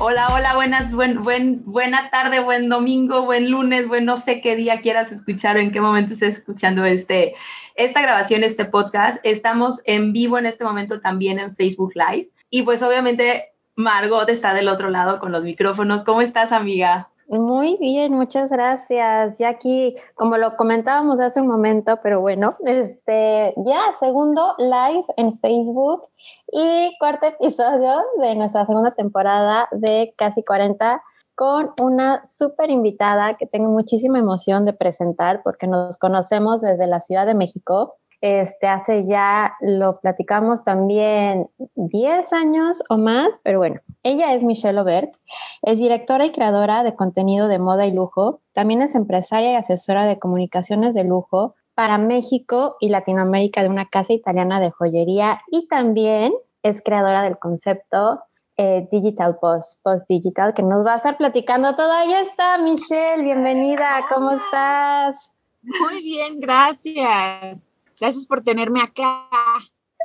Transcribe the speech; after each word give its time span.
Hola, 0.00 0.28
hola, 0.32 0.54
buenas, 0.54 0.94
buen, 0.94 1.24
buen, 1.24 1.64
buena 1.64 2.08
tarde, 2.08 2.38
buen 2.38 2.68
domingo, 2.68 3.22
buen 3.22 3.50
lunes, 3.50 3.88
buen 3.88 4.04
no 4.04 4.16
sé 4.16 4.40
qué 4.40 4.54
día 4.54 4.80
quieras 4.80 5.10
escuchar 5.10 5.56
o 5.56 5.58
en 5.58 5.72
qué 5.72 5.80
momento 5.80 6.12
estés 6.12 6.38
escuchando 6.38 6.84
este, 6.84 7.34
esta 7.74 8.00
grabación, 8.00 8.44
este 8.44 8.64
podcast. 8.64 9.18
Estamos 9.24 9.80
en 9.86 10.12
vivo 10.12 10.38
en 10.38 10.46
este 10.46 10.62
momento 10.62 11.00
también 11.00 11.40
en 11.40 11.56
Facebook 11.56 11.94
Live. 11.96 12.30
Y 12.48 12.62
pues 12.62 12.80
obviamente 12.84 13.48
Margot 13.74 14.28
está 14.28 14.54
del 14.54 14.68
otro 14.68 14.88
lado 14.88 15.18
con 15.18 15.32
los 15.32 15.42
micrófonos. 15.42 16.04
¿Cómo 16.04 16.22
estás, 16.22 16.52
amiga? 16.52 17.08
Muy 17.30 17.76
bien, 17.76 18.14
muchas 18.14 18.48
gracias. 18.48 19.36
Ya 19.38 19.50
aquí, 19.50 19.94
como 20.14 20.38
lo 20.38 20.56
comentábamos 20.56 21.20
hace 21.20 21.42
un 21.42 21.46
momento, 21.46 21.98
pero 22.02 22.22
bueno, 22.22 22.56
este, 22.64 23.52
ya 23.66 23.80
segundo 24.00 24.54
live 24.56 25.04
en 25.18 25.38
Facebook 25.38 26.08
y 26.50 26.96
cuarto 26.98 27.26
episodio 27.26 27.98
de 28.18 28.34
nuestra 28.34 28.64
segunda 28.64 28.92
temporada 28.92 29.68
de 29.72 30.14
Casi 30.16 30.42
40 30.42 31.02
con 31.34 31.72
una 31.82 32.24
súper 32.24 32.70
invitada 32.70 33.36
que 33.36 33.44
tengo 33.44 33.68
muchísima 33.68 34.18
emoción 34.18 34.64
de 34.64 34.72
presentar 34.72 35.42
porque 35.44 35.66
nos 35.66 35.98
conocemos 35.98 36.62
desde 36.62 36.86
la 36.86 37.02
Ciudad 37.02 37.26
de 37.26 37.34
México. 37.34 37.98
Este, 38.20 38.66
hace 38.66 39.04
ya, 39.06 39.54
lo 39.60 40.00
platicamos 40.00 40.64
también 40.64 41.48
10 41.76 42.32
años 42.32 42.82
o 42.88 42.98
más, 42.98 43.28
pero 43.44 43.58
bueno, 43.58 43.80
ella 44.02 44.34
es 44.34 44.42
Michelle 44.42 44.80
Obert, 44.80 45.14
es 45.62 45.78
directora 45.78 46.24
y 46.26 46.32
creadora 46.32 46.82
de 46.82 46.96
contenido 46.96 47.46
de 47.46 47.60
moda 47.60 47.86
y 47.86 47.92
lujo, 47.92 48.40
también 48.52 48.82
es 48.82 48.96
empresaria 48.96 49.52
y 49.52 49.54
asesora 49.54 50.04
de 50.04 50.18
comunicaciones 50.18 50.94
de 50.94 51.04
lujo 51.04 51.54
para 51.74 51.96
México 51.96 52.76
y 52.80 52.88
Latinoamérica 52.88 53.62
de 53.62 53.68
una 53.68 53.88
casa 53.88 54.12
italiana 54.12 54.58
de 54.58 54.72
joyería 54.72 55.40
y 55.52 55.68
también 55.68 56.32
es 56.64 56.82
creadora 56.82 57.22
del 57.22 57.38
concepto 57.38 58.20
eh, 58.56 58.88
Digital 58.90 59.38
Post, 59.40 59.80
Post 59.84 60.08
Digital, 60.08 60.54
que 60.54 60.64
nos 60.64 60.84
va 60.84 60.94
a 60.94 60.96
estar 60.96 61.16
platicando 61.16 61.76
todo. 61.76 61.92
Ahí 61.92 62.12
está, 62.14 62.58
Michelle, 62.58 63.22
bienvenida, 63.22 64.04
¿cómo 64.12 64.32
estás? 64.32 65.30
Muy 65.62 66.02
bien, 66.02 66.40
gracias. 66.40 67.67
Gracias 68.00 68.26
por 68.26 68.42
tenerme 68.42 68.80
acá. 68.80 69.28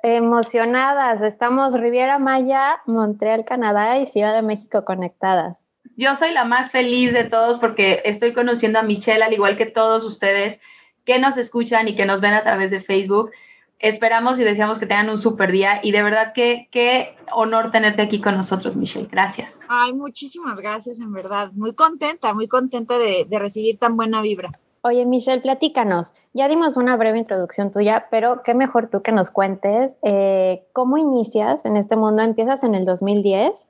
Emocionadas, 0.02 1.22
estamos 1.22 1.74
Riviera 1.80 2.20
Maya, 2.20 2.82
Montreal, 2.86 3.46
Canadá 3.46 4.00
y 4.00 4.06
Ciudad 4.06 4.34
de 4.34 4.42
México 4.42 4.84
conectadas. 4.84 5.66
Yo 5.96 6.16
soy 6.16 6.34
la 6.34 6.44
más 6.44 6.72
feliz 6.72 7.14
de 7.14 7.24
todos 7.24 7.58
porque 7.58 8.02
estoy 8.04 8.34
conociendo 8.34 8.80
a 8.80 8.84
Michelle, 8.84 9.24
al 9.24 9.34
igual 9.34 9.56
que 9.56 9.66
todos 9.66 10.04
ustedes 10.04 10.60
que 11.06 11.20
nos 11.20 11.38
escuchan 11.38 11.88
y 11.88 11.96
que 11.96 12.06
nos 12.06 12.20
ven 12.20 12.34
a 12.34 12.44
través 12.44 12.72
de 12.72 12.82
Facebook. 12.82 13.32
Esperamos 13.80 14.40
y 14.40 14.44
deseamos 14.44 14.80
que 14.80 14.88
tengan 14.88 15.10
un 15.10 15.18
super 15.18 15.52
día 15.52 15.80
y 15.84 15.92
de 15.92 16.04
verdad 16.04 16.34
que 16.34 16.68
qué 16.72 17.16
honor 17.32 17.72
tenerte 17.72 18.02
aquí 18.02 18.20
con 18.20 18.36
nosotros, 18.36 18.76
Michelle. 18.76 19.08
Gracias. 19.10 19.62
Ay, 19.70 19.94
muchísimas 19.94 20.60
gracias, 20.60 21.00
en 21.00 21.14
verdad. 21.14 21.52
Muy 21.54 21.74
contenta, 21.74 22.34
muy 22.34 22.48
contenta 22.48 22.98
de, 22.98 23.26
de 23.26 23.40
recibir 23.40 23.78
tan 23.78 23.96
buena 23.96 24.22
vibra. 24.22 24.52
Oye, 24.86 25.06
Michelle, 25.06 25.42
platícanos. 25.42 26.14
Ya 26.34 26.50
dimos 26.50 26.76
una 26.76 26.98
breve 26.98 27.18
introducción 27.18 27.72
tuya, 27.72 28.08
pero 28.12 28.44
qué 28.44 28.54
mejor 28.54 28.90
tú 28.90 29.02
que 29.02 29.14
nos 29.14 29.32
cuentes 29.32 29.94
eh, 30.02 30.68
cómo 30.74 30.98
inicias 30.98 31.64
en 31.64 31.78
este 31.78 31.96
mundo. 31.96 32.22
Empiezas 32.22 32.66
en 32.66 32.76
el 32.76 32.86
2010 32.86 33.70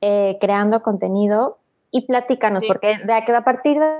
eh, 0.00 0.38
creando 0.40 0.82
contenido 0.82 1.58
y 1.90 2.06
platicamos, 2.06 2.62
porque 2.66 2.96
de, 2.96 3.12
a 3.12 3.44
partir 3.44 3.78
de 3.78 3.98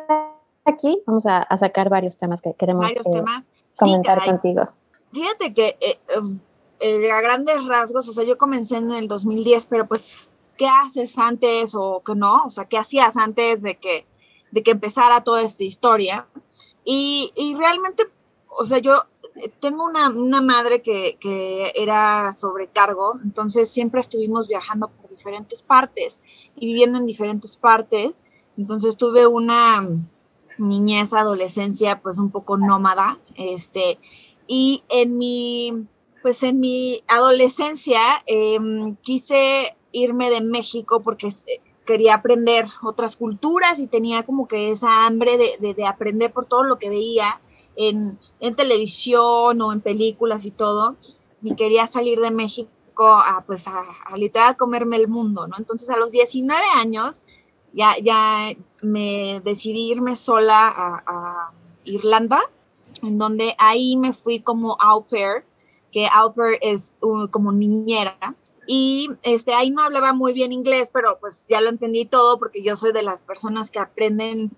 aquí 0.65 1.03
vamos 1.07 1.27
a, 1.27 1.47
sacar 1.59 1.91
varios 1.91 2.17
temas 2.17 2.41
que 2.41 2.55
queremos 2.55 2.87
varios 2.87 3.11
temas. 3.11 3.47
comentar 3.79 4.25
contigo. 4.25 4.69
Fíjate 5.13 5.53
que 5.53 5.77
eh, 5.81 5.99
em, 6.17 6.41
a 7.11 7.21
grandes 7.21 7.67
rasgos, 7.67 8.09
o 8.09 8.13
sea, 8.13 8.25
yo 8.25 8.39
comencé 8.39 8.79
en 8.79 8.91
el 8.91 9.07
2010, 9.07 9.67
pero 9.67 9.87
pues, 9.87 10.35
¿qué 10.57 10.67
haces 10.67 11.19
antes 11.19 11.75
o 11.75 12.03
qué 12.05 12.15
no? 12.15 12.45
O 12.45 12.51
sea, 12.51 12.65
¿qué 12.65 12.79
hacías 12.79 13.19
antes 13.19 13.63
de 13.63 13.77
que, 13.77 14.07
de 14.55 14.63
que 14.63 14.71
empezara 14.71 15.25
toda 15.25 15.43
esta 15.43 15.65
historia? 15.65 16.29
Y, 16.85 17.33
y 17.37 17.57
realmente, 17.57 18.05
o 18.49 18.65
sea, 18.65 18.79
yo 18.79 18.95
tengo 19.59 19.85
una, 19.85 20.11
una 20.11 20.41
madre 20.41 20.81
que, 20.81 21.19
que, 21.21 21.73
era 21.75 22.33
sobrecargo, 22.33 23.19
entonces 23.25 23.69
siempre 23.69 24.01
estuvimos 24.01 24.47
viajando 24.47 24.89
por 24.89 25.11
diferentes 25.11 25.65
partes 25.65 26.21
y 26.55 26.67
viviendo 26.67 26.99
en 26.99 27.05
diferentes 27.05 27.57
partes. 27.57 28.21
Entonces 28.57 28.97
tuve 28.97 29.27
una 29.27 29.89
niñez, 30.57 31.15
adolescencia, 31.15 32.01
pues 32.01 32.19
un 32.19 32.31
poco 32.31 32.57
nómada, 32.57 33.19
este, 33.35 33.99
y 34.47 34.85
en 34.89 35.19
mi, 35.19 35.89
pues 36.23 36.45
en 36.45 36.61
mi 36.61 37.03
adolescencia 37.09 38.01
em, 38.27 38.95
quise 39.03 39.77
irme 39.91 40.31
de 40.31 40.43
México 40.43 41.03
porque 41.03 41.27
eh, 41.27 41.61
quería 41.85 42.15
aprender 42.15 42.67
otras 42.83 43.17
culturas 43.17 43.81
y 43.81 43.87
tenía 43.87 44.25
como 44.25 44.49
que 44.49 44.71
esa 44.71 45.07
hambre 45.07 45.37
de, 45.37 45.75
de, 45.75 45.87
aprender 45.87 46.33
por 46.33 46.47
todo 46.47 46.65
lo 46.65 46.79
que 46.79 46.89
veía 46.89 47.41
en, 47.77 48.19
en, 48.41 48.55
televisión 48.55 49.61
o 49.61 49.73
en 49.73 49.81
películas 49.81 50.45
y 50.47 50.51
todo. 50.51 50.97
Y 51.43 51.55
quería 51.55 51.87
salir 51.87 52.21
de 52.21 52.31
México 52.31 53.07
a, 53.07 53.45
pues, 53.47 53.69
a, 53.69 53.85
a, 54.07 54.17
literal 54.17 54.57
comerme 54.57 54.97
el 54.97 55.09
mundo, 55.09 55.47
¿no? 55.47 55.57
Entonces 55.59 55.91
a 55.91 55.97
los 55.97 56.13
19 56.13 56.63
años 56.77 57.23
ya, 57.73 57.95
ya 58.03 58.49
me 58.83 59.41
decidí 59.45 59.91
irme 59.91 60.17
sola 60.17 60.69
a, 60.69 61.03
a 61.07 61.53
Irlanda, 61.85 62.41
en 63.03 63.19
donde 63.19 63.55
ahí 63.59 63.97
me 63.97 64.13
fui 64.13 64.41
como 64.41 64.77
au 64.81 65.05
pair, 65.05 65.45
que 65.93 66.07
au 66.07 66.33
pair 66.33 66.59
es 66.63 66.95
como 67.31 67.53
niñera, 67.53 68.17
y 68.67 69.11
este, 69.23 69.53
ahí 69.55 69.71
no 69.71 69.83
hablaba 69.83 70.13
muy 70.13 70.33
bien 70.33 70.53
inglés, 70.53 70.91
pero 70.93 71.19
pues 71.21 71.47
ya 71.49 71.61
lo 71.61 71.69
entendí 71.69 72.05
todo 72.05 72.39
porque 72.39 72.63
yo 72.63 72.77
soy 72.77 72.93
de 72.93 73.03
las 73.03 73.23
personas 73.23 73.71
que 73.71 73.79
aprenden 73.79 74.57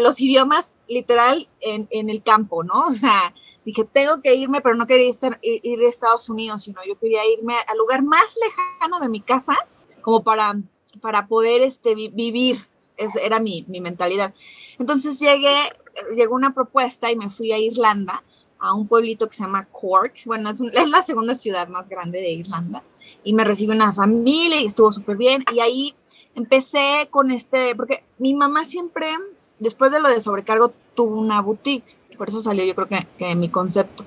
los 0.00 0.20
idiomas 0.20 0.76
literal 0.88 1.48
en, 1.60 1.88
en, 1.90 2.10
el 2.10 2.22
campo, 2.22 2.62
¿no? 2.62 2.86
O 2.86 2.92
sea, 2.92 3.34
dije, 3.64 3.84
tengo 3.84 4.22
que 4.22 4.34
irme, 4.34 4.60
pero 4.60 4.76
no 4.76 4.86
quería 4.86 5.08
estar, 5.08 5.38
ir, 5.42 5.80
a 5.80 5.88
Estados 5.88 6.28
Unidos, 6.30 6.62
sino 6.62 6.80
yo 6.86 6.98
quería 6.98 7.20
irme 7.32 7.54
al 7.66 7.78
lugar 7.78 8.02
más 8.02 8.38
lejano 8.42 9.00
de 9.00 9.08
mi 9.08 9.20
casa 9.20 9.56
como 10.02 10.22
para, 10.22 10.60
para 11.00 11.26
poder 11.26 11.62
este, 11.62 11.94
vivir. 11.94 12.58
Esa 12.96 13.20
era 13.20 13.38
mi, 13.38 13.64
mi 13.68 13.80
mentalidad. 13.80 14.34
Entonces 14.78 15.20
llegué, 15.20 15.54
llegó 16.16 16.34
una 16.34 16.52
propuesta 16.52 17.12
y 17.12 17.16
me 17.16 17.30
fui 17.30 17.52
a 17.52 17.58
Irlanda 17.58 18.24
a 18.58 18.74
un 18.74 18.86
pueblito 18.86 19.28
que 19.28 19.36
se 19.36 19.44
llama 19.44 19.66
Cork. 19.70 20.14
Bueno, 20.26 20.50
es, 20.50 20.60
la 20.60 21.02
segunda 21.02 21.34
ciudad 21.34 21.68
más 21.68 21.88
grande 21.88 22.20
de 22.20 22.30
Irlanda. 22.30 22.82
Y 23.24 23.32
me 23.32 23.44
recibió 23.44 23.74
una 23.74 23.92
familia 23.92 24.60
y 24.60 24.66
estuvo 24.66 24.92
súper 24.92 25.16
bien. 25.16 25.44
Y 25.54 25.60
ahí 25.60 25.94
empecé 26.34 27.08
con 27.10 27.30
este, 27.30 27.74
porque 27.74 28.04
mi 28.18 28.34
mamá 28.34 28.64
siempre, 28.64 29.06
después 29.58 29.92
de 29.92 30.00
lo 30.00 30.08
de 30.08 30.20
sobrecargo, 30.20 30.72
tuvo 30.94 31.18
una 31.18 31.40
boutique. 31.40 31.96
Por 32.16 32.28
eso 32.28 32.40
salió 32.40 32.64
yo 32.64 32.74
creo 32.74 32.88
que 33.16 33.36
mi 33.36 33.48
concepto. 33.48 34.04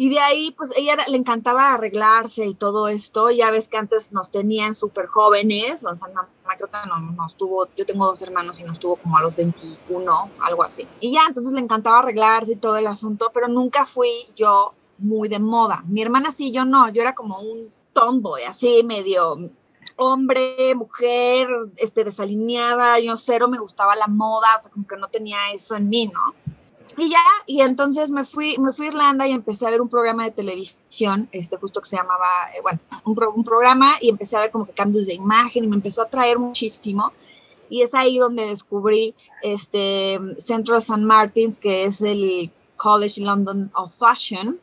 Y 0.00 0.08
de 0.08 0.18
ahí, 0.18 0.54
pues 0.56 0.72
ella 0.78 0.96
le 1.08 1.18
encantaba 1.18 1.74
arreglarse 1.74 2.46
y 2.46 2.54
todo 2.54 2.88
esto. 2.88 3.28
Ya 3.30 3.50
ves 3.50 3.68
que 3.68 3.76
antes 3.76 4.12
nos 4.12 4.30
tenían 4.30 4.72
súper 4.72 5.08
jóvenes, 5.08 5.84
o 5.84 5.94
sea, 5.94 6.08
mamá 6.08 6.26
creo 6.56 6.70
que 6.70 6.88
no, 6.88 6.98
nos 7.12 7.34
tuvo, 7.36 7.68
yo 7.76 7.84
tengo 7.84 8.06
dos 8.06 8.22
hermanos 8.22 8.58
y 8.60 8.64
nos 8.64 8.78
tuvo 8.78 8.96
como 8.96 9.18
a 9.18 9.20
los 9.20 9.36
21, 9.36 10.30
algo 10.40 10.62
así. 10.62 10.88
Y 11.00 11.12
ya, 11.12 11.26
entonces 11.28 11.52
le 11.52 11.60
encantaba 11.60 11.98
arreglarse 11.98 12.54
y 12.54 12.56
todo 12.56 12.78
el 12.78 12.86
asunto, 12.86 13.30
pero 13.34 13.48
nunca 13.48 13.84
fui 13.84 14.08
yo 14.34 14.72
muy 14.96 15.28
de 15.28 15.38
moda. 15.38 15.84
Mi 15.86 16.00
hermana 16.00 16.30
sí, 16.30 16.50
yo 16.50 16.64
no, 16.64 16.88
yo 16.88 17.02
era 17.02 17.14
como 17.14 17.38
un 17.38 17.70
tomboy, 17.92 18.44
así 18.44 18.82
medio 18.82 19.50
hombre, 19.96 20.74
mujer, 20.76 21.46
este, 21.76 22.04
desalineada, 22.04 22.98
yo 23.00 23.18
cero 23.18 23.48
me 23.48 23.58
gustaba 23.58 23.94
la 23.96 24.06
moda, 24.06 24.48
o 24.56 24.60
sea, 24.60 24.72
como 24.72 24.86
que 24.86 24.96
no 24.96 25.08
tenía 25.08 25.36
eso 25.52 25.76
en 25.76 25.90
mí, 25.90 26.06
¿no? 26.06 26.34
Y 27.00 27.08
ya, 27.08 27.24
y 27.46 27.62
entonces 27.62 28.10
me 28.10 28.26
fui, 28.26 28.58
me 28.58 28.74
fui 28.74 28.84
a 28.84 28.88
Irlanda 28.90 29.26
y 29.26 29.32
empecé 29.32 29.66
a 29.66 29.70
ver 29.70 29.80
un 29.80 29.88
programa 29.88 30.24
de 30.24 30.32
televisión, 30.32 31.30
este 31.32 31.56
justo 31.56 31.80
que 31.80 31.88
se 31.88 31.96
llamaba, 31.96 32.26
eh, 32.54 32.60
bueno, 32.60 32.78
un, 33.04 33.42
programa 33.42 33.94
y 34.02 34.10
empecé 34.10 34.36
a 34.36 34.40
ver 34.40 34.50
como 34.50 34.66
que 34.66 34.72
cambios 34.72 35.06
de 35.06 35.14
imagen 35.14 35.64
y 35.64 35.68
me 35.68 35.76
empezó 35.76 36.02
a 36.02 36.04
atraer 36.04 36.38
muchísimo. 36.38 37.10
Y 37.70 37.80
es 37.80 37.94
ahí 37.94 38.18
donde 38.18 38.44
descubrí 38.44 39.14
este 39.42 40.20
Central 40.36 40.80
St. 40.80 41.00
Martins, 41.00 41.58
que 41.58 41.84
es 41.84 42.02
el 42.02 42.52
College 42.76 43.22
London 43.22 43.70
of 43.74 43.96
Fashion, 43.96 44.60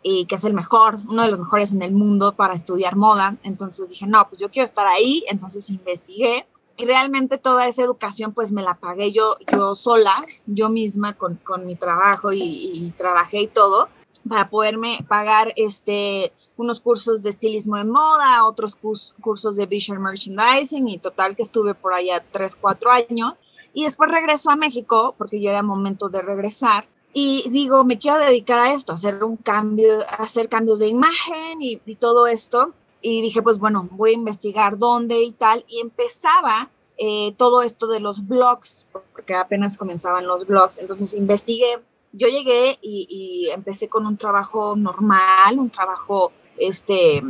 y 0.00 0.26
que 0.26 0.36
es 0.36 0.44
el 0.44 0.54
mejor, 0.54 1.00
uno 1.08 1.22
de 1.22 1.28
los 1.28 1.40
mejores 1.40 1.72
en 1.72 1.82
el 1.82 1.90
mundo 1.90 2.36
para 2.36 2.54
estudiar 2.54 2.94
moda. 2.94 3.36
Entonces 3.42 3.90
dije, 3.90 4.06
no, 4.06 4.28
pues 4.28 4.40
yo 4.40 4.48
quiero 4.48 4.66
estar 4.66 4.86
ahí, 4.86 5.24
entonces 5.28 5.68
investigué 5.70 6.46
y 6.80 6.84
realmente 6.86 7.36
toda 7.36 7.66
esa 7.66 7.82
educación 7.82 8.32
pues 8.32 8.52
me 8.52 8.62
la 8.62 8.74
pagué 8.74 9.12
yo, 9.12 9.36
yo 9.52 9.74
sola, 9.76 10.24
yo 10.46 10.70
misma 10.70 11.12
con, 11.14 11.36
con 11.36 11.66
mi 11.66 11.76
trabajo 11.76 12.32
y, 12.32 12.92
trabajé 12.96 13.42
y 13.42 13.46
todo 13.46 13.88
para 14.28 14.48
poderme 14.48 15.04
pagar 15.08 15.52
este, 15.56 16.32
unos 16.56 16.80
cursos 16.80 17.22
de 17.22 17.30
estilismo 17.30 17.76
de 17.76 17.84
moda, 17.84 18.46
otros 18.46 18.76
cursos 18.76 19.56
de 19.56 19.66
visual 19.66 19.98
merchandising 19.98 20.88
y 20.88 20.98
total 20.98 21.36
que 21.36 21.42
estuve 21.42 21.74
por 21.74 21.92
allá 21.92 22.24
tres, 22.30 22.56
cuatro 22.56 22.90
años. 22.90 23.34
Y 23.72 23.84
después 23.84 24.10
regreso 24.10 24.50
a 24.50 24.56
México 24.56 25.14
porque 25.16 25.40
ya 25.40 25.50
era 25.50 25.62
momento 25.62 26.08
de 26.08 26.22
regresar 26.22 26.86
y 27.12 27.48
digo, 27.50 27.84
me 27.84 27.98
quiero 27.98 28.18
dedicar 28.18 28.58
a 28.58 28.72
esto, 28.72 28.92
a 28.92 28.94
hacer 28.94 29.22
un 29.24 29.36
cambio, 29.36 30.00
a 30.18 30.22
hacer 30.22 30.48
cambios 30.48 30.78
de 30.78 30.88
imagen 30.88 31.60
y 31.60 31.76
todo 31.96 32.26
esto. 32.26 32.74
Y 33.02 33.22
dije, 33.22 33.42
pues 33.42 33.58
bueno, 33.58 33.88
voy 33.92 34.10
a 34.10 34.14
investigar 34.14 34.78
dónde 34.78 35.22
y 35.22 35.32
tal. 35.32 35.64
Y 35.68 35.80
empezaba 35.80 36.70
eh, 36.98 37.34
todo 37.36 37.62
esto 37.62 37.86
de 37.86 38.00
los 38.00 38.26
blogs, 38.26 38.86
porque 39.12 39.34
apenas 39.34 39.78
comenzaban 39.78 40.26
los 40.26 40.46
blogs. 40.46 40.78
Entonces 40.78 41.14
investigué. 41.14 41.82
Yo 42.12 42.28
llegué 42.28 42.78
y, 42.82 43.06
y 43.08 43.50
empecé 43.50 43.88
con 43.88 44.06
un 44.06 44.16
trabajo 44.16 44.74
normal, 44.76 45.58
un 45.58 45.70
trabajo 45.70 46.32
este, 46.58 47.22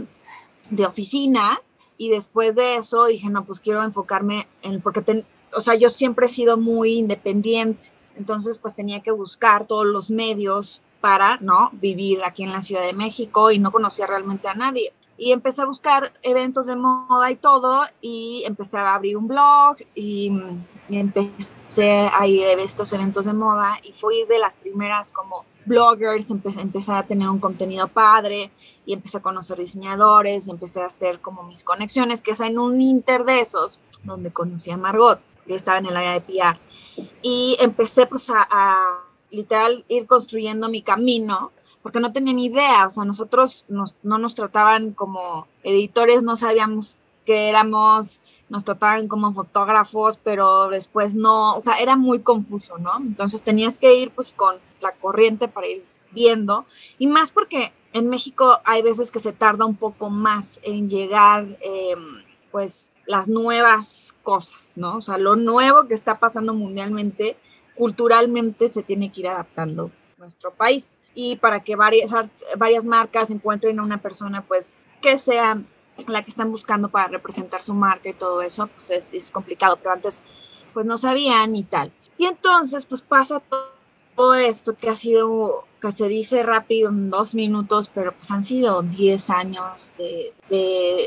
de 0.71 0.87
oficina. 0.87 1.61
Y 1.99 2.09
después 2.09 2.57
de 2.57 2.77
eso 2.77 3.05
dije, 3.07 3.29
no, 3.29 3.45
pues 3.45 3.61
quiero 3.61 3.85
enfocarme 3.85 4.49
en, 4.63 4.81
porque, 4.81 5.25
o 5.55 5.61
sea, 5.61 5.75
yo 5.75 5.91
siempre 5.91 6.27
he 6.27 6.31
sido 6.31 6.57
muy 6.57 6.99
independiente 6.99 7.93
entonces, 8.21 8.59
pues 8.59 8.75
tenía 8.75 9.01
que 9.01 9.13
buscar 9.13 9.67
todos 9.67 9.87
los 9.87 10.11
medios 10.11 10.83
para, 11.01 11.39
¿no? 11.39 11.71
Vivir 11.73 12.21
aquí 12.23 12.43
en 12.43 12.53
la 12.53 12.61
Ciudad 12.61 12.85
de 12.85 12.93
México 12.93 13.51
y 13.51 13.59
no 13.59 13.73
conocía 13.73 14.07
realmente 14.07 14.47
a 14.47 14.53
nadie. 14.53 14.93
Y 15.21 15.33
empecé 15.33 15.61
a 15.61 15.67
buscar 15.67 16.15
eventos 16.23 16.65
de 16.65 16.77
moda 16.77 17.31
y 17.31 17.37
todo, 17.37 17.85
y 18.01 18.43
empecé 18.47 18.79
a 18.79 18.95
abrir 18.95 19.17
un 19.19 19.29
blog 19.29 19.77
y, 19.95 20.33
empecé 20.89 22.11
a 22.13 22.27
ir 22.27 22.45
a 22.45 22.53
estos 22.55 22.93
eventos 22.93 23.27
de 23.27 23.33
moda 23.33 23.79
y 23.85 23.93
fui 23.93 24.25
de 24.29 24.41
las 24.41 24.57
primeras 24.57 25.13
como 25.13 25.45
bloggers, 25.65 26.33
empecé, 26.33 26.61
empecé 26.61 26.93
a 26.93 27.07
tener 27.07 27.29
un 27.29 27.39
contenido 27.39 27.87
padre 27.87 28.51
y 28.85 28.95
empecé 28.95 29.19
a 29.19 29.23
conocer 29.23 29.59
diseñadores, 29.59 30.49
empecé 30.49 30.83
a 30.83 30.87
hacer 30.87 31.21
como 31.21 31.45
mis 31.45 31.63
conexiones, 31.63 32.23
que 32.23 32.33
es 32.33 32.41
en 32.41 32.59
un 32.59 32.81
inter 32.81 33.25
de 33.25 33.39
esos, 33.41 33.79
donde 34.03 34.33
conocí 34.33 34.73
a 34.73 34.77
Margot 34.77 35.21
que 35.51 35.57
estaba 35.57 35.79
en 35.79 35.87
el 35.87 35.97
área 35.97 36.13
de 36.13 36.21
PR. 36.21 36.59
Y 37.23 37.57
empecé 37.61 38.07
pues 38.07 38.31
a, 38.31 38.87
literal 39.31 39.85
ir 39.89 40.07
construyendo 40.07 40.69
mi 40.69 40.83
camino, 40.83 41.53
porque 41.82 42.00
no 42.00 42.12
tenía 42.12 42.32
ni 42.32 42.47
idea, 42.47 42.87
o 42.87 42.91
sea, 42.91 43.05
nosotros 43.05 43.65
nos, 43.69 43.97
no 44.03 44.19
nos 44.19 44.35
trataban 44.35 44.93
como 44.93 45.47
editores, 45.62 46.23
no 46.23 46.37
sabíamos 46.37 46.99
que 47.25 47.49
éramos, 47.49 48.23
nos 48.49 48.65
trataban 48.65 49.09
como 49.09 49.32
fotógrafos, 49.32 50.19
pero 50.23 50.69
después 50.69 51.15
no, 51.15 51.55
o 51.55 51.61
sea, 51.61 51.75
era 51.79 51.97
muy 51.97 52.21
confuso, 52.21 52.79
¿no? 52.79 52.97
Entonces 52.99 53.43
tenías 53.43 53.79
que 53.79 53.94
ir 53.94 54.11
pues 54.11 54.32
con 54.32 54.56
la 54.81 54.93
corriente 54.93 55.49
para 55.49 55.69
ir 55.69 55.85
viendo, 56.12 56.67
y 56.99 57.06
más 57.06 57.31
porque 57.31 57.73
en 57.93 58.09
México 58.09 58.61
hay 58.65 58.83
veces 58.83 59.11
que 59.11 59.19
se 59.19 59.33
tarda 59.33 59.65
un 59.65 59.76
poco 59.76 60.11
más 60.11 60.61
en 60.62 60.88
llegar, 60.88 61.59
eh, 61.61 61.94
pues, 62.50 62.91
las 63.06 63.29
nuevas 63.29 64.15
cosas, 64.23 64.75
¿no? 64.76 64.97
O 64.97 65.00
sea, 65.00 65.19
lo 65.19 65.35
nuevo 65.35 65.88
que 65.88 65.94
está 65.94 66.21
pasando 66.21 66.55
mundialmente, 66.55 67.37
culturalmente 67.75 68.73
se 68.73 68.83
tiene 68.83 69.11
que 69.11 69.21
ir 69.21 69.29
adaptando 69.29 69.91
nuestro 70.19 70.55
país. 70.55 70.94
Y 71.15 71.37
para 71.37 71.61
que 71.61 71.77
varias, 71.77 72.12
varias 72.57 72.87
marcas 72.87 73.31
encuentren 73.31 73.79
a 73.79 73.83
una 73.83 74.01
persona, 74.01 74.45
pues, 74.47 74.73
que 75.03 75.19
sea 75.19 75.61
la 76.07 76.23
que 76.23 76.31
están 76.31 76.51
buscando 76.51 76.89
para 76.89 77.09
representar 77.09 77.62
su 77.62 77.75
marca 77.75 78.09
y 78.09 78.15
todo 78.15 78.43
eso, 78.43 78.69
pues 78.69 78.91
es, 78.91 79.12
es 79.12 79.31
complicado, 79.31 79.77
pero 79.77 79.93
antes, 79.93 80.23
pues 80.73 80.87
no 80.87 80.97
sabían 80.97 81.55
y 81.57 81.65
tal. 81.65 81.93
Y 82.17 82.27
entonces, 82.27 82.87
pues 82.87 83.03
pasa 83.03 83.43
todo 84.17 84.35
esto 84.35 84.77
que 84.77 84.91
ha 84.91 84.95
sido, 84.95 85.65
que 85.81 85.93
se 85.93 86.07
dice 86.07 86.43
rápido 86.43 86.91
en 86.91 87.09
dos 87.09 87.35
minutos, 87.35 87.91
pero 87.93 88.12
pues 88.12 88.31
han 88.31 88.45
sido 88.45 88.83
10 88.83 89.31
años 89.31 89.95
de, 89.97 90.35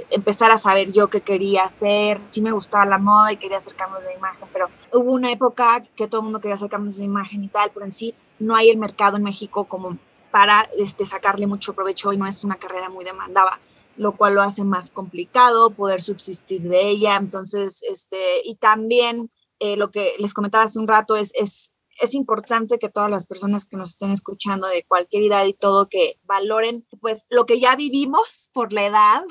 empezar 0.09 0.49
a 0.49 0.57
saber 0.57 0.91
yo 0.91 1.09
qué 1.09 1.21
quería 1.21 1.65
hacer. 1.65 2.19
Sí 2.29 2.41
me 2.41 2.51
gustaba 2.51 2.85
la 2.85 2.97
moda 2.97 3.31
y 3.31 3.37
quería 3.37 3.57
hacer 3.57 3.75
cambios 3.75 4.03
de 4.03 4.15
imagen, 4.15 4.47
pero 4.51 4.69
hubo 4.93 5.11
una 5.11 5.31
época 5.31 5.83
que 5.95 6.07
todo 6.07 6.21
el 6.21 6.25
mundo 6.25 6.39
quería 6.39 6.55
hacer 6.55 6.69
cambios 6.69 6.97
de 6.97 7.03
imagen 7.03 7.43
y 7.43 7.49
tal, 7.49 7.69
pero 7.71 7.85
en 7.85 7.91
sí 7.91 8.15
no 8.43 8.55
hay 8.55 8.69
el 8.69 8.77
mercado 8.77 9.17
en 9.17 9.23
México 9.23 9.65
como 9.65 9.97
para 10.31 10.67
este, 10.79 11.05
sacarle 11.05 11.47
mucho 11.47 11.73
provecho 11.73 12.11
y 12.13 12.17
no 12.17 12.27
es 12.27 12.43
una 12.43 12.55
carrera 12.55 12.89
muy 12.89 13.05
demandada 13.05 13.59
lo 13.95 14.17
cual 14.17 14.33
lo 14.33 14.41
hace 14.41 14.63
más 14.63 14.89
complicado 14.89 15.69
poder 15.69 16.01
subsistir 16.01 16.63
de 16.63 16.89
ella. 16.89 17.15
Entonces, 17.15 17.83
este, 17.83 18.41
y 18.43 18.55
también 18.55 19.29
eh, 19.59 19.77
lo 19.77 19.91
que 19.91 20.15
les 20.17 20.33
comentaba 20.33 20.63
hace 20.63 20.79
un 20.79 20.87
rato 20.87 21.15
es, 21.15 21.31
es 21.35 21.73
es 22.01 22.15
importante 22.15 22.79
que 22.79 22.89
todas 22.89 23.09
las 23.09 23.25
personas 23.25 23.65
que 23.65 23.77
nos 23.77 23.91
estén 23.91 24.11
escuchando 24.11 24.67
de 24.67 24.83
cualquier 24.83 25.23
edad 25.23 25.45
y 25.45 25.53
todo, 25.53 25.89
que 25.89 26.19
valoren 26.23 26.87
pues 27.01 27.25
lo 27.29 27.45
que 27.45 27.59
ya 27.59 27.75
vivimos 27.75 28.49
por 28.53 28.73
la 28.73 28.85
edad. 28.85 29.23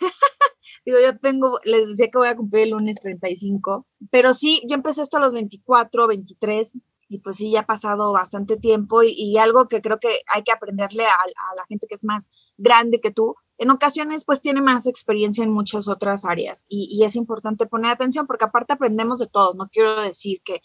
Digo, 0.86 0.98
yo 1.02 1.18
tengo, 1.18 1.58
les 1.64 1.88
decía 1.88 2.08
que 2.10 2.18
voy 2.18 2.28
a 2.28 2.36
cumplir 2.36 2.64
el 2.64 2.70
lunes 2.70 2.96
35, 3.00 3.86
pero 4.10 4.32
sí, 4.32 4.62
yo 4.68 4.76
empecé 4.76 5.02
esto 5.02 5.18
a 5.18 5.20
los 5.20 5.32
24, 5.32 6.06
23 6.06 6.78
y 7.08 7.18
pues 7.20 7.36
sí, 7.36 7.50
ya 7.50 7.60
ha 7.60 7.66
pasado 7.66 8.12
bastante 8.12 8.56
tiempo 8.56 9.02
y, 9.02 9.36
algo 9.38 9.68
que 9.68 9.80
creo 9.80 9.98
que 9.98 10.20
hay 10.32 10.42
que 10.42 10.52
aprenderle 10.52 11.06
a, 11.06 11.14
a, 11.14 11.54
la 11.56 11.64
gente 11.68 11.86
que 11.88 11.94
es 11.94 12.04
más 12.04 12.30
grande 12.56 13.00
que 13.00 13.10
tú, 13.10 13.34
en 13.56 13.70
ocasiones 13.70 14.24
pues 14.24 14.40
tiene 14.40 14.62
más 14.62 14.86
experiencia 14.86 15.42
en 15.42 15.50
muchas 15.50 15.88
otras 15.88 16.24
áreas 16.24 16.64
y, 16.68 16.88
y 16.90 17.04
es 17.04 17.16
importante 17.16 17.66
poner 17.66 17.90
atención 17.90 18.26
porque 18.26 18.44
aparte 18.44 18.74
aprendemos 18.74 19.18
de 19.18 19.26
todos, 19.26 19.56
no 19.56 19.68
quiero 19.72 20.00
decir 20.02 20.40
que, 20.44 20.60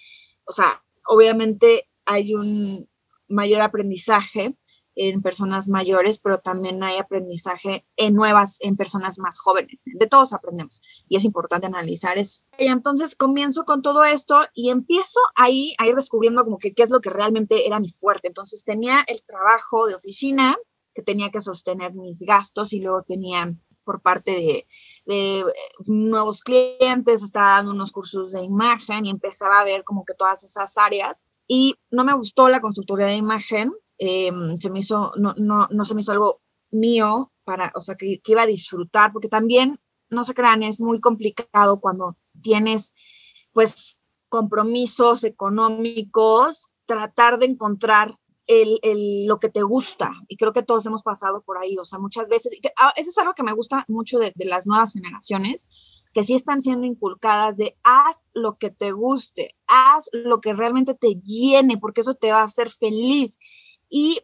o 0.45 0.51
sea, 0.51 0.83
obviamente 1.07 1.89
hay 2.05 2.35
un 2.35 2.89
mayor 3.27 3.61
aprendizaje 3.61 4.57
en 4.95 5.21
personas 5.21 5.67
mayores, 5.67 6.19
pero 6.19 6.39
también 6.39 6.83
hay 6.83 6.97
aprendizaje 6.97 7.85
en 7.95 8.13
nuevas, 8.13 8.57
en 8.61 8.75
personas 8.75 9.19
más 9.19 9.39
jóvenes. 9.39 9.85
De 9.93 10.07
todos 10.07 10.33
aprendemos 10.33 10.81
y 11.07 11.17
es 11.17 11.25
importante 11.25 11.67
analizar 11.67 12.17
eso. 12.17 12.41
Y 12.57 12.67
entonces 12.67 13.15
comienzo 13.15 13.65
con 13.65 13.81
todo 13.81 14.03
esto 14.03 14.41
y 14.53 14.69
empiezo 14.69 15.19
ahí 15.35 15.73
a 15.77 15.87
ir 15.87 15.95
descubriendo 15.95 16.43
como 16.43 16.57
que 16.57 16.73
qué 16.73 16.83
es 16.83 16.91
lo 16.91 17.01
que 17.01 17.09
realmente 17.09 17.65
era 17.65 17.79
mi 17.79 17.89
fuerte. 17.89 18.27
Entonces 18.27 18.63
tenía 18.63 19.03
el 19.07 19.23
trabajo 19.23 19.87
de 19.87 19.95
oficina 19.95 20.57
que 20.93 21.01
tenía 21.01 21.31
que 21.31 21.41
sostener 21.41 21.93
mis 21.93 22.19
gastos 22.19 22.73
y 22.73 22.79
luego 22.79 23.03
tenía 23.03 23.53
por 23.83 24.01
parte 24.01 24.31
de, 24.31 24.67
de, 25.05 25.39
eh, 25.39 25.45
nuevos 25.85 26.41
clientes, 26.41 27.21
estaba 27.21 27.57
dando 27.57 27.71
unos 27.71 27.91
cursos 27.91 28.31
de 28.31 28.41
imagen 28.41 29.05
y 29.05 29.09
empezaba 29.09 29.59
a 29.59 29.65
ver 29.65 29.83
como 29.83 30.05
que 30.05 30.13
todas 30.13 30.43
esas 30.43 30.77
áreas. 30.77 31.25
Y 31.47 31.75
no 31.91 32.05
me 32.05 32.13
gustó 32.13 32.47
la 32.47 32.61
consultoría 32.61 33.07
de 33.07 33.15
imagen, 33.15 33.73
em, 33.97 34.57
se 34.57 34.69
me 34.69 34.79
hizo, 34.79 35.11
no, 35.17 35.33
no, 35.37 35.67
no 35.69 35.85
se 35.85 35.95
me 35.95 36.01
hizo 36.01 36.11
algo 36.11 36.41
mío 36.71 37.31
para, 37.43 37.71
o 37.75 37.81
sea, 37.81 37.95
que, 37.95 38.21
que 38.21 38.31
iba 38.31 38.43
a 38.43 38.47
disfrutar, 38.47 39.11
porque 39.11 39.29
también, 39.29 39.79
no 40.09 40.23
se 40.23 40.33
crean, 40.33 40.63
es 40.63 40.79
muy 40.79 40.99
complicado 40.99 41.79
cuando 41.79 42.17
tienes, 42.41 42.93
pues, 43.51 43.99
compromisos 44.29 45.23
económicos, 45.23 46.69
tratar 46.85 47.39
de 47.39 47.45
encontrar 47.45 48.15
el, 48.47 48.79
el, 48.81 49.25
lo 49.25 49.39
que 49.39 49.49
te 49.49 49.61
gusta. 49.61 50.11
Y 50.27 50.37
creo 50.37 50.53
que 50.53 50.63
todos 50.63 50.85
hemos 50.85 51.03
pasado 51.03 51.43
por 51.43 51.57
ahí, 51.57 51.77
o 51.77 51.85
sea, 51.85 51.99
muchas 51.99 52.29
veces. 52.29 52.53
Y 52.53 52.61
ah, 52.79 52.91
eso 52.95 53.09
es 53.09 53.17
algo 53.17 53.33
que 53.33 53.43
me 53.43 53.53
gusta 53.53 53.85
mucho 53.87 54.19
de, 54.19 54.33
de, 54.35 54.45
las 54.45 54.67
nuevas 54.67 54.93
generaciones, 54.93 55.67
que 56.13 56.23
sí 56.23 56.33
están 56.33 56.61
siendo 56.61 56.85
inculcadas 56.85 57.57
de 57.57 57.77
haz 57.83 58.25
lo 58.33 58.57
que 58.57 58.69
te 58.69 58.91
guste, 58.91 59.55
haz 59.67 60.09
lo 60.11 60.41
que 60.41 60.53
realmente 60.53 60.95
te 60.95 61.15
llene, 61.23 61.77
porque 61.77 62.01
eso 62.01 62.15
te 62.15 62.31
va 62.31 62.41
a 62.41 62.45
hacer 62.45 62.69
feliz. 62.69 63.37
Y 63.95 64.19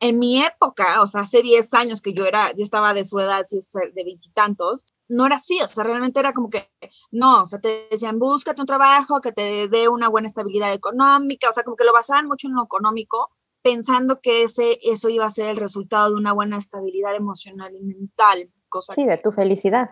en 0.00 0.18
mi 0.18 0.42
época, 0.42 1.00
o 1.00 1.06
sea, 1.06 1.20
hace 1.20 1.42
10 1.42 1.72
años 1.74 2.02
que 2.02 2.12
yo 2.12 2.26
era, 2.26 2.50
yo 2.56 2.64
estaba 2.64 2.92
de 2.92 3.04
su 3.04 3.20
edad, 3.20 3.44
de 3.48 4.04
veintitantos, 4.04 4.84
no 5.08 5.26
era 5.26 5.36
así, 5.36 5.60
o 5.62 5.68
sea, 5.68 5.84
realmente 5.84 6.18
era 6.18 6.32
como 6.32 6.50
que, 6.50 6.68
no, 7.12 7.42
o 7.42 7.46
sea, 7.46 7.60
te 7.60 7.86
decían, 7.88 8.18
búscate 8.18 8.60
un 8.60 8.66
trabajo 8.66 9.20
que 9.20 9.30
te 9.30 9.68
dé 9.68 9.88
una 9.88 10.08
buena 10.08 10.26
estabilidad 10.26 10.72
económica, 10.72 11.48
o 11.48 11.52
sea, 11.52 11.62
como 11.62 11.76
que 11.76 11.84
lo 11.84 11.92
basaban 11.92 12.26
mucho 12.26 12.48
en 12.48 12.54
lo 12.54 12.64
económico, 12.64 13.30
pensando 13.62 14.20
que 14.20 14.42
ese, 14.42 14.80
eso 14.82 15.08
iba 15.08 15.24
a 15.24 15.30
ser 15.30 15.50
el 15.50 15.56
resultado 15.56 16.10
de 16.10 16.16
una 16.16 16.32
buena 16.32 16.56
estabilidad 16.56 17.14
emocional 17.14 17.72
y 17.76 17.84
mental. 17.84 18.50
Cosa 18.68 18.94
sí, 18.94 19.04
de 19.04 19.18
tu 19.18 19.30
felicidad. 19.30 19.88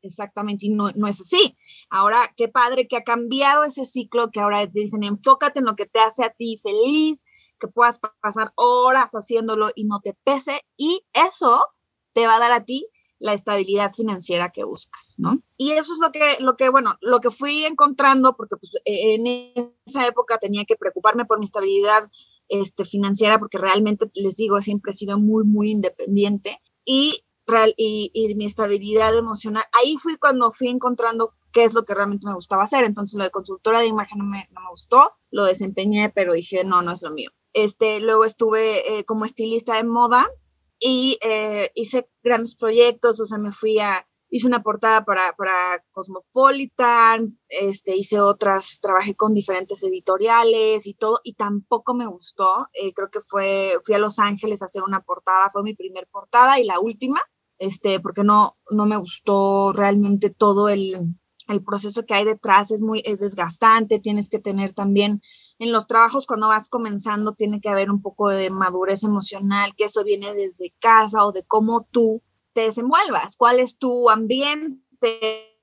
Exactamente, 0.00 0.64
y 0.64 0.70
no, 0.70 0.90
no 0.92 1.08
es 1.08 1.20
así. 1.20 1.58
Ahora, 1.90 2.32
qué 2.38 2.48
padre 2.48 2.88
que 2.88 2.96
ha 2.96 3.04
cambiado 3.04 3.64
ese 3.64 3.84
ciclo, 3.84 4.30
que 4.30 4.40
ahora 4.40 4.66
te 4.66 4.80
dicen, 4.80 5.02
enfócate 5.04 5.58
en 5.58 5.66
lo 5.66 5.76
que 5.76 5.84
te 5.84 6.00
hace 6.00 6.24
a 6.24 6.30
ti 6.30 6.58
feliz, 6.62 7.26
que 7.62 7.68
puedas 7.68 8.00
pasar 8.20 8.52
horas 8.56 9.12
haciéndolo 9.12 9.70
y 9.76 9.84
no 9.84 10.00
te 10.00 10.14
pese, 10.24 10.60
y 10.76 11.04
eso 11.14 11.64
te 12.12 12.26
va 12.26 12.36
a 12.36 12.40
dar 12.40 12.50
a 12.50 12.64
ti 12.64 12.88
la 13.20 13.34
estabilidad 13.34 13.92
financiera 13.92 14.50
que 14.50 14.64
buscas, 14.64 15.14
¿no? 15.16 15.38
Y 15.56 15.70
eso 15.72 15.92
es 15.92 16.00
lo 16.00 16.10
que, 16.10 16.38
lo 16.40 16.56
que 16.56 16.70
bueno, 16.70 16.96
lo 17.00 17.20
que 17.20 17.30
fui 17.30 17.64
encontrando, 17.64 18.34
porque 18.36 18.56
pues, 18.56 18.72
en 18.84 19.26
esa 19.86 20.06
época 20.08 20.38
tenía 20.38 20.64
que 20.64 20.74
preocuparme 20.74 21.24
por 21.24 21.38
mi 21.38 21.44
estabilidad 21.44 22.10
este, 22.48 22.84
financiera, 22.84 23.38
porque 23.38 23.58
realmente 23.58 24.10
les 24.16 24.36
digo, 24.36 24.60
siempre 24.60 24.90
he 24.90 24.94
sido 24.94 25.20
muy, 25.20 25.44
muy 25.44 25.70
independiente 25.70 26.60
y, 26.84 27.22
y, 27.76 28.10
y 28.12 28.34
mi 28.34 28.44
estabilidad 28.44 29.16
emocional. 29.16 29.62
Ahí 29.72 29.96
fui 29.98 30.16
cuando 30.16 30.50
fui 30.50 30.66
encontrando 30.66 31.32
qué 31.52 31.62
es 31.62 31.74
lo 31.74 31.84
que 31.84 31.94
realmente 31.94 32.26
me 32.26 32.34
gustaba 32.34 32.64
hacer. 32.64 32.84
Entonces 32.84 33.16
lo 33.16 33.24
de 33.24 33.30
consultora 33.30 33.78
de 33.78 33.86
imagen 33.86 34.18
no 34.18 34.24
me, 34.24 34.48
no 34.50 34.62
me 34.62 34.70
gustó, 34.70 35.12
lo 35.30 35.44
desempeñé, 35.44 36.10
pero 36.10 36.32
dije, 36.32 36.64
no, 36.64 36.82
no 36.82 36.92
es 36.92 37.02
lo 37.02 37.12
mío. 37.12 37.30
Este, 37.52 38.00
luego 38.00 38.24
estuve 38.24 38.98
eh, 38.98 39.04
como 39.04 39.24
estilista 39.24 39.76
de 39.76 39.84
moda 39.84 40.28
y 40.78 41.18
eh, 41.22 41.70
hice 41.74 42.08
grandes 42.22 42.56
proyectos, 42.56 43.20
o 43.20 43.26
sea, 43.26 43.38
me 43.38 43.52
fui 43.52 43.78
a, 43.78 44.06
hice 44.32 44.46
una 44.46 44.62
portada 44.62 45.04
para, 45.04 45.34
para 45.36 45.84
Cosmopolitan, 45.92 47.28
este, 47.48 47.94
hice 47.96 48.20
otras, 48.20 48.80
trabajé 48.80 49.14
con 49.14 49.34
diferentes 49.34 49.82
editoriales 49.84 50.86
y 50.86 50.94
todo, 50.94 51.20
y 51.22 51.34
tampoco 51.34 51.94
me 51.94 52.06
gustó. 52.06 52.66
Eh, 52.72 52.94
creo 52.94 53.10
que 53.10 53.20
fue, 53.20 53.78
fui 53.84 53.94
a 53.94 53.98
Los 53.98 54.18
Ángeles 54.18 54.62
a 54.62 54.64
hacer 54.64 54.82
una 54.82 55.02
portada, 55.02 55.50
fue 55.52 55.62
mi 55.62 55.74
primer 55.74 56.08
portada 56.08 56.58
y 56.58 56.64
la 56.64 56.80
última, 56.80 57.20
este, 57.58 58.00
porque 58.00 58.24
no, 58.24 58.56
no 58.70 58.86
me 58.86 58.96
gustó 58.96 59.72
realmente 59.72 60.30
todo 60.30 60.70
el, 60.70 61.14
el 61.48 61.62
proceso 61.62 62.04
que 62.06 62.14
hay 62.14 62.24
detrás 62.24 62.70
es 62.70 62.82
muy 62.82 63.02
es 63.04 63.20
desgastante, 63.20 64.00
tienes 64.00 64.30
que 64.30 64.38
tener 64.38 64.72
también 64.72 65.20
en 65.58 65.72
los 65.72 65.86
trabajos 65.86 66.26
cuando 66.26 66.48
vas 66.48 66.68
comenzando 66.68 67.32
tiene 67.32 67.60
que 67.60 67.68
haber 67.68 67.90
un 67.90 68.02
poco 68.02 68.28
de 68.28 68.50
madurez 68.50 69.04
emocional, 69.04 69.74
que 69.76 69.84
eso 69.84 70.04
viene 70.04 70.34
desde 70.34 70.74
casa 70.78 71.24
o 71.24 71.32
de 71.32 71.44
cómo 71.44 71.86
tú 71.90 72.22
te 72.52 72.62
desenvuelvas, 72.62 73.36
cuál 73.36 73.60
es 73.60 73.78
tu 73.78 74.10
ambiente. 74.10 75.58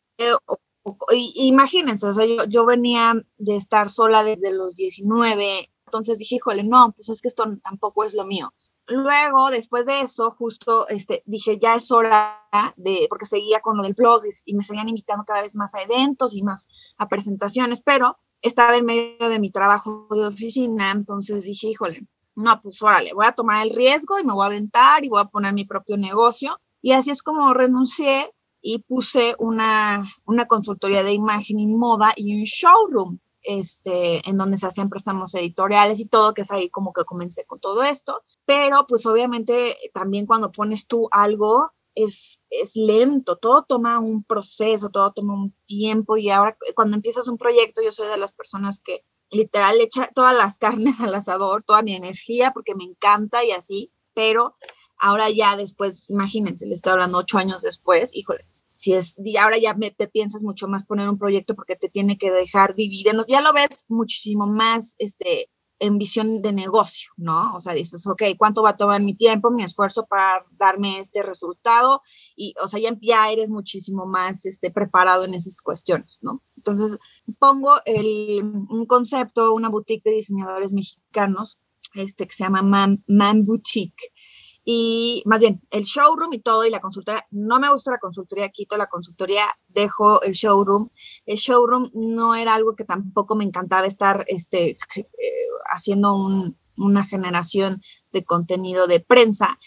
imagínense, 1.35 2.07
o 2.07 2.13
sea, 2.13 2.25
yo, 2.25 2.43
yo 2.47 2.65
venía 2.65 3.13
de 3.37 3.55
estar 3.55 3.89
sola 3.89 4.23
desde 4.23 4.51
los 4.51 4.75
19, 4.75 5.69
entonces 5.85 6.17
dije, 6.17 6.35
híjole, 6.35 6.63
no, 6.63 6.91
pues 6.95 7.09
es 7.09 7.21
que 7.21 7.27
esto 7.27 7.45
tampoco 7.63 8.03
es 8.03 8.13
lo 8.13 8.25
mío. 8.25 8.53
Luego, 8.89 9.51
después 9.51 9.85
de 9.85 10.01
eso, 10.01 10.31
justo 10.31 10.87
este, 10.87 11.21
dije, 11.27 11.59
ya 11.59 11.75
es 11.75 11.91
hora 11.91 12.47
de, 12.75 13.05
porque 13.07 13.27
seguía 13.27 13.59
con 13.59 13.77
lo 13.77 13.83
del 13.83 13.93
blog 13.93 14.23
y, 14.45 14.55
me 14.55 14.63
seguían 14.63 14.89
invitando 14.89 15.23
cada 15.25 15.43
vez 15.43 15.55
más 15.55 15.75
a 15.75 15.81
eventos 15.83 16.35
y 16.35 16.41
más 16.41 16.67
a 16.97 17.07
presentaciones, 17.07 17.81
pero 17.83 18.17
estaba 18.41 18.77
en 18.77 18.85
medio 18.85 19.29
de 19.29 19.39
mi 19.39 19.51
trabajo 19.51 20.07
de 20.11 20.25
oficina, 20.25 20.91
entonces 20.91 21.43
dije, 21.43 21.67
híjole, 21.67 22.07
no, 22.35 22.59
pues 22.61 22.81
órale, 22.81 23.13
voy 23.13 23.25
a 23.25 23.33
tomar 23.33 23.65
el 23.65 23.75
riesgo 23.75 24.19
y 24.19 24.23
me 24.23 24.33
voy 24.33 24.43
a 24.43 24.47
aventar 24.47 25.03
y 25.03 25.09
voy 25.09 25.21
a 25.21 25.25
poner 25.25 25.53
mi 25.53 25.65
propio 25.65 25.97
negocio. 25.97 26.59
Y 26.81 26.93
así 26.93 27.11
es 27.11 27.21
como 27.21 27.53
renuncié 27.53 28.33
y 28.61 28.79
puse 28.79 29.35
una, 29.39 30.05
una 30.25 30.45
consultoría 30.45 31.03
de 31.03 31.13
imagen 31.13 31.59
y 31.59 31.67
moda 31.67 32.13
y 32.15 32.39
un 32.39 32.43
showroom 32.43 33.19
este, 33.41 34.27
en 34.29 34.37
donde 34.37 34.57
se 34.57 34.67
hacían 34.67 34.89
préstamos 34.89 35.33
editoriales 35.35 35.99
y 35.99 36.05
todo, 36.05 36.33
que 36.33 36.41
es 36.41 36.51
ahí 36.51 36.69
como 36.69 36.93
que 36.93 37.05
comencé 37.05 37.45
con 37.45 37.59
todo 37.59 37.83
esto. 37.83 38.23
Pero 38.45 38.85
pues 38.87 39.05
obviamente 39.05 39.75
también 39.93 40.25
cuando 40.25 40.51
pones 40.51 40.87
tú 40.87 41.07
algo 41.11 41.71
es, 41.95 42.41
es 42.49 42.75
lento, 42.75 43.37
todo 43.37 43.63
toma 43.63 43.99
un 43.99 44.23
proceso, 44.23 44.89
todo 44.89 45.11
toma 45.11 45.33
un 45.33 45.53
tiempo 45.65 46.17
y 46.17 46.29
ahora 46.29 46.57
cuando 46.75 46.95
empiezas 46.95 47.27
un 47.27 47.37
proyecto 47.37 47.81
yo 47.83 47.91
soy 47.91 48.07
de 48.07 48.17
las 48.17 48.33
personas 48.33 48.79
que 48.79 49.03
literal 49.31 49.79
echa 49.81 50.09
todas 50.13 50.35
las 50.35 50.57
carnes 50.57 50.99
al 51.01 51.15
asador, 51.15 51.63
toda 51.63 51.81
mi 51.81 51.95
energía 51.95 52.51
porque 52.51 52.75
me 52.75 52.83
encanta 52.83 53.43
y 53.43 53.51
así, 53.51 53.91
pero 54.13 54.53
ahora 54.97 55.29
ya 55.29 55.55
después, 55.55 56.09
imagínense, 56.09 56.65
le 56.65 56.73
estoy 56.73 56.93
hablando 56.93 57.19
ocho 57.19 57.37
años 57.37 57.61
después, 57.61 58.15
híjole, 58.15 58.45
si 58.75 58.93
es, 58.93 59.15
y 59.23 59.37
ahora 59.37 59.57
ya 59.57 59.75
te 59.95 60.07
piensas 60.07 60.43
mucho 60.43 60.67
más 60.67 60.85
poner 60.85 61.09
un 61.09 61.17
proyecto 61.17 61.55
porque 61.55 61.75
te 61.75 61.89
tiene 61.89 62.17
que 62.17 62.31
dejar 62.31 62.75
dividendos, 62.75 63.25
ya 63.27 63.41
lo 63.41 63.53
ves 63.53 63.85
muchísimo 63.87 64.47
más 64.47 64.95
este, 64.99 65.49
en 65.79 65.97
visión 65.97 66.41
de 66.41 66.51
negocio, 66.51 67.11
¿no? 67.17 67.55
O 67.55 67.59
sea, 67.59 67.73
dices, 67.73 68.05
ok, 68.05 68.23
¿cuánto 68.37 68.61
va 68.61 68.71
a 68.71 68.77
tomar 68.77 69.01
mi 69.01 69.15
tiempo, 69.15 69.49
mi 69.49 69.63
esfuerzo 69.63 70.05
para 70.07 70.45
darme 70.51 70.99
este 70.99 71.23
resultado? 71.23 72.01
Y, 72.35 72.53
o 72.61 72.67
sea, 72.67 72.79
ya, 73.01 73.31
eres 73.31 73.49
muchísimo 73.49 74.05
más 74.05 74.45
este, 74.45 74.71
preparado 74.71 75.23
en 75.23 75.33
esas 75.33 75.61
cuestiones, 75.61 76.19
¿no? 76.21 76.43
Entonces, 76.57 76.97
pongo 77.39 77.75
el, 77.85 78.43
un 78.43 78.85
concepto, 78.85 79.53
una 79.53 79.69
boutique 79.69 80.03
de 80.03 80.15
diseñadores 80.15 80.73
mexicanos, 80.73 81.59
este, 81.95 82.27
que 82.27 82.33
se 82.33 82.43
llama 82.43 82.61
Man, 82.61 83.03
Man 83.07 83.41
Boutique, 83.43 84.11
y 84.71 85.23
más 85.25 85.39
bien 85.39 85.63
el 85.71 85.81
showroom 85.81 86.31
y 86.31 86.41
todo 86.41 86.63
y 86.63 86.69
la 86.69 86.79
consultoría. 86.79 87.25
No 87.31 87.59
me 87.59 87.71
gusta 87.71 87.89
la 87.89 87.97
consultoría, 87.97 88.49
quito 88.49 88.77
la 88.77 88.85
consultoría, 88.85 89.47
dejo 89.67 90.21
el 90.21 90.33
showroom. 90.33 90.89
El 91.25 91.37
showroom 91.37 91.89
no 91.95 92.35
era 92.35 92.53
algo 92.53 92.75
que 92.75 92.83
tampoco 92.83 93.35
me 93.35 93.45
encantaba 93.45 93.87
estar 93.87 94.25
este, 94.27 94.77
eh, 94.95 95.07
haciendo 95.73 96.15
una 96.77 97.03
generación 97.03 97.81
de 98.11 98.23
contenido 98.23 98.85
de 98.85 98.99
prensa 98.99 99.57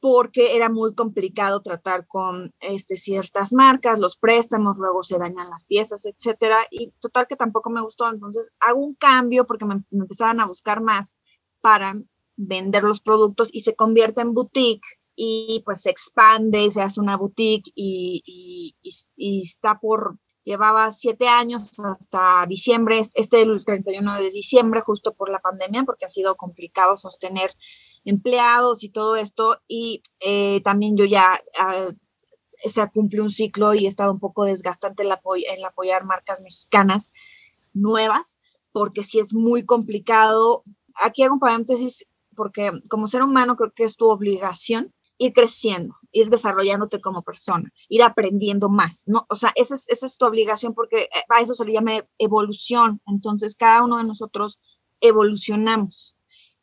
porque 0.00 0.56
era 0.56 0.68
muy 0.68 0.96
complicado 0.96 1.62
tratar 1.62 2.08
con 2.08 2.52
este, 2.58 2.96
ciertas 2.96 3.52
marcas, 3.52 4.00
los 4.00 4.16
préstamos, 4.16 4.78
luego 4.78 5.04
se 5.04 5.18
dañan 5.18 5.48
las 5.48 5.64
piezas, 5.64 6.06
etcétera, 6.06 6.56
y 6.72 6.90
total 6.98 7.28
que 7.28 7.36
tampoco 7.36 7.70
me 7.70 7.82
gustó, 7.82 8.08
entonces 8.08 8.50
hago 8.58 8.80
un 8.80 8.94
cambio 8.94 9.46
porque 9.46 9.64
me, 9.64 9.84
me 9.90 10.02
empezaban 10.02 10.40
a 10.40 10.46
buscar 10.46 10.82
más 10.82 11.14
para 11.60 11.94
vender 12.40 12.82
los 12.82 13.00
productos 13.00 13.50
y 13.52 13.60
se 13.60 13.74
convierte 13.74 14.22
en 14.22 14.34
boutique 14.34 15.00
y 15.14 15.62
pues 15.66 15.82
se 15.82 15.90
expande, 15.90 16.70
se 16.70 16.80
hace 16.80 17.00
una 17.00 17.16
boutique 17.16 17.70
y, 17.74 18.74
está 19.18 19.78
por, 19.78 20.18
llevaba 20.44 20.90
siete 20.92 21.28
años 21.28 21.78
hasta 21.78 22.46
diciembre, 22.46 23.02
este 23.14 23.42
el 23.42 23.64
31 23.64 24.14
de 24.14 24.30
diciembre, 24.30 24.80
justo 24.80 25.12
por 25.12 25.30
la 25.30 25.40
pandemia, 25.40 25.84
porque 25.84 26.06
ha 26.06 26.08
sido 26.08 26.36
complicado 26.36 26.96
sostener 26.96 27.50
empleados 28.04 28.82
y 28.82 28.88
todo 28.88 29.16
esto. 29.16 29.58
Y 29.68 30.02
eh, 30.20 30.62
también 30.62 30.96
yo 30.96 31.04
ya 31.04 31.38
uh, 31.60 31.92
se 32.64 32.88
cumple 32.88 33.20
un 33.20 33.30
ciclo 33.30 33.74
y 33.74 33.84
he 33.84 33.88
estado 33.88 34.12
un 34.12 34.20
poco 34.20 34.44
desgastante 34.44 35.02
en 35.02 35.64
apoyar 35.64 36.04
marcas 36.04 36.40
mexicanas 36.40 37.12
nuevas, 37.74 38.38
porque 38.72 39.02
sí 39.02 39.18
es 39.18 39.34
muy 39.34 39.66
complicado. 39.66 40.62
Aquí 40.94 41.22
hago 41.22 41.34
un 41.34 41.40
paréntesis, 41.40 42.06
porque 42.40 42.72
como 42.88 43.06
ser 43.06 43.22
humano 43.22 43.54
creo 43.54 43.70
que 43.70 43.84
es 43.84 43.96
tu 43.96 44.08
obligación 44.08 44.94
ir 45.18 45.34
creciendo, 45.34 45.94
ir 46.10 46.30
desarrollándote 46.30 47.02
como 47.02 47.22
persona, 47.22 47.70
ir 47.90 48.02
aprendiendo 48.02 48.70
más, 48.70 49.04
¿no? 49.06 49.26
O 49.28 49.36
sea, 49.36 49.52
esa 49.56 49.74
es, 49.74 49.86
esa 49.90 50.06
es 50.06 50.16
tu 50.16 50.24
obligación 50.24 50.72
porque 50.72 51.02
eh, 51.02 51.24
a 51.28 51.42
eso 51.42 51.52
se 51.52 51.66
le 51.66 51.74
llama 51.74 52.02
evolución. 52.16 53.02
Entonces, 53.06 53.56
cada 53.56 53.84
uno 53.84 53.98
de 53.98 54.04
nosotros 54.04 54.58
evolucionamos. 55.02 56.16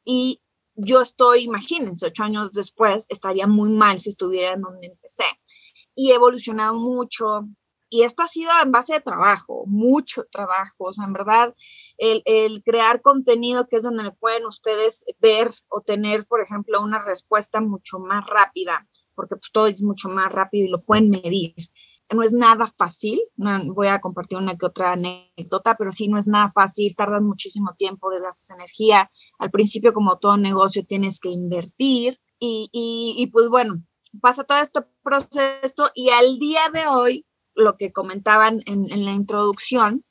Y 0.04 0.42
yo 0.74 1.00
estoy, 1.02 1.44
imagínense, 1.44 2.08
ocho 2.08 2.24
años 2.24 2.52
después, 2.54 3.06
estaría 3.10 3.46
muy 3.46 3.70
mal 3.70 4.00
si 4.00 4.10
estuviera 4.10 4.54
en 4.54 4.62
donde 4.62 4.88
empecé. 4.88 5.26
Y 5.94 6.10
he 6.10 6.16
evolucionado 6.16 6.74
mucho, 6.74 7.48
y 7.90 8.04
esto 8.04 8.24
ha 8.24 8.28
sido 8.28 8.52
en 8.64 8.72
base 8.72 8.94
de 8.94 9.02
trabajo, 9.02 9.64
mucho 9.66 10.26
trabajo, 10.32 10.86
o 10.86 10.94
sea, 10.94 11.06
en 11.06 11.14
verdad, 11.14 11.56
el, 11.98 12.62
crear 12.64 13.02
contenido 13.02 13.68
que 13.68 13.78
es 13.78 13.84
donde 13.84 14.12
pueden 14.12 14.46
ustedes 14.46 15.06
ver 15.20 15.52
o 15.70 15.82
tener, 15.82 16.26
por 16.26 16.42
ejemplo, 16.42 16.82
una 16.82 17.04
respuesta 17.04 17.62
mucho 17.62 18.00
más 18.00 18.26
rápida, 18.26 18.88
porque 19.16 19.36
pues 19.36 19.52
todo 19.52 19.68
es 19.68 19.84
mucho 19.84 20.10
más 20.10 20.32
rápido 20.32 20.66
y 20.66 20.70
lo 20.70 20.84
pueden 20.84 21.10
medir. 21.10 21.56
No 22.14 22.24
es 22.24 22.32
nada 22.32 22.68
fácil, 22.78 23.22
no, 23.36 23.74
voy 23.74 23.88
a 23.88 24.00
compartir 24.00 24.38
una 24.38 24.58
que 24.58 24.66
otra 24.66 24.94
anécdota, 24.94 25.76
pero 25.78 25.92
sí 25.92 26.08
no 26.08 26.18
es 26.18 26.28
nada 26.28 26.52
fácil, 26.54 26.96
tardan 26.96 27.26
muchísimo 27.26 27.72
tiempo, 27.78 28.10
desgastas 28.10 28.52
energía. 28.52 29.10
Al 29.40 29.52
principio, 29.52 29.94
como 29.94 30.18
todo 30.18 30.38
negocio, 30.38 30.86
tienes 30.86 31.20
que 31.20 31.30
invertir 31.30 32.22
y, 32.40 32.70
y, 32.72 33.16
y 33.18 33.28
pues 33.28 33.50
bueno, 33.50 33.84
pasa 34.22 34.46
todo 34.46 34.60
este 34.60 34.82
proceso 35.04 35.92
y 35.96 36.10
al 36.10 36.40
día 36.40 36.62
de 36.74 36.88
hoy 36.88 37.27
lo 37.58 37.76
que 37.76 37.92
comentaban 37.92 38.62
en, 38.66 38.88
la 39.04 39.12
introducción, 39.12 40.04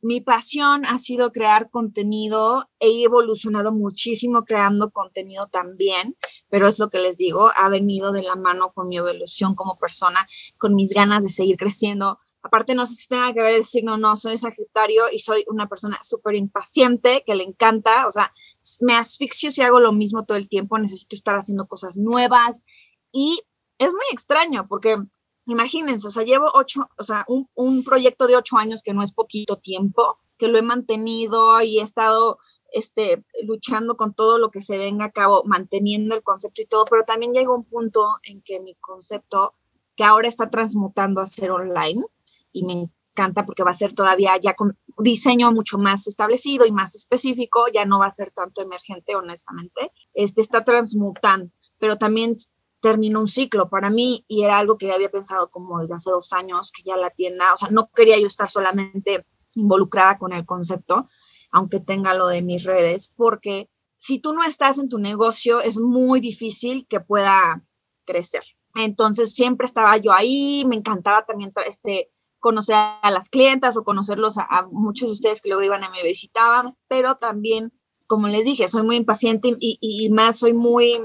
mi 0.00 0.20
pasión 0.20 0.84
ha 0.86 0.98
sido 0.98 1.30
crear 1.30 1.70
contenido. 1.70 2.68
He 2.80 3.04
evolucionado 3.04 3.72
muchísimo 3.72 4.44
creando 4.44 4.90
contenido 4.90 5.48
también, 5.48 6.16
pero 6.48 6.66
es 6.68 6.78
lo 6.78 6.90
que 6.90 6.98
les 6.98 7.18
digo, 7.18 7.52
ha 7.56 7.68
venido 7.68 8.10
de 8.12 8.22
la 8.22 8.36
mano 8.36 8.72
con 8.72 8.88
mi 8.88 8.96
evolución 8.96 9.54
como 9.54 9.78
persona, 9.78 10.26
con 10.58 10.74
mis 10.74 10.92
ganas 10.92 11.22
de 11.22 11.28
seguir 11.28 11.56
creciendo. 11.56 12.18
Aparte, 12.42 12.74
no 12.74 12.86
sé 12.86 12.94
si 12.94 13.06
tenga 13.06 13.32
que 13.32 13.42
ver 13.42 13.54
el 13.54 13.64
signo, 13.64 13.96
no, 13.96 14.16
soy 14.16 14.38
Sagitario 14.38 15.04
y 15.12 15.20
soy 15.20 15.44
una 15.46 15.68
persona 15.68 15.98
súper 16.02 16.34
impaciente 16.34 17.22
que 17.24 17.36
le 17.36 17.44
encanta, 17.44 18.08
o 18.08 18.12
sea, 18.12 18.32
me 18.80 18.94
asfixio 18.94 19.52
si 19.52 19.62
hago 19.62 19.78
lo 19.78 19.92
mismo 19.92 20.24
todo 20.24 20.36
el 20.36 20.48
tiempo, 20.48 20.78
necesito 20.78 21.14
estar 21.14 21.36
haciendo 21.36 21.66
cosas 21.66 21.96
nuevas 21.96 22.64
y 23.12 23.40
es 23.78 23.92
muy 23.92 24.04
extraño 24.10 24.66
porque 24.68 24.96
imagínense, 25.46 26.06
o 26.08 26.10
sea, 26.10 26.24
llevo 26.24 26.46
ocho, 26.54 26.88
o 26.98 27.04
sea, 27.04 27.24
un, 27.28 27.48
un, 27.54 27.84
proyecto 27.84 28.26
de 28.26 28.36
ocho 28.36 28.56
años 28.56 28.82
que 28.82 28.94
no 28.94 29.02
es 29.02 29.12
poquito 29.12 29.56
tiempo, 29.56 30.18
que 30.38 30.48
lo 30.48 30.58
he 30.58 30.62
mantenido 30.62 31.60
y 31.62 31.78
he 31.78 31.82
estado 31.82 32.38
este, 32.72 33.24
luchando 33.44 33.96
con 33.96 34.14
todo 34.14 34.38
lo 34.38 34.50
que 34.50 34.60
se 34.60 34.78
venga 34.78 35.06
a 35.06 35.12
cabo, 35.12 35.42
manteniendo 35.44 36.14
el 36.14 36.22
concepto 36.22 36.62
y 36.62 36.66
todo, 36.66 36.84
pero 36.86 37.04
también 37.04 37.32
llega 37.32 37.54
un 37.54 37.64
punto 37.64 38.18
en 38.24 38.42
que 38.42 38.60
mi 38.60 38.74
concepto, 38.76 39.54
que 39.96 40.04
ahora 40.04 40.28
está 40.28 40.50
transmutando 40.50 41.20
a 41.20 41.26
ser 41.26 41.50
online, 41.50 42.02
y 42.50 42.64
me 42.64 42.90
encanta 43.12 43.44
porque 43.44 43.62
va 43.62 43.70
a 43.70 43.74
ser 43.74 43.94
todavía 43.94 44.36
ya 44.38 44.54
con 44.54 44.78
diseño 44.98 45.52
mucho 45.52 45.78
más 45.78 46.06
establecido 46.06 46.66
y 46.66 46.72
más 46.72 46.94
específico, 46.94 47.66
ya 47.72 47.84
no 47.84 47.98
va 47.98 48.06
a 48.06 48.10
ser 48.10 48.32
tanto 48.32 48.62
emergente, 48.62 49.14
honestamente, 49.14 49.92
este 50.14 50.40
está 50.40 50.64
transmutando, 50.64 51.50
pero 51.78 51.96
también 51.96 52.36
terminó 52.82 53.20
un 53.20 53.28
ciclo 53.28 53.70
para 53.70 53.90
mí 53.90 54.24
y 54.26 54.42
era 54.42 54.58
algo 54.58 54.76
que 54.76 54.92
había 54.92 55.10
pensado 55.10 55.50
como 55.50 55.80
desde 55.80 55.94
hace 55.94 56.10
dos 56.10 56.32
años, 56.32 56.72
que 56.72 56.82
ya 56.82 56.96
la 56.96 57.10
tienda, 57.10 57.54
o 57.54 57.56
sea, 57.56 57.68
no 57.70 57.88
quería 57.94 58.18
yo 58.18 58.26
estar 58.26 58.50
solamente 58.50 59.24
involucrada 59.54 60.18
con 60.18 60.32
el 60.32 60.44
concepto, 60.44 61.06
aunque 61.52 61.78
tenga 61.78 62.12
lo 62.12 62.26
de 62.26 62.42
mis 62.42 62.64
redes, 62.64 63.12
porque 63.16 63.70
si 63.96 64.18
tú 64.18 64.34
no 64.34 64.42
estás 64.42 64.78
en 64.78 64.88
tu 64.88 64.98
negocio, 64.98 65.60
es 65.60 65.78
muy 65.78 66.18
difícil 66.18 66.86
que 66.88 66.98
pueda 66.98 67.64
crecer. 68.04 68.42
Entonces 68.74 69.30
siempre 69.30 69.64
estaba 69.64 69.96
yo 69.98 70.12
ahí, 70.12 70.64
me 70.66 70.74
encantaba 70.74 71.24
también 71.24 71.52
este, 71.66 72.10
conocer 72.40 72.74
a 72.74 73.10
las 73.12 73.28
clientas 73.28 73.76
o 73.76 73.84
conocerlos 73.84 74.38
a, 74.38 74.66
muchos 74.72 75.06
de 75.06 75.12
ustedes 75.12 75.40
que 75.40 75.50
luego 75.50 75.62
iban 75.62 75.84
a 75.84 75.90
me 75.90 76.02
visitaban, 76.02 76.74
pero 76.88 77.14
también, 77.14 77.72
como 78.08 78.26
les 78.26 78.44
dije, 78.44 78.66
soy 78.66 78.82
muy 78.82 78.96
impaciente 78.96 79.54
y, 79.56 80.10
más 80.10 80.40
soy 80.40 80.52
muy, 80.52 81.00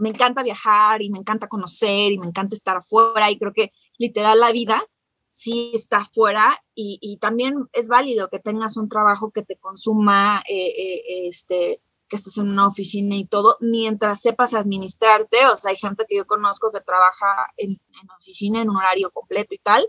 me 0.00 0.08
encanta 0.08 0.42
viajar 0.42 1.02
y 1.02 1.10
me 1.10 1.18
encanta 1.18 1.46
conocer 1.46 2.10
y 2.10 2.18
me 2.18 2.26
encanta 2.26 2.56
estar 2.56 2.76
afuera 2.78 3.30
y 3.30 3.38
creo 3.38 3.52
que 3.52 3.72
literal 3.98 4.40
la 4.40 4.50
vida 4.50 4.82
sí 5.30 5.70
está 5.74 5.98
afuera 5.98 6.60
y, 6.74 6.98
y 7.00 7.18
también 7.18 7.68
es 7.72 7.88
válido 7.88 8.28
que 8.28 8.40
tengas 8.40 8.76
un 8.76 8.88
trabajo 8.88 9.30
que 9.30 9.42
te 9.42 9.56
consuma 9.56 10.42
eh, 10.48 10.72
eh, 10.76 11.28
este 11.28 11.80
que 12.08 12.16
estés 12.16 12.38
en 12.38 12.48
una 12.48 12.66
oficina 12.66 13.14
y 13.14 13.24
todo, 13.24 13.56
mientras 13.60 14.20
sepas 14.20 14.52
administrarte, 14.52 15.46
o 15.46 15.56
sea, 15.56 15.70
hay 15.70 15.76
gente 15.76 16.04
que 16.08 16.16
yo 16.16 16.26
conozco 16.26 16.72
que 16.72 16.80
trabaja 16.80 17.52
en, 17.56 17.70
en 17.70 18.10
oficina 18.18 18.60
en 18.60 18.68
un 18.68 18.78
horario 18.78 19.12
completo 19.12 19.54
y 19.54 19.58
tal, 19.58 19.86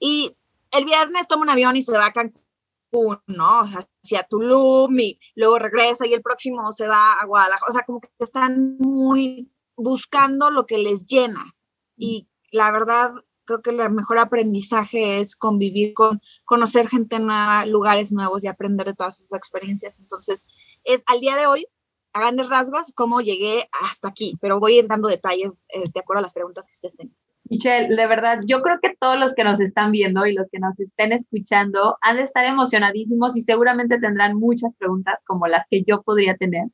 y 0.00 0.36
el 0.72 0.84
viernes 0.84 1.28
toma 1.28 1.44
un 1.44 1.50
avión 1.50 1.76
y 1.76 1.82
se 1.82 1.92
va 1.92 2.06
a 2.06 2.12
Cancún, 2.12 3.20
¿no? 3.28 3.62
Hacia 4.02 4.26
Tulum 4.28 4.98
y 4.98 5.18
luego 5.34 5.58
regresa 5.58 6.06
y 6.06 6.14
el 6.14 6.22
próximo 6.22 6.72
se 6.72 6.86
va 6.86 7.12
a 7.12 7.26
Guadalajara. 7.26 7.68
O 7.68 7.72
sea, 7.72 7.84
como 7.84 8.00
que 8.00 8.08
están 8.18 8.76
muy 8.78 9.52
buscando 9.76 10.50
lo 10.50 10.66
que 10.66 10.78
les 10.78 11.06
llena. 11.06 11.54
Y 11.96 12.28
la 12.50 12.70
verdad, 12.70 13.12
creo 13.44 13.62
que 13.62 13.70
el 13.70 13.90
mejor 13.90 14.18
aprendizaje 14.18 15.20
es 15.20 15.36
convivir 15.36 15.94
con, 15.94 16.20
conocer 16.44 16.88
gente 16.88 17.18
nueva, 17.18 17.66
lugares 17.66 18.12
nuevos 18.12 18.44
y 18.44 18.48
aprender 18.48 18.86
de 18.86 18.94
todas 18.94 19.20
esas 19.20 19.36
experiencias. 19.36 20.00
Entonces, 20.00 20.46
es 20.84 21.02
al 21.06 21.20
día 21.20 21.36
de 21.36 21.46
hoy, 21.46 21.66
a 22.12 22.20
grandes 22.20 22.48
rasgos, 22.48 22.92
cómo 22.94 23.20
llegué 23.20 23.68
hasta 23.82 24.08
aquí, 24.08 24.36
pero 24.40 24.58
voy 24.58 24.74
a 24.74 24.78
ir 24.78 24.88
dando 24.88 25.08
detalles 25.08 25.66
eh, 25.72 25.84
de 25.92 26.00
acuerdo 26.00 26.18
a 26.18 26.22
las 26.22 26.34
preguntas 26.34 26.66
que 26.66 26.72
ustedes 26.72 26.96
tengan. 26.96 27.16
Michelle, 27.50 27.88
de 27.94 28.06
verdad, 28.06 28.38
yo 28.46 28.62
creo 28.62 28.78
que 28.80 28.94
todos 28.98 29.18
los 29.18 29.34
que 29.34 29.42
nos 29.42 29.58
están 29.60 29.90
viendo 29.90 30.24
y 30.24 30.34
los 30.34 30.46
que 30.52 30.60
nos 30.60 30.78
estén 30.78 31.12
escuchando 31.12 31.96
han 32.00 32.16
de 32.16 32.22
estar 32.22 32.44
emocionadísimos 32.44 33.36
y 33.36 33.42
seguramente 33.42 33.98
tendrán 33.98 34.38
muchas 34.38 34.72
preguntas 34.78 35.20
como 35.26 35.48
las 35.48 35.66
que 35.68 35.82
yo 35.82 36.02
podría 36.02 36.36
tener. 36.36 36.68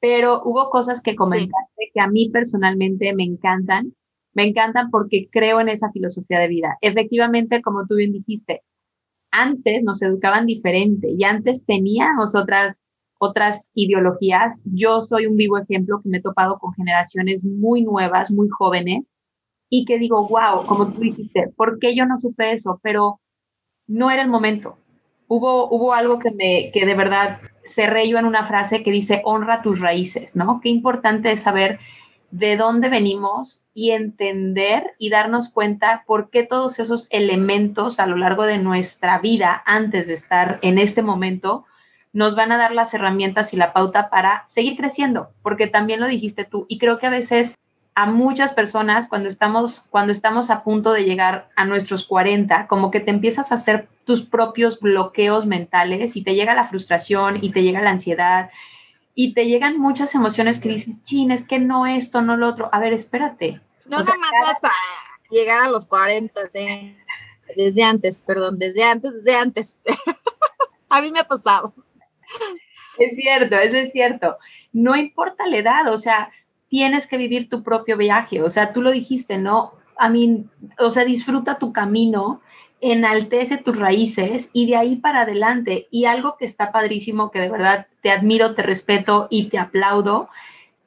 Pero 0.00 0.40
hubo 0.44 0.70
cosas 0.70 1.02
que 1.02 1.14
comentaste 1.14 1.90
que 1.92 2.00
a 2.00 2.08
mí 2.08 2.30
personalmente 2.30 3.14
me 3.14 3.24
encantan. 3.24 3.94
Me 4.32 4.44
encantan 4.44 4.90
porque 4.90 5.28
creo 5.30 5.60
en 5.60 5.68
esa 5.68 5.90
filosofía 5.92 6.38
de 6.40 6.48
vida. 6.48 6.78
Efectivamente, 6.80 7.60
como 7.60 7.86
tú 7.86 7.96
bien 7.96 8.12
dijiste, 8.12 8.62
antes 9.30 9.82
nos 9.82 10.00
educaban 10.00 10.46
diferente 10.46 11.08
y 11.10 11.24
antes 11.24 11.66
teníamos 11.66 12.34
otras 12.34 12.82
otras 13.18 13.72
ideologías. 13.74 14.62
Yo 14.64 15.02
soy 15.02 15.26
un 15.26 15.36
vivo 15.36 15.58
ejemplo 15.58 16.00
que 16.02 16.08
me 16.08 16.18
he 16.18 16.22
topado 16.22 16.58
con 16.58 16.72
generaciones 16.72 17.44
muy 17.44 17.82
nuevas, 17.82 18.30
muy 18.30 18.48
jóvenes, 18.48 19.12
y 19.70 19.84
que 19.84 19.98
digo, 19.98 20.26
wow, 20.28 20.64
como 20.66 20.90
tú 20.90 21.00
dijiste, 21.00 21.48
¿por 21.56 21.78
qué 21.78 21.94
yo 21.94 22.06
no 22.06 22.18
supe 22.18 22.52
eso? 22.52 22.80
Pero 22.82 23.20
no 23.86 24.10
era 24.10 24.22
el 24.22 24.28
momento. 24.28 24.78
Hubo, 25.26 25.68
hubo 25.68 25.92
algo 25.92 26.18
que, 26.18 26.30
me, 26.30 26.70
que 26.72 26.86
de 26.86 26.94
verdad 26.94 27.40
cerré 27.66 28.08
yo 28.08 28.18
en 28.18 28.24
una 28.24 28.46
frase 28.46 28.82
que 28.82 28.90
dice, 28.90 29.20
honra 29.24 29.62
tus 29.62 29.80
raíces, 29.80 30.36
¿no? 30.36 30.60
Qué 30.62 30.70
importante 30.70 31.32
es 31.32 31.40
saber 31.40 31.78
de 32.30 32.56
dónde 32.56 32.88
venimos 32.88 33.62
y 33.72 33.90
entender 33.90 34.94
y 34.98 35.10
darnos 35.10 35.48
cuenta 35.48 36.04
por 36.06 36.30
qué 36.30 36.44
todos 36.44 36.78
esos 36.78 37.06
elementos 37.10 38.00
a 38.00 38.06
lo 38.06 38.16
largo 38.16 38.44
de 38.44 38.58
nuestra 38.58 39.18
vida, 39.18 39.62
antes 39.66 40.08
de 40.08 40.14
estar 40.14 40.58
en 40.62 40.78
este 40.78 41.02
momento, 41.02 41.64
nos 42.12 42.34
van 42.34 42.52
a 42.52 42.58
dar 42.58 42.72
las 42.74 42.92
herramientas 42.94 43.52
y 43.52 43.56
la 43.56 43.72
pauta 43.72 44.10
para 44.10 44.44
seguir 44.46 44.76
creciendo, 44.76 45.30
porque 45.42 45.66
también 45.66 46.00
lo 46.00 46.06
dijiste 46.06 46.44
tú, 46.44 46.66
y 46.68 46.78
creo 46.78 46.98
que 46.98 47.06
a 47.06 47.10
veces 47.10 47.54
a 47.98 48.06
muchas 48.06 48.52
personas 48.52 49.08
cuando 49.08 49.28
estamos, 49.28 49.88
cuando 49.90 50.12
estamos 50.12 50.50
a 50.50 50.62
punto 50.62 50.92
de 50.92 51.02
llegar 51.02 51.50
a 51.56 51.64
nuestros 51.64 52.06
40, 52.06 52.68
como 52.68 52.92
que 52.92 53.00
te 53.00 53.10
empiezas 53.10 53.50
a 53.50 53.56
hacer 53.56 53.88
tus 54.04 54.22
propios 54.22 54.78
bloqueos 54.78 55.46
mentales 55.46 56.14
y 56.14 56.22
te 56.22 56.36
llega 56.36 56.54
la 56.54 56.68
frustración 56.68 57.42
y 57.42 57.50
te 57.50 57.64
llega 57.64 57.82
la 57.82 57.90
ansiedad 57.90 58.50
y 59.16 59.34
te 59.34 59.46
llegan 59.46 59.80
muchas 59.80 60.14
emociones 60.14 60.60
que 60.60 60.68
dices, 60.68 61.02
chin, 61.02 61.32
es 61.32 61.44
que 61.44 61.58
no 61.58 61.88
esto, 61.88 62.22
no 62.22 62.36
lo 62.36 62.46
otro. 62.46 62.68
A 62.70 62.78
ver, 62.78 62.92
espérate. 62.92 63.60
No 63.86 63.98
nada 63.98 64.16
más 64.16 64.54
hasta 64.54 64.70
llegar 65.28 65.66
a 65.66 65.68
los 65.68 65.84
40, 65.86 66.40
¿sí? 66.50 66.96
desde 67.56 67.82
antes, 67.82 68.18
perdón, 68.18 68.60
desde 68.60 68.84
antes, 68.84 69.24
desde 69.24 69.36
antes. 69.36 69.80
a 70.88 71.00
mí 71.00 71.10
me 71.10 71.18
ha 71.18 71.26
pasado. 71.26 71.74
Es 72.96 73.16
cierto, 73.16 73.56
eso 73.56 73.76
es 73.76 73.90
cierto. 73.90 74.38
No 74.72 74.94
importa 74.94 75.48
la 75.48 75.56
edad, 75.56 75.92
o 75.92 75.98
sea, 75.98 76.30
tienes 76.68 77.06
que 77.06 77.16
vivir 77.16 77.48
tu 77.48 77.62
propio 77.62 77.96
viaje. 77.96 78.42
O 78.42 78.50
sea, 78.50 78.72
tú 78.72 78.82
lo 78.82 78.90
dijiste, 78.90 79.38
¿no? 79.38 79.72
A 79.96 80.08
mí, 80.08 80.46
o 80.78 80.90
sea, 80.90 81.04
disfruta 81.04 81.58
tu 81.58 81.72
camino, 81.72 82.40
enaltece 82.80 83.58
tus 83.58 83.78
raíces 83.78 84.50
y 84.52 84.66
de 84.66 84.76
ahí 84.76 84.96
para 84.96 85.22
adelante. 85.22 85.88
Y 85.90 86.04
algo 86.04 86.36
que 86.38 86.44
está 86.44 86.72
padrísimo, 86.72 87.30
que 87.30 87.40
de 87.40 87.50
verdad 87.50 87.86
te 88.02 88.10
admiro, 88.10 88.54
te 88.54 88.62
respeto 88.62 89.26
y 89.30 89.48
te 89.48 89.58
aplaudo, 89.58 90.28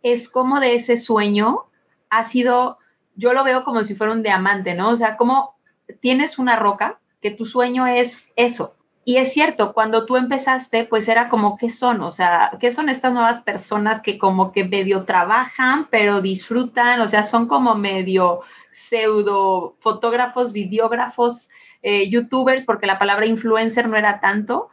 es 0.04 0.30
como 0.30 0.60
de 0.60 0.76
ese 0.76 0.98
sueño 0.98 1.66
ha 2.10 2.26
sido, 2.26 2.78
yo 3.16 3.34
lo 3.34 3.44
veo 3.44 3.64
como 3.64 3.84
si 3.84 3.96
fuera 3.96 4.14
un 4.14 4.24
diamante, 4.24 4.76
¿no? 4.76 4.90
O 4.90 4.96
sea, 4.96 5.18
como 5.18 5.56
tienes 6.02 6.40
una 6.40 6.56
roca, 6.56 7.00
que 7.22 7.32
tu 7.32 7.46
sueño 7.46 7.86
es 7.86 8.32
eso, 8.36 8.76
y 9.12 9.18
es 9.18 9.34
cierto, 9.34 9.74
cuando 9.74 10.06
tú 10.06 10.16
empezaste, 10.16 10.86
pues 10.86 11.10
era 11.10 11.28
como, 11.28 11.58
¿qué 11.58 11.70
son? 11.70 12.00
O 12.00 12.12
sea, 12.12 12.58
¿qué 12.62 12.72
son 12.72 12.88
estas 12.88 13.12
nuevas 13.12 13.42
personas 13.42 14.00
que 14.00 14.18
como 14.18 14.54
que 14.54 14.64
medio 14.64 15.04
trabajan, 15.04 15.90
pero 15.92 16.22
disfrutan? 16.22 17.02
O 17.02 17.10
sea, 17.10 17.24
son 17.24 17.50
como 17.50 17.76
medio 17.76 18.40
pseudo 18.72 19.76
fotógrafos, 19.82 20.54
videógrafos, 20.54 21.50
eh, 21.82 22.10
youtubers, 22.10 22.64
porque 22.64 22.88
la 22.88 23.00
palabra 23.00 23.26
influencer 23.26 23.90
no 23.90 23.98
era 23.98 24.22
tanto. 24.22 24.70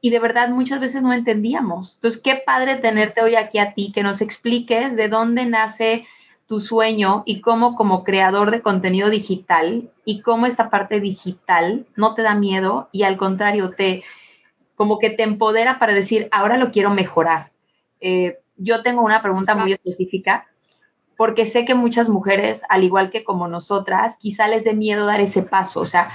Y 0.00 0.08
de 0.08 0.20
verdad 0.20 0.48
muchas 0.48 0.80
veces 0.80 1.02
no 1.02 1.12
entendíamos. 1.12 1.96
Entonces, 1.96 2.22
qué 2.22 2.36
padre 2.36 2.76
tenerte 2.76 3.20
hoy 3.20 3.36
aquí 3.36 3.58
a 3.58 3.74
ti, 3.74 3.92
que 3.92 4.02
nos 4.02 4.22
expliques 4.22 4.96
de 4.96 5.08
dónde 5.08 5.44
nace 5.44 6.06
tu 6.46 6.60
sueño 6.60 7.22
y 7.26 7.40
cómo 7.40 7.74
como 7.74 8.04
creador 8.04 8.50
de 8.50 8.62
contenido 8.62 9.10
digital 9.10 9.90
y 10.04 10.20
cómo 10.20 10.46
esta 10.46 10.70
parte 10.70 11.00
digital 11.00 11.86
no 11.96 12.14
te 12.14 12.22
da 12.22 12.34
miedo 12.34 12.88
y 12.92 13.04
al 13.04 13.16
contrario 13.16 13.70
te 13.70 14.02
como 14.74 14.98
que 14.98 15.10
te 15.10 15.22
empodera 15.22 15.78
para 15.78 15.92
decir, 15.92 16.28
ahora 16.32 16.56
lo 16.56 16.70
quiero 16.72 16.90
mejorar. 16.90 17.52
Eh, 18.00 18.38
yo 18.56 18.82
tengo 18.82 19.02
una 19.02 19.20
pregunta 19.20 19.54
muy 19.54 19.72
específica 19.72 20.46
porque 21.16 21.46
sé 21.46 21.64
que 21.64 21.74
muchas 21.74 22.08
mujeres, 22.08 22.62
al 22.68 22.82
igual 22.82 23.10
que 23.10 23.22
como 23.22 23.46
nosotras, 23.46 24.16
quizá 24.18 24.48
les 24.48 24.64
dé 24.64 24.74
miedo 24.74 25.06
dar 25.06 25.20
ese 25.20 25.42
paso. 25.42 25.80
O 25.80 25.86
sea, 25.86 26.10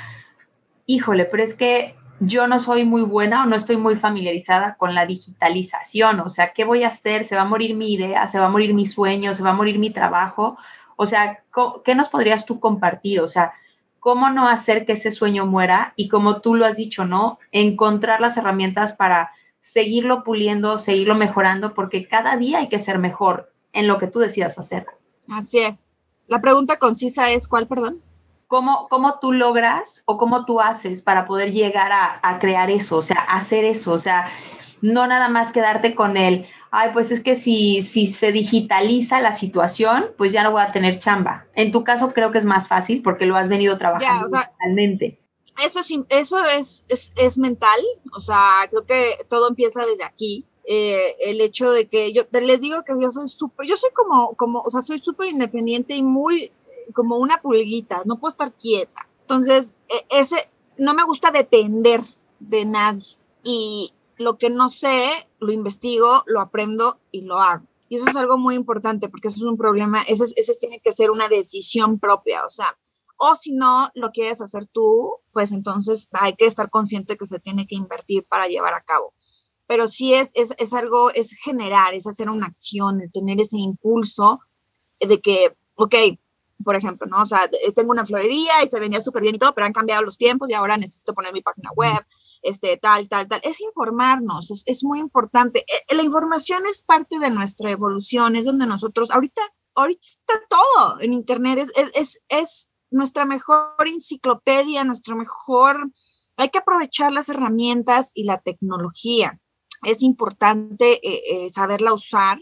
híjole, 0.86 1.26
pero 1.26 1.44
es 1.44 1.54
que 1.54 1.96
yo 2.20 2.48
no 2.48 2.60
soy 2.60 2.84
muy 2.84 3.04
buena 3.04 3.44
o 3.44 3.46
no 3.46 3.56
estoy 3.56 3.78
muy 3.78 3.96
familiarizada 3.96 4.76
con 4.76 4.96
la 4.96 5.06
digitalización, 5.06 6.20
o 6.20 6.30
sea, 6.30 6.54
¿qué 6.54 6.66
voy 6.66 6.84
a 6.84 6.90
hacer? 6.90 7.26
¿Se 7.26 7.36
va 7.36 7.44
a 7.44 7.46
morir 7.46 7.76
mi 7.76 7.94
idea? 7.94 8.28
¿Se 8.28 8.40
va 8.40 8.48
a 8.48 8.50
morir 8.50 8.74
mi 8.74 8.86
sueño? 8.86 9.36
¿Se 9.36 9.44
va 9.44 9.52
a 9.52 9.54
morir 9.54 9.80
mi 9.80 9.90
trabajo? 9.90 10.58
O 10.96 11.06
sea, 11.06 11.44
¿qué 11.86 11.96
nos 11.96 12.10
podrías 12.10 12.46
tú 12.46 12.60
compartir? 12.60 13.22
O 13.22 13.28
sea, 13.28 13.54
¿cómo 14.00 14.30
no 14.30 14.48
hacer 14.48 14.86
que 14.86 14.94
ese 14.94 15.12
sueño 15.12 15.46
muera? 15.46 15.94
Y 15.96 16.08
como 16.08 16.42
tú 16.42 16.56
lo 16.56 16.66
has 16.66 16.76
dicho, 16.76 17.06
¿no? 17.06 17.40
Encontrar 17.52 18.20
las 18.20 18.36
herramientas 18.38 18.94
para 18.94 19.32
seguirlo 19.62 20.24
puliendo, 20.24 20.80
seguirlo 20.80 21.14
mejorando, 21.16 21.74
porque 21.74 22.08
cada 22.08 22.36
día 22.38 22.60
hay 22.60 22.70
que 22.70 22.80
ser 22.80 23.00
mejor 23.00 23.52
en 23.74 23.88
lo 23.88 24.00
que 24.00 24.08
tú 24.08 24.20
decidas 24.20 24.58
hacer. 24.58 24.88
Así 25.30 25.60
es. 25.60 25.94
La 26.28 26.42
pregunta 26.42 26.78
concisa 26.78 27.30
es, 27.32 27.48
¿cuál, 27.48 27.68
perdón? 27.68 28.02
¿Cómo, 28.48 28.88
¿Cómo 28.90 29.20
tú 29.20 29.34
logras 29.34 30.04
o 30.06 30.18
cómo 30.18 30.46
tú 30.46 30.62
haces 30.62 31.02
para 31.02 31.26
poder 31.26 31.52
llegar 31.52 31.92
a, 31.92 32.40
crear 32.40 32.72
eso, 32.72 32.98
o 32.98 33.02
sea, 33.02 33.18
hacer 33.18 33.66
eso? 33.66 33.92
O 33.92 34.00
sea, 34.00 34.30
no 34.82 35.06
nada 35.06 35.28
más 35.28 35.52
quedarte 35.52 35.96
con 35.96 36.16
el, 36.16 36.48
ay, 36.72 36.92
pues 36.94 37.12
es 37.12 37.22
que 37.22 37.36
si, 37.36 37.82
si 37.82 38.08
se 38.08 38.32
digitaliza 38.32 39.22
la 39.22 39.34
situación, 39.34 40.12
pues 40.18 40.32
ya 40.32 40.44
no 40.44 40.52
voy 40.52 40.62
a 40.62 40.72
tener 40.72 40.98
chamba. 40.98 41.46
En 41.56 41.74
tu 41.74 41.84
caso 41.84 42.14
creo 42.14 42.32
que 42.32 42.38
es 42.38 42.46
más 42.46 42.70
fácil 42.70 43.02
porque 43.02 43.26
lo 43.26 43.36
has 43.36 43.50
venido 43.50 43.78
trabajando 43.78 44.28
digitalmente. 44.28 45.20
Eso, 45.64 45.80
es, 45.80 45.92
eso 46.10 46.46
es, 46.46 46.86
es, 47.16 47.38
mental, 47.40 47.80
o 48.14 48.20
sea, 48.20 48.68
creo 48.70 48.86
que 48.86 49.18
todo 49.28 49.50
empieza 49.50 49.86
desde 49.86 50.04
aquí. 50.04 50.46
Eh, 50.70 51.16
el 51.26 51.40
hecho 51.42 51.72
de 51.72 51.88
que 51.88 52.12
yo 52.12 52.24
les 52.32 52.60
digo 52.60 52.84
que 52.84 52.94
yo 53.02 53.10
soy 53.10 53.28
súper, 53.30 53.66
yo 53.66 53.78
soy 53.78 53.90
como, 53.94 54.36
como, 54.36 54.60
o 54.60 54.70
sea, 54.70 54.82
soy 54.82 55.00
súper 55.00 55.30
independiente 55.30 55.96
y 55.96 56.04
muy, 56.04 56.52
como 56.94 57.18
una 57.18 57.42
pulguita, 57.42 58.02
no 58.06 58.20
puedo 58.20 58.30
estar 58.30 58.54
quieta. 58.54 59.08
Entonces, 59.22 59.76
e, 59.90 60.20
ese, 60.20 60.50
no 60.78 60.94
me 60.94 61.04
gusta 61.04 61.32
depender 61.32 62.02
de 62.40 62.66
nadie. 62.66 63.18
Y 63.44 63.94
lo 64.18 64.38
que 64.38 64.50
no 64.50 64.70
sé, 64.70 65.30
lo 65.40 65.52
investigo, 65.52 66.24
lo 66.26 66.42
aprendo 66.42 67.00
y 67.12 67.22
lo 67.22 67.40
hago. 67.40 67.66
Y 67.90 67.96
eso 67.96 68.10
es 68.10 68.16
algo 68.16 68.38
muy 68.38 68.56
importante 68.56 69.10
porque 69.10 69.30
eso 69.30 69.38
es 69.38 69.44
un 69.44 69.58
problema, 69.58 70.02
ese, 70.04 70.26
ese 70.36 70.56
tiene 70.60 70.80
que 70.80 70.92
ser 70.92 71.10
una 71.10 71.30
decisión 71.30 72.00
propia, 72.00 72.44
o 72.44 72.50
sea, 72.50 72.78
o 73.18 73.36
si 73.36 73.54
no 73.54 73.90
lo 73.96 74.12
quieres 74.12 74.42
hacer 74.42 74.68
tú, 74.68 75.16
pues 75.32 75.52
entonces 75.52 76.08
hay 76.12 76.36
que 76.36 76.46
estar 76.46 76.70
consciente 76.70 77.18
que 77.18 77.26
se 77.26 77.40
tiene 77.40 77.66
que 77.66 77.76
invertir 77.76 78.26
para 78.26 78.48
llevar 78.48 78.74
a 78.74 78.84
cabo. 78.84 79.14
Pero 79.66 79.88
sí 79.88 80.14
es, 80.14 80.32
es, 80.36 80.54
es 80.58 80.74
algo, 80.74 81.12
es 81.12 81.34
generar, 81.34 81.94
es 81.94 82.08
hacer 82.08 82.30
una 82.30 82.48
acción, 82.48 82.98
de 82.98 83.10
tener 83.10 83.42
ese 83.42 83.58
impulso 83.58 84.40
de 85.00 85.20
que, 85.20 85.56
ok, 85.76 85.96
por 86.64 86.76
ejemplo, 86.76 87.08
¿no? 87.08 87.22
O 87.22 87.26
sea, 87.26 87.50
tengo 87.76 87.92
una 87.92 88.06
florería 88.06 88.64
y 88.64 88.70
se 88.70 88.80
vendía 88.80 89.02
súper 89.02 89.22
bien 89.22 89.36
y 89.36 89.40
todo, 89.40 89.54
pero 89.54 89.66
han 89.66 89.74
cambiado 89.74 90.02
los 90.02 90.18
tiempos 90.18 90.50
y 90.50 90.54
ahora 90.54 90.78
necesito 90.78 91.14
poner 91.14 91.34
mi 91.34 91.42
página 91.42 91.72
web, 91.76 92.00
este, 92.42 92.78
tal, 92.78 93.08
tal, 93.08 93.28
tal. 93.28 93.42
Es 93.44 93.62
informarnos, 93.62 94.52
es, 94.52 94.64
es 94.66 94.84
muy 94.84 95.00
importante. 95.00 95.66
E, 95.90 95.96
la 95.96 96.04
información 96.04 96.64
es 96.70 96.82
parte 96.82 97.20
de 97.20 97.30
nuestra 97.30 97.72
evolución, 97.72 98.36
es 98.36 98.46
donde 98.46 98.66
nosotros, 98.66 99.12
ahorita, 99.12 99.42
ahorita 99.76 100.02
está 100.02 100.34
todo 100.50 101.00
en 101.02 101.14
Internet, 101.14 101.60
es, 101.60 101.72
es, 101.96 102.22
es 102.30 102.70
nuestra 102.90 103.26
mejor 103.26 103.88
enciclopedia, 103.88 104.84
nuestro 104.84 105.16
mejor, 105.16 105.92
hay 106.38 106.50
que 106.50 106.60
aprovechar 106.60 107.12
las 107.12 107.30
herramientas 107.30 108.12
y 108.14 108.24
la 108.24 108.40
tecnología. 108.40 109.40
Es 109.84 110.02
importante 110.02 111.00
eh, 111.08 111.22
eh, 111.30 111.50
saberla 111.52 111.94
usar 111.94 112.42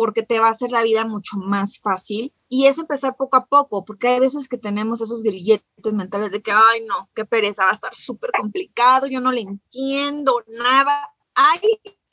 porque 0.00 0.22
te 0.22 0.40
va 0.40 0.46
a 0.46 0.52
hacer 0.52 0.70
la 0.70 0.82
vida 0.82 1.04
mucho 1.04 1.36
más 1.36 1.78
fácil. 1.78 2.32
Y 2.48 2.64
es 2.64 2.78
empezar 2.78 3.18
poco 3.18 3.36
a 3.36 3.44
poco, 3.44 3.84
porque 3.84 4.08
hay 4.08 4.18
veces 4.18 4.48
que 4.48 4.56
tenemos 4.56 5.02
esos 5.02 5.22
grilletes 5.22 5.92
mentales 5.92 6.32
de 6.32 6.40
que, 6.40 6.52
ay, 6.52 6.82
no, 6.88 7.10
qué 7.14 7.26
pereza, 7.26 7.64
va 7.64 7.70
a 7.70 7.74
estar 7.74 7.94
súper 7.94 8.30
complicado, 8.34 9.08
yo 9.08 9.20
no 9.20 9.30
le 9.30 9.42
entiendo 9.42 10.42
nada. 10.48 11.10
Hay 11.34 11.60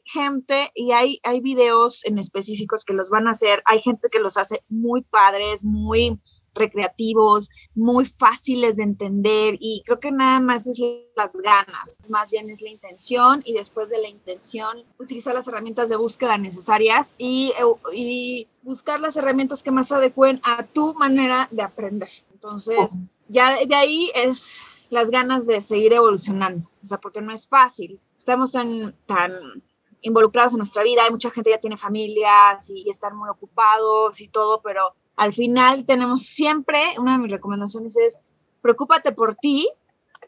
gente 0.03 0.69
y 0.75 0.91
hay, 0.91 1.19
hay 1.23 1.39
videos 1.39 2.03
en 2.03 2.17
específicos 2.17 2.83
que 2.83 2.91
los 2.91 3.09
van 3.09 3.25
a 3.25 3.31
hacer, 3.31 3.63
hay 3.63 3.79
gente 3.79 4.09
que 4.11 4.19
los 4.19 4.35
hace 4.35 4.65
muy 4.67 5.01
padres, 5.03 5.63
muy 5.63 6.19
recreativos, 6.57 7.49
muy 7.75 8.05
fáciles 8.05 8.77
de 8.77 8.83
entender 8.83 9.55
y 9.59 9.83
creo 9.85 9.99
que 9.99 10.11
nada 10.11 10.39
más 10.39 10.67
es 10.67 10.81
las 11.15 11.33
ganas, 11.33 11.97
más 12.09 12.31
bien 12.31 12.49
es 12.49 12.61
la 12.61 12.69
intención 12.69 13.41
y 13.45 13.53
después 13.53 13.89
de 13.89 13.99
la 14.01 14.07
intención 14.07 14.85
utilizar 14.99 15.33
las 15.33 15.47
herramientas 15.47 15.89
de 15.89 15.95
búsqueda 15.95 16.37
necesarias 16.37 17.15
y, 17.17 17.53
y 17.93 18.47
buscar 18.61 18.99
las 18.99 19.17
herramientas 19.17 19.63
que 19.63 19.71
más 19.71 19.91
adecuen 19.91 20.39
a 20.43 20.63
tu 20.65 20.93
manera 20.93 21.47
de 21.51 21.63
aprender. 21.63 22.09
Entonces, 22.33 22.95
ya 23.27 23.57
de 23.65 23.75
ahí 23.75 24.11
es 24.13 24.61
las 24.89 25.09
ganas 25.09 25.47
de 25.47 25.61
seguir 25.61 25.93
evolucionando, 25.93 26.69
o 26.81 26.85
sea, 26.85 26.99
porque 26.99 27.21
no 27.21 27.33
es 27.33 27.47
fácil. 27.47 27.99
Estamos 28.17 28.51
tan, 28.51 28.95
tan 29.05 29.63
involucrados 30.01 30.53
en 30.53 30.59
nuestra 30.59 30.83
vida, 30.83 31.03
hay 31.03 31.11
mucha 31.11 31.31
gente 31.31 31.49
ya 31.49 31.59
tiene 31.59 31.77
familias 31.77 32.69
y 32.69 32.89
están 32.89 33.15
muy 33.15 33.29
ocupados 33.29 34.21
y 34.21 34.27
todo, 34.27 34.61
pero 34.61 34.95
al 35.17 35.33
final 35.33 35.85
tenemos 35.85 36.21
siempre, 36.21 36.79
una 36.99 37.13
de 37.13 37.17
mis 37.17 37.31
recomendaciones 37.31 37.97
es, 37.97 38.19
preocúpate 38.61 39.11
por 39.11 39.35
ti 39.35 39.67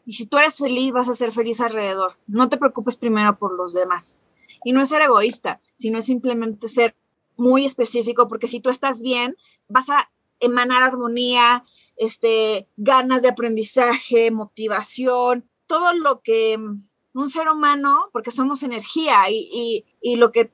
y 0.04 0.14
si 0.14 0.26
tú 0.26 0.36
eres 0.36 0.58
feliz, 0.58 0.92
vas 0.92 1.08
a 1.08 1.14
ser 1.14 1.32
feliz 1.32 1.60
alrededor. 1.60 2.18
No 2.26 2.48
te 2.48 2.58
preocupes 2.58 2.96
primero 2.96 3.38
por 3.38 3.56
los 3.56 3.72
demás. 3.72 4.18
Y 4.64 4.72
no 4.72 4.82
es 4.82 4.88
ser 4.88 5.02
egoísta, 5.02 5.60
sino 5.74 5.98
es 5.98 6.06
simplemente 6.06 6.68
ser 6.68 6.96
muy 7.36 7.64
específico, 7.64 8.28
porque 8.28 8.48
si 8.48 8.60
tú 8.60 8.68
estás 8.68 9.00
bien, 9.00 9.36
vas 9.68 9.88
a 9.88 10.10
emanar 10.40 10.82
armonía, 10.82 11.62
este, 11.96 12.68
ganas 12.76 13.22
de 13.22 13.28
aprendizaje, 13.28 14.30
motivación, 14.30 15.48
todo 15.66 15.92
lo 15.94 16.20
que 16.20 16.58
un 17.12 17.28
ser 17.28 17.48
humano, 17.48 18.08
porque 18.12 18.30
somos 18.30 18.62
energía 18.62 19.28
y, 19.30 19.84
y, 20.00 20.16
lo 20.16 20.30
que, 20.30 20.52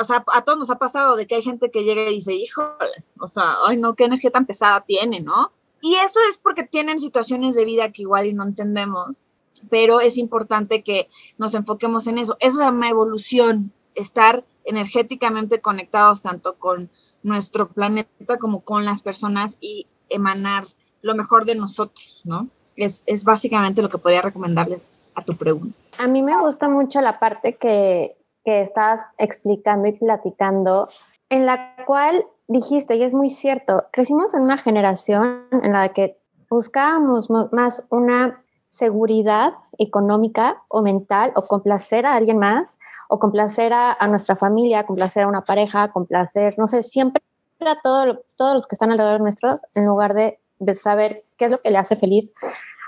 o 0.00 0.04
sea, 0.04 0.24
a 0.32 0.42
todos 0.42 0.58
nos 0.58 0.70
ha 0.70 0.78
pasado 0.78 1.16
de 1.16 1.26
que 1.26 1.34
hay 1.34 1.42
gente 1.42 1.70
que 1.70 1.82
llega 1.82 2.02
y 2.02 2.14
dice, 2.14 2.32
híjole, 2.32 3.04
o 3.18 3.26
sea, 3.26 3.56
ay 3.66 3.76
no, 3.76 3.94
qué 3.94 4.04
energía 4.04 4.30
tan 4.30 4.46
pesada 4.46 4.84
tiene, 4.86 5.20
¿no? 5.20 5.52
Y 5.82 5.94
eso 5.96 6.20
es 6.28 6.38
porque 6.38 6.64
tienen 6.64 7.00
situaciones 7.00 7.54
de 7.54 7.64
vida 7.64 7.92
que 7.92 8.02
igual 8.02 8.26
y 8.26 8.34
no 8.34 8.44
entendemos, 8.44 9.24
pero 9.68 10.00
es 10.00 10.16
importante 10.16 10.82
que 10.82 11.08
nos 11.38 11.54
enfoquemos 11.54 12.06
en 12.06 12.18
eso. 12.18 12.36
Eso 12.40 12.62
es 12.62 12.68
una 12.68 12.88
evolución, 12.88 13.72
estar 13.94 14.44
energéticamente 14.64 15.60
conectados 15.60 16.22
tanto 16.22 16.56
con 16.58 16.90
nuestro 17.22 17.68
planeta 17.68 18.36
como 18.38 18.60
con 18.60 18.84
las 18.84 19.02
personas 19.02 19.58
y 19.60 19.86
emanar 20.08 20.66
lo 21.02 21.14
mejor 21.14 21.44
de 21.44 21.54
nosotros, 21.54 22.22
¿no? 22.24 22.48
Es, 22.76 23.02
es 23.06 23.24
básicamente 23.24 23.82
lo 23.82 23.88
que 23.88 23.98
podría 23.98 24.22
recomendarles 24.22 24.82
a 25.16 25.22
tu 25.22 25.36
pregunta. 25.36 25.76
A 25.98 26.06
mí 26.06 26.22
me 26.22 26.38
gusta 26.40 26.68
mucho 26.68 27.00
la 27.00 27.18
parte 27.18 27.56
que, 27.56 28.16
que 28.44 28.60
estabas 28.60 29.04
explicando 29.18 29.88
y 29.88 29.92
platicando, 29.92 30.88
en 31.28 31.46
la 31.46 31.74
cual 31.86 32.24
dijiste, 32.46 32.94
y 32.94 33.02
es 33.02 33.14
muy 33.14 33.30
cierto, 33.30 33.86
crecimos 33.92 34.34
en 34.34 34.42
una 34.42 34.58
generación 34.58 35.46
en 35.50 35.72
la 35.72 35.88
que 35.88 36.18
buscábamos 36.48 37.28
más 37.50 37.84
una 37.90 38.44
seguridad 38.68 39.54
económica 39.78 40.62
o 40.68 40.82
mental 40.82 41.32
o 41.34 41.42
complacer 41.42 42.06
a 42.06 42.14
alguien 42.14 42.38
más 42.38 42.78
o 43.08 43.18
complacer 43.18 43.72
a, 43.72 43.92
a, 43.92 44.06
nuestra 44.06 44.36
familia, 44.36 44.86
complacer 44.86 45.24
a 45.24 45.28
una 45.28 45.42
pareja, 45.42 45.90
complacer, 45.92 46.54
no 46.58 46.66
sé, 46.66 46.82
siempre 46.82 47.22
a 47.60 47.80
todo, 47.80 48.22
todos 48.36 48.54
los 48.54 48.66
que 48.66 48.74
están 48.74 48.90
alrededor 48.90 49.20
nuestros 49.20 49.60
en 49.74 49.86
lugar 49.86 50.14
de, 50.14 50.38
de, 50.58 50.74
saber 50.74 51.22
qué 51.38 51.46
es 51.46 51.50
lo 51.50 51.60
que 51.60 51.70
le 51.70 51.78
hace 51.78 51.96
feliz 51.96 52.32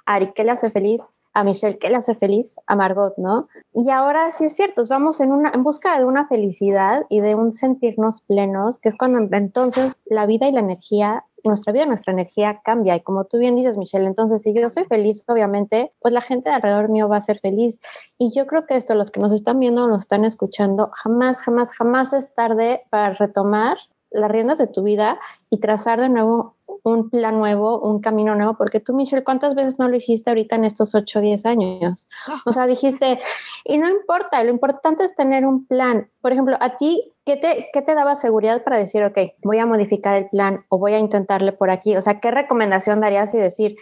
a 0.06 0.14
Ari, 0.14 0.32
qué 0.32 0.44
le 0.44 0.52
hace 0.52 0.70
feliz 0.70 1.12
a 1.38 1.44
Michelle, 1.44 1.78
que 1.78 1.88
le 1.88 1.94
hace 1.94 2.16
feliz, 2.16 2.56
a 2.66 2.74
Margot, 2.74 3.14
¿no? 3.16 3.46
Y 3.72 3.90
ahora 3.90 4.32
sí 4.32 4.46
es 4.46 4.56
cierto, 4.56 4.82
vamos 4.90 5.20
en, 5.20 5.30
busca 5.62 5.96
de 5.96 6.04
una 6.04 6.26
felicidad 6.26 7.06
y 7.08 7.20
de 7.20 7.36
un 7.36 7.52
sentirnos 7.52 8.22
plenos, 8.22 8.80
que 8.80 8.88
es 8.88 8.96
cuando 8.98 9.20
entonces 9.36 9.96
la 10.04 10.26
vida 10.26 10.48
y 10.48 10.52
la 10.52 10.58
energía, 10.58 11.26
nuestra 11.44 11.72
vida 11.72 11.86
nuestra 11.86 12.12
energía 12.12 12.60
cambia. 12.64 12.96
Y 12.96 13.02
como 13.02 13.24
tú 13.26 13.38
bien 13.38 13.54
dices, 13.54 13.76
Michelle, 13.76 14.06
entonces 14.06 14.42
si 14.42 14.52
yo 14.52 14.68
soy 14.68 14.84
feliz, 14.86 15.22
obviamente, 15.28 15.92
pues 16.00 16.12
la 16.12 16.22
gente 16.22 16.50
de 16.50 16.56
alrededor 16.56 16.88
mío 16.88 17.08
va 17.08 17.18
a 17.18 17.20
ser 17.20 17.38
feliz. 17.38 17.78
Y 18.18 18.32
yo 18.34 18.48
creo 18.48 18.66
que 18.66 18.74
esto, 18.74 18.96
los 18.96 19.12
que 19.12 19.20
nos 19.20 19.30
están 19.30 19.60
viendo, 19.60 19.86
nos 19.86 20.02
están 20.02 20.24
escuchando, 20.24 20.90
jamás, 20.92 21.38
jamás, 21.38 21.72
jamás 21.72 22.12
es 22.14 22.34
tarde 22.34 22.82
para 22.90 23.14
retomar 23.14 23.78
las 24.10 24.28
riendas 24.28 24.58
de 24.58 24.66
tu 24.66 24.82
vida 24.82 25.20
y 25.50 25.60
trazar 25.60 26.00
de 26.00 26.08
nuevo 26.08 26.56
un 26.82 27.10
plan 27.10 27.38
nuevo, 27.38 27.80
un 27.80 28.00
camino 28.00 28.34
nuevo, 28.34 28.56
porque 28.56 28.80
tú, 28.80 28.94
Michelle, 28.94 29.24
¿cuántas 29.24 29.54
veces 29.54 29.78
no 29.78 29.88
lo 29.88 29.96
hiciste 29.96 30.30
ahorita 30.30 30.56
en 30.56 30.64
estos 30.64 30.94
8 30.94 31.18
o 31.18 31.22
10 31.22 31.46
años? 31.46 32.08
O 32.46 32.52
sea, 32.52 32.66
dijiste, 32.66 33.20
y 33.64 33.78
no 33.78 33.88
importa, 33.88 34.42
lo 34.44 34.50
importante 34.50 35.04
es 35.04 35.14
tener 35.14 35.46
un 35.46 35.66
plan. 35.66 36.10
Por 36.20 36.32
ejemplo, 36.32 36.56
a 36.60 36.76
ti, 36.76 37.12
¿qué 37.24 37.36
te, 37.36 37.68
qué 37.72 37.82
te 37.82 37.94
daba 37.94 38.14
seguridad 38.14 38.62
para 38.62 38.78
decir, 38.78 39.02
ok, 39.04 39.18
voy 39.42 39.58
a 39.58 39.66
modificar 39.66 40.14
el 40.14 40.28
plan 40.28 40.64
o 40.68 40.78
voy 40.78 40.94
a 40.94 40.98
intentarle 40.98 41.52
por 41.52 41.70
aquí? 41.70 41.96
O 41.96 42.02
sea, 42.02 42.20
¿qué 42.20 42.30
recomendación 42.30 43.00
darías 43.00 43.34
y 43.34 43.38
decir, 43.38 43.76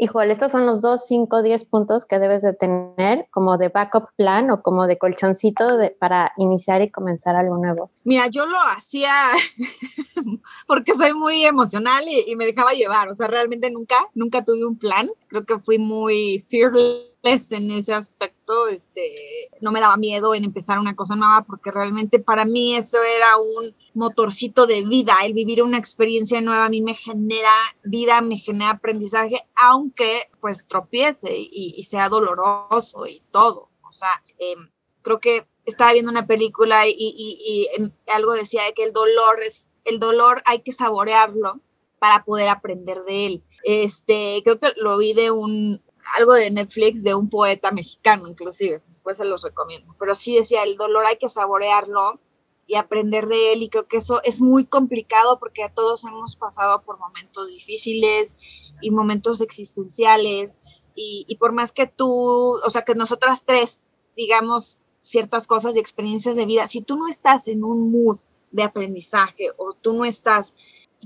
híjole, 0.00 0.32
estos 0.32 0.50
son 0.50 0.64
los 0.64 0.80
dos, 0.80 1.06
cinco, 1.06 1.42
diez 1.42 1.66
puntos 1.66 2.06
que 2.06 2.18
debes 2.18 2.42
de 2.42 2.54
tener 2.54 3.26
como 3.30 3.58
de 3.58 3.68
backup 3.68 4.08
plan 4.16 4.50
o 4.50 4.62
como 4.62 4.86
de 4.86 4.96
colchoncito 4.96 5.78
para 5.98 6.32
iniciar 6.38 6.80
y 6.80 6.90
comenzar 6.90 7.36
algo 7.36 7.58
nuevo? 7.58 7.90
Mira, 8.04 8.26
yo 8.28 8.46
lo 8.46 8.58
hacía 8.74 9.12
porque 10.66 10.94
soy 10.94 11.12
muy 11.12 11.44
emocional 11.44 12.02
y, 12.08 12.30
y, 12.30 12.34
me 12.34 12.46
dejaba 12.46 12.72
llevar, 12.72 13.08
o 13.08 13.14
sea, 13.14 13.28
realmente 13.28 13.70
nunca, 13.70 13.96
nunca 14.14 14.42
tuve 14.42 14.64
un 14.64 14.78
plan, 14.78 15.06
creo 15.28 15.44
que 15.44 15.58
fui 15.58 15.78
muy 15.78 16.42
fearless 16.48 17.52
en 17.52 17.70
ese 17.70 17.92
aspecto, 17.92 18.68
este, 18.68 19.50
no 19.60 19.70
me 19.70 19.80
daba 19.80 19.98
miedo 19.98 20.34
en 20.34 20.44
empezar 20.44 20.78
una 20.78 20.96
cosa 20.96 21.14
nueva 21.14 21.44
porque 21.46 21.70
realmente 21.70 22.18
para 22.20 22.46
mí 22.46 22.74
eso 22.74 22.96
era 23.16 23.36
un 23.36 23.74
motorcito 23.94 24.66
de 24.66 24.82
vida, 24.82 25.16
el 25.24 25.32
vivir 25.32 25.62
una 25.62 25.78
experiencia 25.78 26.40
nueva 26.40 26.66
a 26.66 26.68
mí 26.68 26.80
me 26.80 26.94
genera 26.94 27.52
vida, 27.82 28.20
me 28.20 28.36
genera 28.36 28.70
aprendizaje, 28.70 29.46
aunque 29.56 30.30
pues 30.40 30.66
tropiece 30.66 31.30
y, 31.36 31.82
sea 31.84 32.08
doloroso 32.08 33.06
y 33.06 33.22
todo. 33.30 33.70
O 33.82 33.92
sea, 33.92 34.22
em, 34.38 34.70
creo 35.02 35.20
que 35.20 35.46
estaba 35.64 35.92
viendo 35.92 36.10
una 36.10 36.26
película 36.26 36.86
y, 36.86 36.94
y, 36.98 37.68
algo 38.08 38.32
decía 38.32 38.64
de 38.64 38.74
que 38.74 38.84
el 38.84 38.92
dolor 38.92 39.42
es, 39.44 39.70
el 39.84 39.98
dolor 39.98 40.42
hay 40.46 40.60
que 40.60 40.72
saborearlo 40.72 41.60
para 41.98 42.24
poder 42.24 42.48
aprender 42.48 43.02
de 43.04 43.26
él. 43.26 43.44
Este, 43.62 44.40
creo 44.44 44.58
que 44.58 44.72
lo 44.76 44.96
vi 44.96 45.12
de 45.12 45.30
un, 45.30 45.82
algo 46.18 46.34
de 46.34 46.50
Netflix 46.50 47.02
de 47.02 47.14
un 47.14 47.28
poeta 47.28 47.70
mexicano, 47.72 48.28
inclusive, 48.28 48.82
después 48.86 49.16
se 49.16 49.24
los 49.24 49.42
recomiendo. 49.42 49.94
Pero 49.98 50.14
sí 50.14 50.34
decía, 50.34 50.62
el 50.62 50.76
dolor 50.76 51.04
hay 51.06 51.16
que 51.16 51.28
saborearlo 51.28 52.20
y 52.70 52.76
aprender 52.76 53.26
de 53.26 53.52
él 53.52 53.64
y 53.64 53.68
creo 53.68 53.88
que 53.88 53.96
eso 53.96 54.20
es 54.22 54.42
muy 54.42 54.64
complicado 54.64 55.40
porque 55.40 55.64
a 55.64 55.74
todos 55.74 56.04
hemos 56.04 56.36
pasado 56.36 56.82
por 56.82 57.00
momentos 57.00 57.48
difíciles 57.48 58.36
y 58.80 58.92
momentos 58.92 59.40
existenciales 59.40 60.60
y, 60.94 61.24
y 61.26 61.36
por 61.36 61.52
más 61.52 61.72
que 61.72 61.88
tú, 61.88 62.08
o 62.64 62.70
sea, 62.70 62.82
que 62.82 62.94
nosotras 62.94 63.44
tres 63.44 63.82
digamos 64.16 64.78
ciertas 65.00 65.48
cosas 65.48 65.74
y 65.74 65.80
experiencias 65.80 66.36
de 66.36 66.46
vida, 66.46 66.68
si 66.68 66.80
tú 66.80 66.96
no 66.96 67.08
estás 67.08 67.48
en 67.48 67.64
un 67.64 67.90
mood 67.90 68.20
de 68.52 68.62
aprendizaje 68.62 69.48
o 69.56 69.72
tú 69.72 69.94
no 69.94 70.04
estás 70.04 70.54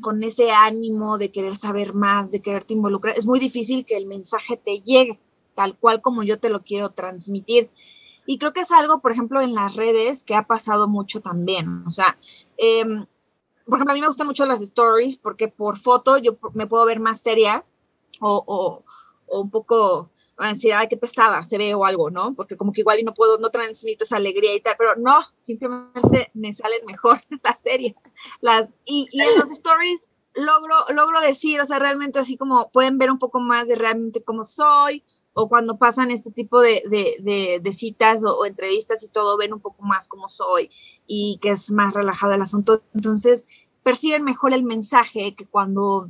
con 0.03 0.23
ese 0.23 0.51
ánimo 0.51 1.17
de 1.17 1.31
querer 1.31 1.57
saber 1.57 1.95
más, 1.95 2.31
de 2.31 2.43
quererte 2.43 2.75
involucrar, 2.75 3.17
es 3.17 3.25
muy 3.25 3.41
difícil 3.41 3.87
que 3.87 3.97
el 3.97 4.07
mensaje 4.07 4.57
te 4.57 4.81
llegue. 4.81 5.19
tal 5.55 5.79
cual 5.79 6.03
como 6.03 6.25
yo 6.25 6.39
te 6.39 6.51
lo 6.51 6.65
quiero 6.65 6.91
transmitir. 6.91 7.71
Y 8.27 8.39
creo 8.39 8.53
que 8.53 8.61
es 8.61 8.73
algo, 8.73 9.01
por 9.01 9.13
ejemplo, 9.13 9.41
en 9.41 9.55
las 9.55 9.77
redes 9.77 10.25
que 10.25 10.35
ha 10.35 10.47
pasado 10.47 10.89
mucho 10.89 11.21
también. 11.21 11.85
O 11.87 11.91
sea, 11.91 12.17
em, 12.57 13.07
por 13.67 13.79
ejemplo, 13.79 13.93
a 13.93 13.95
mí 13.95 14.01
me 14.01 14.07
gustan 14.07 14.27
mucho 14.27 14.47
las 14.47 14.63
stories 14.63 15.17
porque 15.17 15.49
por 15.49 15.79
foto 15.79 16.19
yo 16.19 16.39
me 16.55 16.67
puedo 16.67 16.85
ver 16.87 17.01
más 17.01 17.21
seria 17.21 17.65
o, 18.21 18.45
o, 18.47 18.85
o 19.27 19.41
un 19.41 19.51
poco 19.51 20.11
van 20.37 20.49
a 20.49 20.53
decir, 20.53 20.73
ay, 20.75 20.89
qué 20.89 20.97
pesada 20.97 21.45
se 21.45 21.59
ve 21.59 21.75
o 21.75 21.85
algo, 21.85 22.11
¿no? 22.11 22.35
Porque 22.35 22.57
como 22.57 22.73
que 22.73 22.81
igual 22.81 22.99
y 22.99 23.05
no 23.05 23.15
puedo, 23.15 23.39
no 23.39 23.51
transmito 23.51 24.05
esa 24.05 24.17
alegría 24.17 24.55
y 24.55 24.61
tal, 24.61 24.75
pero 24.77 24.97
no, 24.97 25.17
simplemente 25.37 26.31
me 26.35 26.53
salen 26.53 26.85
mejor 26.87 27.21
las 27.43 27.61
series. 27.61 27.95
Las, 28.41 28.69
y, 28.85 29.09
y 29.13 29.21
en 29.21 29.39
los 29.39 29.51
stories 29.51 30.09
logro, 30.35 30.75
logro 30.93 31.21
decir, 31.21 31.61
o 31.61 31.65
sea, 31.65 31.79
realmente 31.79 32.19
así 32.19 32.37
como 32.37 32.71
pueden 32.71 32.99
ver 32.99 33.11
un 33.11 33.19
poco 33.19 33.41
más 33.41 33.69
de 33.69 33.77
realmente 33.77 34.23
cómo 34.25 34.43
soy, 34.45 35.05
o 35.35 35.49
cuando 35.49 35.77
pasan 35.77 36.11
este 36.11 36.31
tipo 36.31 36.61
de, 36.61 36.83
de, 36.89 37.61
de, 37.61 37.73
citas 37.73 38.25
o, 38.25 38.47
entrevistas 38.47 39.03
y 39.03 39.09
todo, 39.09 39.37
ven 39.37 39.53
un 39.53 39.61
poco 39.61 39.83
más 39.83 40.07
cómo 40.07 40.29
soy 40.29 40.71
y 41.07 41.39
que 41.43 41.51
es 41.51 41.73
más 41.73 41.95
relajado 41.95 42.33
el 42.33 42.43
asunto. 42.43 42.83
Entonces, 42.95 43.47
perciben 43.83 44.23
mejor 44.23 44.55
el 44.55 44.63
mensaje 44.63 45.35
que 45.35 45.45
cuando 45.45 46.09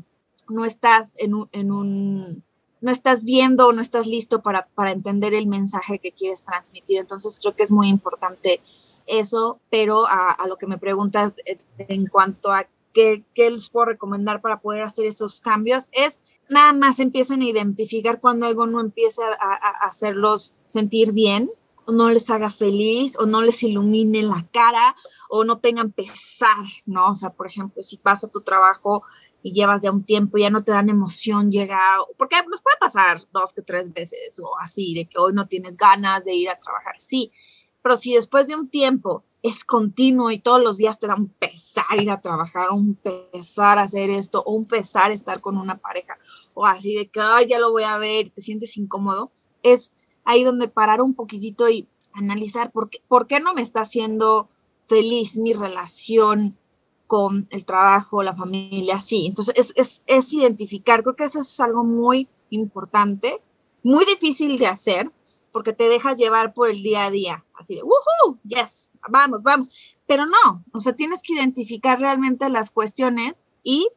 no 0.48 0.66
estás 0.66 1.16
en 1.18 1.34
un, 1.34 1.48
en 1.52 1.72
un 1.72 2.44
no 2.82 2.90
estás 2.90 3.24
viendo 3.24 3.66
o 3.66 3.72
no 3.72 3.80
estás 3.80 4.06
listo 4.06 4.42
para, 4.42 4.66
para 4.74 4.92
entender 4.92 5.32
el 5.32 5.46
mensaje 5.46 5.98
que 5.98 6.12
quieres 6.12 6.44
transmitir. 6.44 7.00
Entonces 7.00 7.38
creo 7.40 7.56
que 7.56 7.62
es 7.62 7.72
muy 7.72 7.88
importante 7.88 8.60
eso, 9.06 9.58
pero 9.70 10.06
a, 10.06 10.37
lo 10.46 10.58
que 10.58 10.66
me 10.66 10.76
preguntas 10.76 11.32
eh, 11.46 11.56
en 11.78 12.06
cuanto 12.06 12.52
a 12.52 12.66
qué, 12.92 13.24
qué, 13.32 13.50
les 13.50 13.70
puedo 13.70 13.87
recomendar 13.87 14.42
para 14.42 14.60
poder 14.60 14.82
hacer 14.82 15.06
esos 15.06 15.40
cambios, 15.40 15.88
es 15.92 16.20
nada 16.48 16.72
más 16.72 17.00
empiecen 17.00 17.42
a 17.42 17.48
identificar 17.48 18.20
cuando 18.20 18.46
algo 18.46 18.66
no 18.66 18.80
empieza 18.80 19.22
a, 19.40 19.54
a 19.54 19.88
hacerlos 19.88 20.54
sentir 20.66 21.12
bien, 21.12 21.50
o 21.87 21.92
no 21.92 22.11
les 22.11 22.30
haga 22.30 22.50
feliz, 22.50 23.16
o 23.18 23.26
no 23.26 23.42
les 23.42 23.62
ilumine 23.62 24.22
la 24.22 24.46
cara, 24.52 24.96
o 25.28 25.44
no 25.44 25.59
tengan 25.59 25.92
pesar, 25.92 26.64
¿no? 26.87 27.09
O 27.09 27.14
sea, 27.14 27.30
por 27.30 27.46
ejemplo, 27.46 27.83
si 27.83 27.98
pasa 27.98 28.28
tu 28.28 28.40
trabajo 28.40 29.02
y 29.42 29.52
llevas 29.52 29.83
ya 29.83 29.92
un 29.92 30.04
tiempo, 30.04 30.38
ya 30.38 30.50
no 30.50 30.64
te 30.64 30.72
dan 30.72 30.88
emoción 30.88 31.50
llegar, 31.50 31.98
porque 32.16 32.37
nos 32.48 32.62
puede 32.62 32.78
pasar 32.80 33.20
dos 33.33 33.52
que 33.52 33.62
tres 33.62 33.92
veces 33.92 34.40
o 34.42 34.59
así, 34.59 34.94
de 34.94 35.07
que 35.07 35.18
hoy 35.18 35.33
no 35.35 35.46
tienes 35.48 35.76
ganas 35.76 36.24
de 36.24 36.35
ir 36.35 36.48
a 36.48 36.59
trabajar, 36.59 36.96
sí, 36.96 37.30
pero 37.83 37.96
si 37.96 38.14
después 38.14 38.48
de 38.48 38.57
un 38.57 38.70
tiempo 38.70 39.24
es 39.44 39.62
continuo 39.62 40.30
y 40.30 40.38
todos 40.38 40.62
los 40.62 40.78
días 40.78 40.98
te 40.98 41.07
da 41.07 41.16
un 41.16 41.28
pesar 41.28 42.00
ir 42.00 42.11
a 42.11 42.22
trabajar, 42.22 42.70
un 42.70 42.94
pesar 42.94 43.78
hacer 43.78 44.09
esto, 44.09 44.42
o 44.46 44.54
un 44.54 44.64
pesar 44.64 45.12
estar 45.12 45.42
con 45.42 45.59
una 45.59 45.76
pareja, 45.76 46.16
o 46.54 46.64
así 46.64 46.94
de 46.94 47.09
que 47.09 47.20
Ay, 47.20 47.48
ya 47.48 47.59
lo 47.59 47.70
voy 47.70 47.83
a 47.83 47.98
ver, 47.98 48.33
te 48.35 48.40
sientes 48.40 48.74
incómodo, 48.78 49.30
es 49.62 49.92
ahí 50.24 50.44
donde 50.44 50.66
parar 50.68 51.02
un 51.02 51.12
poquitito 51.12 51.68
y 51.68 51.87
analizar 52.14 52.72
por 52.72 52.88
qué, 52.88 53.02
por 53.07 53.26
qué 53.26 53.38
no 53.38 53.52
me 53.52 53.61
está 53.61 53.83
haciendo 53.83 54.48
feliz 54.88 55.37
mi 55.37 55.52
relación 55.52 56.57
con 57.07 57.46
el 57.50 57.66
trabajo, 57.66 58.22
la 58.22 58.35
familia, 58.35 58.98
sí. 59.02 59.26
Entonces 59.26 59.54
es, 59.59 59.74
es, 59.76 60.02
es 60.07 60.33
identificar, 60.33 61.02
creo 61.02 61.16
que 61.16 61.24
eso 61.24 61.40
es 61.40 61.61
algo 61.61 61.85
muy 61.85 62.28
importante, 62.48 63.42
muy 63.83 64.07
difícil 64.07 64.59
de 64.59 64.68
hacer, 64.68 65.12
porque 65.52 65.74
te 65.74 65.90
dejas 65.90 66.16
llevar 66.16 66.54
por 66.54 66.70
el 66.70 66.78
día 66.78 67.04
a 67.04 67.11
día, 67.11 67.43
así 67.54 67.76
de, 67.76 67.82
¡woohoo! 67.82 68.38
Yes, 68.44 68.92
vamos, 69.08 69.42
vamos. 69.42 69.70
Pero 70.06 70.26
no, 70.26 70.64
o 70.72 70.80
sea, 70.80 70.94
tienes 70.94 71.22
que 71.22 71.34
identificar 71.34 71.98
realmente 71.98 72.48
las 72.50 72.70
cuestiones 72.70 73.42
y 73.62 73.88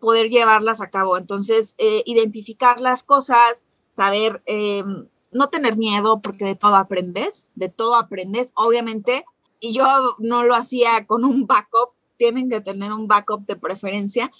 poder 0.00 0.28
llevarlas 0.28 0.80
a 0.80 0.90
cabo. 0.90 1.16
Entonces, 1.16 1.74
eh, 1.78 2.02
identificar 2.06 2.80
las 2.80 3.02
cosas, 3.02 3.66
saber, 3.88 4.42
em, 4.46 5.08
no 5.32 5.48
tener 5.48 5.76
miedo, 5.76 6.20
porque 6.20 6.44
de 6.44 6.54
todo 6.54 6.76
aprendes, 6.76 7.50
de 7.54 7.68
todo 7.68 7.96
aprendes, 7.96 8.52
obviamente. 8.54 9.24
Y 9.60 9.72
yo 9.72 9.86
no 10.18 10.44
lo 10.44 10.54
hacía 10.54 11.06
con 11.06 11.24
un 11.24 11.46
backup, 11.46 11.92
tienen 12.18 12.50
que 12.50 12.60
tener 12.60 12.92
un 12.92 13.08
backup 13.08 13.46
de 13.46 13.56
preferencia, 13.56 14.30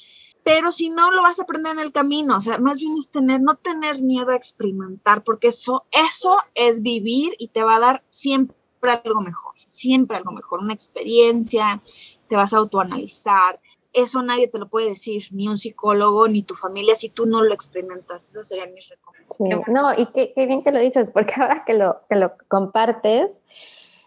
pero 0.44 0.70
si 0.70 0.90
no, 0.90 1.10
lo 1.10 1.22
vas 1.22 1.40
a 1.40 1.44
aprender 1.44 1.72
en 1.72 1.78
el 1.78 1.90
camino, 1.90 2.36
o 2.36 2.40
sea, 2.40 2.58
más 2.58 2.78
bien 2.78 2.92
es 2.98 3.10
tener, 3.10 3.40
no 3.40 3.56
tener 3.56 4.02
miedo 4.02 4.30
a 4.30 4.36
experimentar, 4.36 5.24
porque 5.24 5.48
eso, 5.48 5.84
eso 5.90 6.36
es 6.54 6.82
vivir 6.82 7.34
y 7.38 7.48
te 7.48 7.62
va 7.62 7.76
a 7.76 7.80
dar 7.80 8.04
siempre 8.10 8.54
algo 8.90 9.20
mejor, 9.20 9.54
siempre 9.66 10.16
algo 10.16 10.32
mejor, 10.32 10.60
una 10.60 10.74
experiencia, 10.74 11.82
te 12.28 12.36
vas 12.36 12.52
a 12.52 12.58
autoanalizar, 12.58 13.60
eso 13.94 14.22
nadie 14.22 14.48
te 14.48 14.58
lo 14.58 14.68
puede 14.68 14.90
decir, 14.90 15.24
ni 15.30 15.48
un 15.48 15.56
psicólogo, 15.56 16.28
ni 16.28 16.42
tu 16.42 16.54
familia, 16.54 16.94
si 16.94 17.08
tú 17.08 17.26
no 17.26 17.42
lo 17.42 17.54
experimentas, 17.54 18.28
esa 18.28 18.44
sería 18.44 18.66
mi 18.66 18.80
recomendación. 18.80 19.62
no, 19.68 19.92
y 19.96 20.06
qué, 20.06 20.32
qué, 20.34 20.46
bien 20.46 20.62
que 20.62 20.72
lo 20.72 20.80
dices, 20.80 21.10
porque 21.10 21.34
ahora 21.40 21.62
que 21.64 21.74
lo, 21.74 22.00
que 22.08 22.16
lo 22.16 22.32
compartes, 22.48 23.40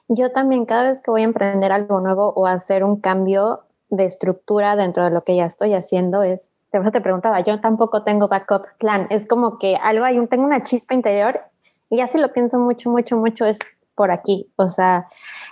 yo 0.10 0.32
también 0.32 0.66
cada 0.66 0.90
vez 0.90 1.02
que 1.02 1.12
voy 1.12 1.22
a 1.22 1.26
emprender 1.26 1.72
algo 1.72 2.00
nuevo 2.02 2.34
o 2.36 2.46
hacer 2.46 2.84
un 2.84 3.00
cambio 3.00 3.64
de 3.90 4.06
estructura 4.06 4.76
dentro 4.76 5.04
de 5.04 5.12
lo 5.12 5.24
que 5.24 5.36
ya 5.36 5.46
estoy 5.46 5.74
haciendo 5.74 6.24
es, 6.24 6.50
te, 6.70 6.80
te 6.92 7.02
preguntaba, 7.02 7.40
yo 7.42 7.60
tampoco 7.62 8.04
tengo 8.04 8.28
backup 8.28 8.66
plan, 8.78 9.08
es 9.10 9.26
como 9.26 9.58
que 9.58 9.76
algo 9.78 10.04
hay, 10.04 10.26
tengo 10.28 10.44
una 10.44 10.64
chispa 10.64 10.94
interior 10.94 11.42
y 11.90 12.02
así 12.02 12.18
lo 12.18 12.34
pienso 12.34 12.60
mucho, 12.60 12.90
mucho, 12.90 13.16
mucho, 13.16 13.46
es 13.46 13.58
por 13.98 14.12
aquí, 14.12 14.48
o 14.58 14.70
sea, 14.70 15.08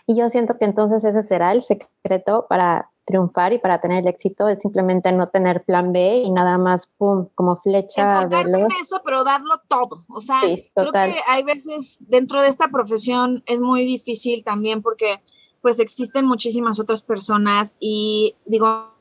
y 0.06 0.16
yo 0.16 0.30
siento 0.30 0.60
que 0.60 0.66
entonces 0.66 1.04
ese 1.04 1.24
será 1.24 1.52
el 1.52 1.64
secreto 1.64 2.46
para 2.48 2.92
triunfar 3.04 3.54
y 3.54 3.60
para 3.60 3.82
tener 3.82 4.04
el 4.04 4.08
éxito 4.08 4.48
es 4.48 4.60
simplemente 4.60 5.12
no 5.12 5.30
tener 5.30 5.64
plan 5.64 5.92
B 5.92 6.18
y 6.18 6.32
nada 6.32 6.60
más, 6.60 6.88
pum, 6.98 7.28
como 7.34 7.56
flecha. 7.58 8.24
Enfocarte 8.24 8.60
en 8.60 8.68
eso, 8.80 9.02
pero 9.04 9.24
darlo 9.24 9.62
todo. 9.68 10.06
O 10.10 10.22
sea, 10.22 10.40
creo 10.42 10.92
que 10.92 11.16
hay 11.28 11.44
veces 11.44 11.98
dentro 12.02 12.42
de 12.42 12.50
esta 12.50 12.68
profesión 12.68 13.44
es 13.48 13.60
muy 13.60 13.84
difícil 13.84 14.44
también 14.44 14.84
porque 14.84 15.22
pues 15.62 15.80
existen 15.80 16.26
muchísimas 16.28 16.80
otras 16.80 17.02
personas 17.02 17.76
y 17.80 18.36
digo, 18.46 18.94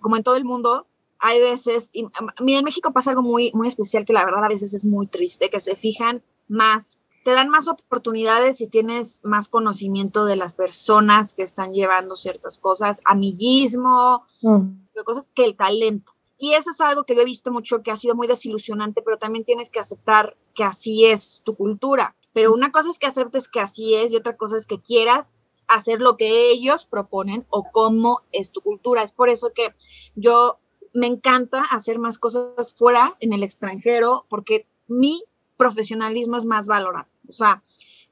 como 0.00 0.16
en 0.16 0.22
todo 0.22 0.36
el 0.36 0.44
mundo, 0.44 0.86
hay 1.18 1.40
veces, 1.40 1.88
y 1.94 2.06
en 2.52 2.64
México 2.64 2.92
pasa 2.92 3.10
algo 3.10 3.22
muy, 3.22 3.52
muy 3.54 3.68
especial 3.68 4.04
que 4.04 4.12
la 4.12 4.26
verdad 4.26 4.44
a 4.44 4.48
veces 4.48 4.74
es 4.74 4.84
muy 4.84 5.06
triste, 5.06 5.48
que 5.48 5.60
se 5.60 5.76
fijan 5.76 6.22
más 6.48 6.98
te 7.24 7.32
dan 7.32 7.48
más 7.48 7.68
oportunidades 7.68 8.60
y 8.60 8.66
tienes 8.66 9.20
más 9.22 9.48
conocimiento 9.48 10.24
de 10.24 10.36
las 10.36 10.54
personas 10.54 11.34
que 11.34 11.42
están 11.42 11.72
llevando 11.72 12.16
ciertas 12.16 12.58
cosas, 12.58 13.02
amiguismo, 13.04 14.24
mm. 14.42 15.02
cosas 15.04 15.30
que 15.34 15.44
el 15.44 15.56
talento. 15.56 16.12
Y 16.38 16.54
eso 16.54 16.70
es 16.70 16.80
algo 16.80 17.04
que 17.04 17.14
yo 17.14 17.20
he 17.20 17.26
visto 17.26 17.52
mucho 17.52 17.82
que 17.82 17.90
ha 17.90 17.96
sido 17.96 18.14
muy 18.14 18.26
desilusionante, 18.26 19.02
pero 19.02 19.18
también 19.18 19.44
tienes 19.44 19.68
que 19.68 19.78
aceptar 19.78 20.36
que 20.54 20.64
así 20.64 21.04
es 21.04 21.42
tu 21.44 21.54
cultura. 21.54 22.16
Pero 22.32 22.52
una 22.52 22.72
cosa 22.72 22.88
es 22.88 22.98
que 22.98 23.06
aceptes 23.06 23.48
que 23.48 23.60
así 23.60 23.94
es 23.94 24.10
y 24.10 24.16
otra 24.16 24.36
cosa 24.36 24.56
es 24.56 24.66
que 24.66 24.80
quieras 24.80 25.34
hacer 25.68 26.00
lo 26.00 26.16
que 26.16 26.50
ellos 26.50 26.86
proponen 26.86 27.46
o 27.50 27.64
cómo 27.70 28.22
es 28.32 28.52
tu 28.52 28.62
cultura. 28.62 29.02
Es 29.02 29.12
por 29.12 29.28
eso 29.28 29.52
que 29.54 29.74
yo 30.14 30.58
me 30.94 31.06
encanta 31.06 31.62
hacer 31.70 31.98
más 31.98 32.18
cosas 32.18 32.74
fuera, 32.74 33.16
en 33.20 33.32
el 33.32 33.42
extranjero, 33.42 34.26
porque 34.28 34.66
mi 34.88 35.22
profesionalismo 35.60 36.38
es 36.38 36.46
más 36.46 36.66
valorado. 36.66 37.06
O 37.28 37.32
sea, 37.32 37.62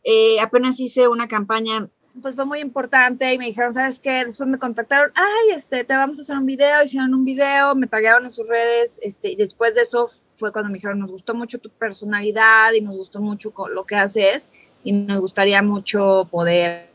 eh, 0.04 0.38
apenas 0.40 0.78
hice 0.80 1.08
una 1.08 1.28
campaña, 1.28 1.88
pues 2.20 2.34
fue 2.34 2.44
muy 2.44 2.58
importante 2.60 3.32
y 3.32 3.38
me 3.38 3.46
dijeron, 3.46 3.72
¿sabes 3.72 4.00
qué? 4.00 4.26
Después 4.26 4.48
me 4.48 4.58
contactaron, 4.58 5.10
ay, 5.14 5.56
este, 5.56 5.82
te 5.82 5.96
vamos 5.96 6.18
a 6.18 6.22
hacer 6.22 6.36
un 6.36 6.44
video, 6.44 6.84
hicieron 6.84 7.14
un 7.14 7.24
video, 7.24 7.74
me 7.74 7.86
tagaron 7.86 8.24
en 8.24 8.30
sus 8.30 8.46
redes, 8.48 9.00
este, 9.02 9.30
y 9.30 9.36
después 9.36 9.74
de 9.74 9.80
eso 9.80 10.06
fue 10.36 10.52
cuando 10.52 10.68
me 10.68 10.74
dijeron, 10.74 10.98
nos 10.98 11.10
gustó 11.10 11.34
mucho 11.34 11.58
tu 11.58 11.70
personalidad 11.70 12.74
y 12.74 12.82
nos 12.82 12.94
gustó 12.96 13.22
mucho 13.22 13.50
lo 13.72 13.86
que 13.86 13.96
haces 13.96 14.46
y 14.84 14.92
nos 14.92 15.18
gustaría 15.18 15.62
mucho 15.62 16.28
poder, 16.30 16.90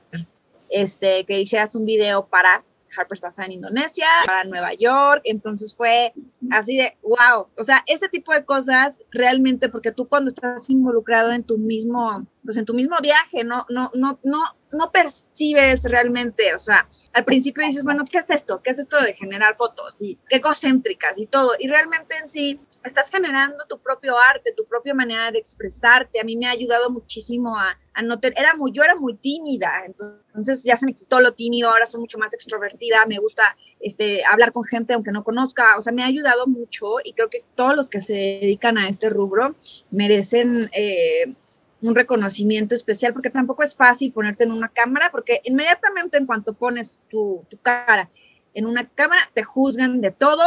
este, 0.69 1.25
que 1.25 1.41
hicieras 1.41 1.75
un 1.75 1.85
video 1.85 2.27
para 2.27 2.63
Harper's 2.95 3.21
Bazaar 3.21 3.47
en 3.47 3.53
Indonesia, 3.53 4.07
para 4.25 4.43
Nueva 4.43 4.73
York, 4.73 5.21
entonces 5.25 5.75
fue 5.75 6.13
así 6.51 6.77
de, 6.77 6.97
wow, 7.01 7.47
o 7.57 7.63
sea, 7.63 7.83
ese 7.87 8.09
tipo 8.09 8.33
de 8.33 8.45
cosas 8.45 9.05
realmente, 9.11 9.69
porque 9.69 9.91
tú 9.91 10.07
cuando 10.07 10.29
estás 10.29 10.69
involucrado 10.69 11.31
en 11.31 11.43
tu 11.43 11.57
mismo, 11.57 12.25
pues 12.43 12.57
en 12.57 12.65
tu 12.65 12.73
mismo 12.73 12.95
viaje, 13.01 13.43
no, 13.43 13.65
no, 13.69 13.91
no, 13.93 14.19
no, 14.23 14.43
no 14.71 14.91
percibes 14.91 15.83
realmente, 15.83 16.53
o 16.53 16.59
sea, 16.59 16.87
al 17.13 17.25
principio 17.25 17.65
dices, 17.65 17.83
bueno, 17.83 18.03
¿qué 18.09 18.19
es 18.19 18.29
esto? 18.29 18.61
¿Qué 18.63 18.71
es 18.71 18.79
esto 18.79 18.99
de 19.01 19.13
generar 19.13 19.55
fotos? 19.55 20.01
Y 20.01 20.19
qué 20.29 20.41
concéntricas 20.41 21.19
y 21.19 21.27
todo, 21.27 21.51
y 21.59 21.67
realmente 21.67 22.15
en 22.17 22.27
sí 22.27 22.59
estás 22.83 23.09
generando 23.09 23.65
tu 23.67 23.79
propio 23.79 24.17
arte, 24.19 24.53
tu 24.55 24.65
propia 24.65 24.93
manera 24.93 25.31
de 25.31 25.39
expresarte. 25.39 26.19
A 26.19 26.23
mí 26.23 26.35
me 26.35 26.47
ha 26.47 26.51
ayudado 26.51 26.89
muchísimo 26.89 27.57
a, 27.57 27.77
era 28.35 28.55
muy, 28.55 28.71
yo 28.71 28.83
era 28.83 28.95
muy 28.95 29.15
tímida, 29.15 29.69
entonces 29.85 30.63
ya 30.63 30.75
se 30.77 30.85
me 30.85 30.93
quitó 30.93 31.21
lo 31.21 31.33
tímido, 31.33 31.69
ahora 31.69 31.85
soy 31.85 32.01
mucho 32.01 32.17
más 32.17 32.33
extrovertida, 32.33 33.05
me 33.07 33.17
gusta 33.19 33.55
este, 33.79 34.23
hablar 34.31 34.51
con 34.51 34.63
gente 34.63 34.93
aunque 34.93 35.11
no 35.11 35.23
conozca, 35.23 35.77
o 35.77 35.81
sea, 35.81 35.93
me 35.93 36.03
ha 36.03 36.07
ayudado 36.07 36.47
mucho 36.47 36.95
y 37.03 37.13
creo 37.13 37.29
que 37.29 37.43
todos 37.55 37.75
los 37.75 37.89
que 37.89 37.99
se 37.99 38.13
dedican 38.13 38.77
a 38.77 38.87
este 38.89 39.09
rubro 39.09 39.55
merecen 39.91 40.69
eh, 40.73 41.35
un 41.81 41.95
reconocimiento 41.95 42.75
especial 42.75 43.13
porque 43.13 43.29
tampoco 43.29 43.63
es 43.63 43.75
fácil 43.75 44.11
ponerte 44.11 44.43
en 44.43 44.51
una 44.51 44.69
cámara 44.69 45.09
porque 45.11 45.41
inmediatamente 45.43 46.17
en 46.17 46.25
cuanto 46.25 46.53
pones 46.53 46.99
tu, 47.09 47.45
tu 47.49 47.57
cara 47.57 48.09
en 48.53 48.65
una 48.65 48.87
cámara 48.87 49.21
te 49.33 49.43
juzgan 49.43 50.01
de 50.01 50.11
todo 50.11 50.43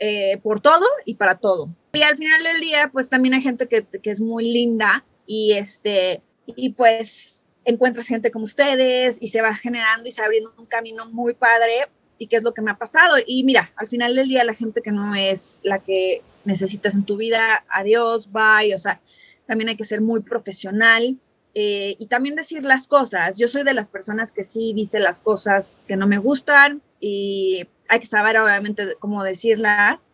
eh, 0.00 0.38
por 0.42 0.60
todo 0.60 0.86
y 1.04 1.14
para 1.14 1.38
todo. 1.38 1.68
y 1.92 2.02
al 2.02 2.16
final 2.16 2.42
del 2.44 2.60
día, 2.60 2.90
pues 2.92 3.08
también 3.08 3.34
hay 3.34 3.40
gente 3.40 3.66
que, 3.66 3.84
que 3.84 4.10
es 4.10 4.20
muy 4.20 4.50
linda 4.50 5.04
y 5.26 5.54
este, 5.54 6.22
y 6.56 6.70
pues 6.70 7.44
encuentras 7.64 8.06
gente 8.06 8.30
como 8.30 8.44
ustedes 8.44 9.18
y 9.20 9.28
se 9.28 9.42
va 9.42 9.54
generando 9.54 10.08
y 10.08 10.12
se 10.12 10.22
abriendo 10.22 10.52
un 10.56 10.66
camino 10.66 11.06
muy 11.06 11.34
padre 11.34 11.88
y 12.16 12.26
qué 12.26 12.36
es 12.36 12.42
lo 12.42 12.54
que 12.54 12.62
me 12.62 12.70
ha 12.70 12.78
pasado. 12.78 13.16
Y 13.26 13.44
mira, 13.44 13.72
al 13.76 13.86
final 13.86 14.14
del 14.14 14.28
día 14.28 14.44
la 14.44 14.54
gente 14.54 14.80
que 14.82 14.92
no 14.92 15.14
es 15.14 15.60
la 15.62 15.78
que 15.78 16.22
necesitas 16.44 16.94
en 16.94 17.04
tu 17.04 17.16
vida, 17.16 17.64
adiós, 17.70 18.30
bye, 18.32 18.74
o 18.74 18.78
sea, 18.78 19.00
también 19.46 19.68
hay 19.68 19.76
que 19.76 19.84
ser 19.84 20.00
muy 20.00 20.20
profesional 20.20 21.18
eh, 21.54 21.96
y 21.98 22.06
también 22.06 22.34
decir 22.34 22.62
las 22.64 22.86
cosas. 22.86 23.36
Yo 23.36 23.48
soy 23.48 23.64
de 23.64 23.74
las 23.74 23.88
personas 23.88 24.32
que 24.32 24.44
sí 24.44 24.72
dice 24.74 25.00
las 25.00 25.20
cosas 25.20 25.82
que 25.86 25.96
no 25.96 26.06
me 26.06 26.18
gustan 26.18 26.82
y 27.00 27.66
hay 27.88 28.00
que 28.00 28.06
saber 28.06 28.38
obviamente 28.38 28.96
cómo 28.98 29.22
decirlas, 29.22 30.06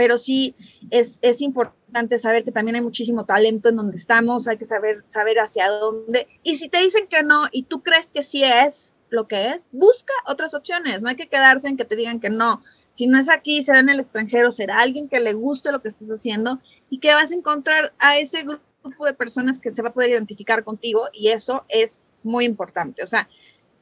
pero 0.00 0.16
sí 0.16 0.54
es, 0.88 1.18
es 1.20 1.42
importante 1.42 2.16
saber 2.16 2.42
que 2.42 2.52
también 2.52 2.74
hay 2.74 2.80
muchísimo 2.80 3.26
talento 3.26 3.68
en 3.68 3.76
donde 3.76 3.98
estamos, 3.98 4.48
hay 4.48 4.56
que 4.56 4.64
saber, 4.64 5.04
saber 5.08 5.38
hacia 5.38 5.68
dónde. 5.68 6.26
Y 6.42 6.56
si 6.56 6.70
te 6.70 6.78
dicen 6.78 7.06
que 7.06 7.22
no 7.22 7.48
y 7.52 7.64
tú 7.64 7.82
crees 7.82 8.10
que 8.10 8.22
sí 8.22 8.42
es 8.42 8.96
lo 9.10 9.28
que 9.28 9.48
es, 9.48 9.66
busca 9.72 10.14
otras 10.26 10.54
opciones, 10.54 11.02
no 11.02 11.10
hay 11.10 11.16
que 11.16 11.28
quedarse 11.28 11.68
en 11.68 11.76
que 11.76 11.84
te 11.84 11.96
digan 11.96 12.18
que 12.18 12.30
no. 12.30 12.62
Si 12.92 13.08
no 13.08 13.18
es 13.18 13.28
aquí, 13.28 13.62
será 13.62 13.80
en 13.80 13.90
el 13.90 14.00
extranjero, 14.00 14.50
será 14.50 14.78
alguien 14.78 15.06
que 15.06 15.20
le 15.20 15.34
guste 15.34 15.70
lo 15.70 15.82
que 15.82 15.88
estás 15.88 16.08
haciendo 16.08 16.62
y 16.88 16.98
que 16.98 17.12
vas 17.12 17.30
a 17.30 17.34
encontrar 17.34 17.92
a 17.98 18.16
ese 18.16 18.44
grupo 18.44 19.04
de 19.04 19.12
personas 19.12 19.58
que 19.58 19.70
se 19.76 19.82
va 19.82 19.90
a 19.90 19.92
poder 19.92 20.12
identificar 20.12 20.64
contigo 20.64 21.08
y 21.12 21.28
eso 21.28 21.66
es 21.68 22.00
muy 22.22 22.46
importante. 22.46 23.02
O 23.02 23.06
sea, 23.06 23.28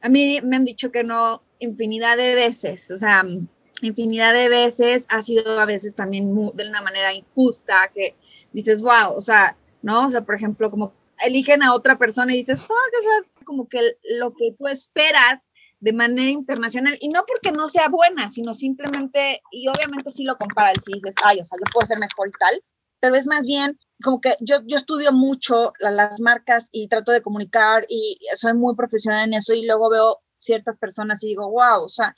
a 0.01 0.09
mí 0.09 0.41
me 0.43 0.57
han 0.57 0.65
dicho 0.65 0.91
que 0.91 1.05
no 1.05 1.43
infinidad 1.59 2.17
de 2.17 2.35
veces, 2.35 2.91
o 2.91 2.97
sea, 2.97 3.23
infinidad 3.81 4.33
de 4.33 4.49
veces 4.49 5.05
ha 5.09 5.21
sido 5.21 5.59
a 5.59 5.65
veces 5.65 5.95
también 5.95 6.33
de 6.53 6.67
una 6.67 6.81
manera 6.81 7.13
injusta 7.13 7.91
que 7.93 8.15
dices, 8.51 8.81
wow, 8.81 9.13
o 9.15 9.21
sea, 9.21 9.57
¿no? 9.81 10.07
O 10.07 10.11
sea, 10.11 10.21
por 10.21 10.35
ejemplo, 10.35 10.69
como 10.69 10.93
eligen 11.25 11.63
a 11.63 11.73
otra 11.73 11.97
persona 11.97 12.33
y 12.33 12.37
dices, 12.37 12.65
fuck, 12.65 12.77
sea, 12.77 13.43
como 13.45 13.67
que 13.67 13.79
lo 14.17 14.33
que 14.33 14.53
tú 14.57 14.67
esperas 14.67 15.49
de 15.79 15.93
manera 15.93 16.29
internacional 16.29 16.97
y 16.99 17.07
no 17.09 17.23
porque 17.25 17.51
no 17.51 17.67
sea 17.67 17.87
buena, 17.89 18.29
sino 18.29 18.53
simplemente, 18.53 19.41
y 19.51 19.67
obviamente 19.67 20.11
si 20.11 20.23
lo 20.23 20.37
comparas 20.37 20.83
y 20.87 20.93
dices, 20.93 21.15
ay, 21.23 21.39
o 21.39 21.45
sea, 21.45 21.57
yo 21.57 21.71
puedo 21.71 21.87
ser 21.87 21.99
mejor 21.99 22.27
y 22.27 22.31
tal, 22.31 22.63
pero 22.99 23.15
es 23.15 23.27
más 23.27 23.45
bien 23.45 23.79
como 24.03 24.19
que 24.19 24.35
yo, 24.41 24.57
yo 24.65 24.77
estudio 24.77 25.11
mucho 25.11 25.73
las 25.79 26.19
marcas 26.19 26.67
y 26.71 26.87
trato 26.89 27.11
de 27.11 27.21
comunicar 27.21 27.85
y 27.89 28.17
soy 28.35 28.53
muy 28.53 28.75
profesional 28.75 29.27
en 29.27 29.33
eso 29.35 29.53
y 29.53 29.65
luego 29.65 29.89
veo 29.89 30.19
ciertas 30.39 30.77
personas 30.77 31.23
y 31.23 31.29
digo, 31.29 31.49
wow, 31.49 31.83
o 31.83 31.89
sea, 31.89 32.15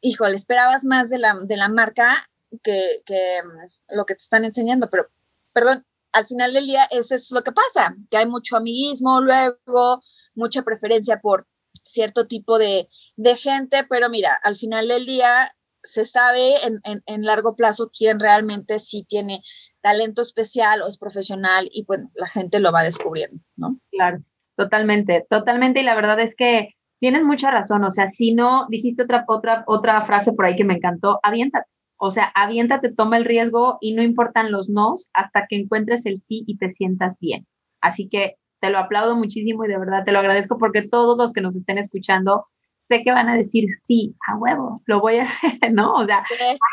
híjole, 0.00 0.36
esperabas 0.36 0.84
más 0.84 1.08
de 1.10 1.18
la, 1.18 1.38
de 1.42 1.56
la 1.56 1.68
marca 1.68 2.28
que, 2.62 3.02
que 3.04 3.40
mm, 3.44 3.96
lo 3.96 4.06
que 4.06 4.14
te 4.14 4.22
están 4.22 4.44
enseñando, 4.44 4.88
pero, 4.90 5.08
perdón, 5.52 5.86
al 6.12 6.26
final 6.26 6.52
del 6.52 6.66
día 6.66 6.84
eso 6.90 7.14
es 7.14 7.30
lo 7.30 7.42
que 7.42 7.52
pasa, 7.52 7.94
que 8.10 8.16
hay 8.16 8.26
mucho 8.26 8.56
amiguismo, 8.56 9.20
luego 9.20 10.02
mucha 10.34 10.62
preferencia 10.62 11.20
por 11.20 11.46
cierto 11.86 12.26
tipo 12.26 12.58
de, 12.58 12.88
de 13.16 13.36
gente, 13.36 13.84
pero 13.88 14.08
mira, 14.08 14.38
al 14.42 14.56
final 14.56 14.88
del 14.88 15.06
día 15.06 15.54
se 15.82 16.04
sabe 16.04 16.64
en, 16.66 16.80
en, 16.84 17.02
en, 17.06 17.22
largo 17.22 17.56
plazo 17.56 17.90
quién 17.96 18.20
realmente 18.20 18.78
sí 18.78 19.06
tiene 19.08 19.40
talento 19.80 20.20
especial 20.20 20.82
o 20.82 20.88
es 20.88 20.98
profesional 20.98 21.68
y 21.72 21.84
pues 21.84 22.00
la 22.14 22.28
gente 22.28 22.60
lo 22.60 22.70
va 22.70 22.82
descubriendo, 22.82 23.42
¿no? 23.56 23.78
Claro, 23.90 24.22
totalmente, 24.56 25.26
totalmente 25.30 25.80
y 25.80 25.84
la 25.84 25.94
verdad 25.94 26.20
es 26.20 26.34
que 26.34 26.76
tienes 27.00 27.24
mucha 27.24 27.50
razón, 27.50 27.82
o 27.84 27.90
sea, 27.90 28.06
si 28.06 28.34
no, 28.34 28.66
dijiste 28.68 29.02
otra, 29.02 29.24
otra, 29.26 29.64
otra 29.66 30.00
frase 30.02 30.32
por 30.32 30.44
ahí 30.44 30.54
que 30.54 30.64
me 30.64 30.74
encantó, 30.74 31.18
aviéntate, 31.22 31.66
o 31.96 32.10
sea, 32.10 32.30
aviéntate, 32.34 32.94
toma 32.94 33.16
el 33.16 33.24
riesgo 33.24 33.78
y 33.80 33.94
no 33.94 34.02
importan 34.02 34.52
los 34.52 34.70
nos 34.70 35.10
hasta 35.12 35.46
que 35.48 35.56
encuentres 35.56 36.06
el 36.06 36.20
sí 36.20 36.44
y 36.46 36.56
te 36.56 36.70
sientas 36.70 37.18
bien. 37.20 37.46
Así 37.80 38.08
que 38.08 38.36
te 38.60 38.70
lo 38.70 38.78
aplaudo 38.78 39.16
muchísimo 39.16 39.64
y 39.64 39.68
de 39.68 39.78
verdad 39.78 40.04
te 40.04 40.12
lo 40.12 40.18
agradezco 40.18 40.58
porque 40.58 40.88
todos 40.88 41.18
los 41.18 41.32
que 41.32 41.40
nos 41.40 41.56
estén 41.56 41.78
escuchando 41.78 42.46
sé 42.78 43.02
que 43.02 43.12
van 43.12 43.28
a 43.28 43.36
decir, 43.36 43.66
sí, 43.84 44.14
a 44.26 44.36
huevo, 44.36 44.82
lo 44.86 45.00
voy 45.00 45.16
a 45.16 45.22
hacer, 45.24 45.72
¿no? 45.72 45.92
O 45.94 46.06
sea, 46.06 46.24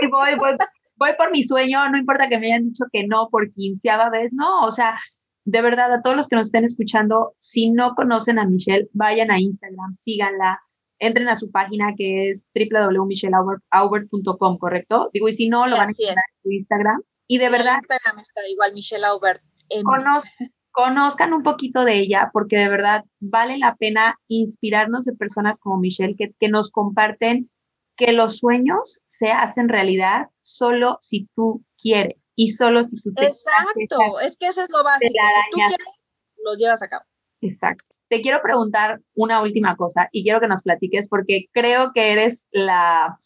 voy, 0.10 0.56
voy, 0.98 1.12
por 1.18 1.32
mi 1.32 1.44
sueño, 1.44 1.90
no 1.90 1.98
importa 1.98 2.30
que 2.30 2.40
me 2.40 2.48
hayan 2.48 2.70
dicho 2.70 2.86
que 2.92 3.06
no 3.06 3.28
por 3.30 3.52
quinceava 3.54 4.10
vez, 4.10 4.32
no, 4.34 4.62
o 4.64 4.72
sea, 4.72 4.98
de 5.48 5.62
verdad, 5.62 5.94
a 5.94 6.02
todos 6.02 6.18
los 6.18 6.28
que 6.28 6.36
nos 6.36 6.48
estén 6.48 6.66
escuchando, 6.66 7.34
si 7.40 7.72
no 7.72 7.96
conocen 7.96 8.38
a 8.38 8.46
Michelle, 8.46 8.90
vayan 8.92 9.32
a 9.32 9.40
Instagram, 9.40 9.96
síganla, 9.96 10.60
entren 11.00 11.30
a 11.30 11.38
su 11.38 11.50
página 11.52 11.94
que 11.96 12.30
es 12.30 12.50
www.michelleaubert.com, 12.54 14.58
¿correcto? 14.58 15.10
Digo, 15.14 15.30
y 15.30 15.32
si 15.32 15.48
no, 15.48 15.66
lo 15.66 15.78
van 15.78 15.88
a 15.88 15.92
encontrar 15.92 16.18
en 16.18 16.42
su 16.44 16.52
Instagram. 16.52 17.02
Y 17.28 17.38
de 17.38 17.50
verdad. 17.50 17.76
Instagram 17.76 18.20
está 18.20 18.42
igual, 18.50 18.74
Michelle 18.74 19.06
Aubert. 19.06 19.42
conozcan 20.72 21.34
un 21.34 21.44
poquito 21.44 21.86
de 21.86 21.98
ella, 21.98 22.30
porque 22.34 22.58
de 22.58 22.68
verdad 22.68 23.06
vale 23.22 23.58
la 23.58 23.78
pena 23.78 24.20
inspirarnos 24.28 25.06
de 25.06 25.14
personas 25.14 25.60
como 25.60 25.78
Michelle 25.78 26.18
que, 26.18 26.34
que 26.38 26.50
nos 26.50 26.72
comparten 26.72 27.50
que 27.96 28.12
los 28.12 28.40
sueños 28.40 29.00
se 29.06 29.30
hacen 29.30 29.70
realidad 29.70 30.28
solo 30.44 30.98
si 31.02 31.30
tú 31.36 31.64
quieres 31.82 32.27
y 32.38 32.52
solo 32.52 32.86
si 32.86 33.02
tú 33.02 33.14
te 33.14 33.26
Exacto, 33.26 34.22
es 34.22 34.38
que 34.38 34.48
eso 34.48 34.62
es 34.62 34.70
lo 34.70 34.84
básico. 34.84 35.12
Si 35.12 35.52
tú 35.52 35.56
quieres, 35.58 35.78
lo 36.46 36.56
llevas 36.56 36.82
a 36.82 36.88
cabo. 36.88 37.04
Exacto. 37.42 37.96
Te 38.08 38.22
quiero 38.22 38.42
preguntar 38.42 39.02
una 39.16 39.42
última 39.42 39.76
cosa 39.76 40.08
y 40.14 40.24
quiero 40.24 40.40
que 40.40 40.48
nos 40.48 40.62
platiques 40.62 41.10
porque 41.10 41.48
creo 41.52 41.92
que 41.94 42.14
eres 42.14 42.48
la 42.52 43.20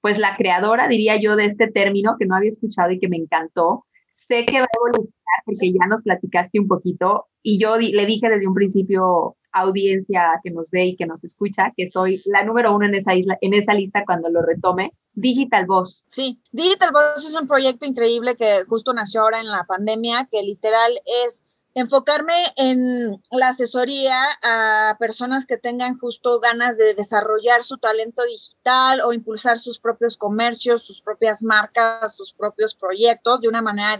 pues 0.00 0.18
la 0.18 0.36
creadora, 0.36 0.88
diría 0.88 1.16
yo, 1.16 1.34
de 1.34 1.46
este 1.46 1.70
término 1.70 2.16
que 2.18 2.26
no 2.26 2.36
había 2.36 2.50
escuchado 2.50 2.90
y 2.90 2.98
que 2.98 3.08
me 3.08 3.16
encantó, 3.16 3.86
Sé 4.14 4.44
que 4.46 4.60
va 4.60 4.66
a 4.66 4.78
evolucionar 4.78 5.42
porque 5.44 5.72
ya 5.72 5.88
nos 5.88 6.04
platicaste 6.04 6.60
un 6.60 6.68
poquito 6.68 7.26
y 7.42 7.58
yo 7.58 7.76
le 7.76 8.06
dije 8.06 8.28
desde 8.28 8.46
un 8.46 8.54
principio 8.54 9.36
audiencia 9.54 10.40
que 10.42 10.50
nos 10.50 10.70
ve 10.70 10.86
y 10.86 10.96
que 10.96 11.06
nos 11.06 11.24
escucha 11.24 11.72
que 11.76 11.88
soy 11.88 12.20
la 12.26 12.44
número 12.44 12.74
uno 12.74 12.86
en 12.86 12.94
esa 12.94 13.14
isla, 13.14 13.38
en 13.40 13.54
esa 13.54 13.74
lista 13.74 14.04
cuando 14.04 14.28
lo 14.28 14.42
retome. 14.42 14.92
Digital 15.12 15.66
Voice. 15.66 16.02
Sí, 16.08 16.40
Digital 16.50 16.90
Voice 16.92 17.28
es 17.28 17.34
un 17.34 17.46
proyecto 17.46 17.86
increíble 17.86 18.36
que 18.36 18.64
justo 18.68 18.92
nació 18.92 19.22
ahora 19.22 19.40
en 19.40 19.46
la 19.46 19.64
pandemia, 19.64 20.28
que 20.30 20.42
literal 20.42 20.92
es 21.26 21.42
enfocarme 21.74 22.34
en 22.56 23.20
la 23.32 23.48
asesoría 23.48 24.16
a 24.42 24.96
personas 24.98 25.44
que 25.44 25.58
tengan 25.58 25.98
justo 25.98 26.38
ganas 26.38 26.78
de 26.78 26.94
desarrollar 26.94 27.64
su 27.64 27.78
talento 27.78 28.22
digital 28.24 29.00
o 29.00 29.12
impulsar 29.12 29.58
sus 29.58 29.80
propios 29.80 30.16
comercios, 30.16 30.84
sus 30.84 31.02
propias 31.02 31.42
marcas, 31.42 32.16
sus 32.16 32.32
propios 32.32 32.76
proyectos 32.76 33.40
de 33.40 33.48
una 33.48 33.60
manera 33.60 33.98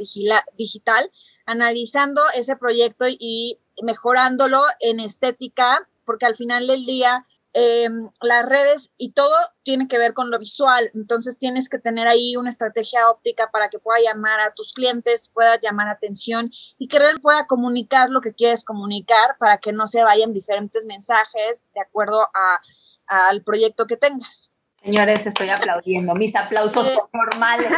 digital, 0.56 1.10
analizando 1.46 2.22
ese 2.36 2.56
proyecto 2.56 3.06
y 3.08 3.58
mejorándolo 3.82 4.62
en 4.80 5.00
estética, 5.00 5.88
porque 6.04 6.26
al 6.26 6.36
final 6.36 6.66
del 6.66 6.84
día 6.86 7.26
Em, 7.56 8.10
las 8.20 8.44
redes 8.44 8.90
y 8.98 9.12
todo 9.12 9.32
tiene 9.62 9.86
que 9.86 9.96
ver 9.96 10.12
con 10.12 10.32
lo 10.32 10.40
visual. 10.40 10.90
Entonces 10.92 11.38
tienes 11.38 11.68
que 11.68 11.78
tener 11.78 12.08
ahí 12.08 12.36
una 12.36 12.50
estrategia 12.50 13.08
óptica 13.08 13.48
para 13.52 13.68
que 13.68 13.78
pueda 13.78 14.00
llamar 14.00 14.40
a 14.40 14.54
tus 14.54 14.72
clientes, 14.72 15.30
pueda 15.32 15.60
llamar 15.60 15.86
atención 15.86 16.50
y 16.78 16.88
que 16.88 16.98
red 16.98 17.20
pueda 17.22 17.46
comunicar 17.46 18.10
lo 18.10 18.20
que 18.20 18.34
quieres 18.34 18.64
comunicar 18.64 19.38
para 19.38 19.58
que 19.58 19.72
no 19.72 19.86
se 19.86 20.02
vayan 20.02 20.32
diferentes 20.32 20.84
mensajes 20.84 21.62
de 21.74 21.80
acuerdo 21.80 22.26
al 23.06 23.42
proyecto 23.44 23.86
que 23.86 23.96
tengas. 23.96 24.50
Señores, 24.84 25.26
estoy 25.26 25.48
aplaudiendo. 25.48 26.14
Mis 26.14 26.36
aplausos 26.36 26.86
son 26.86 27.08
normales. 27.12 27.70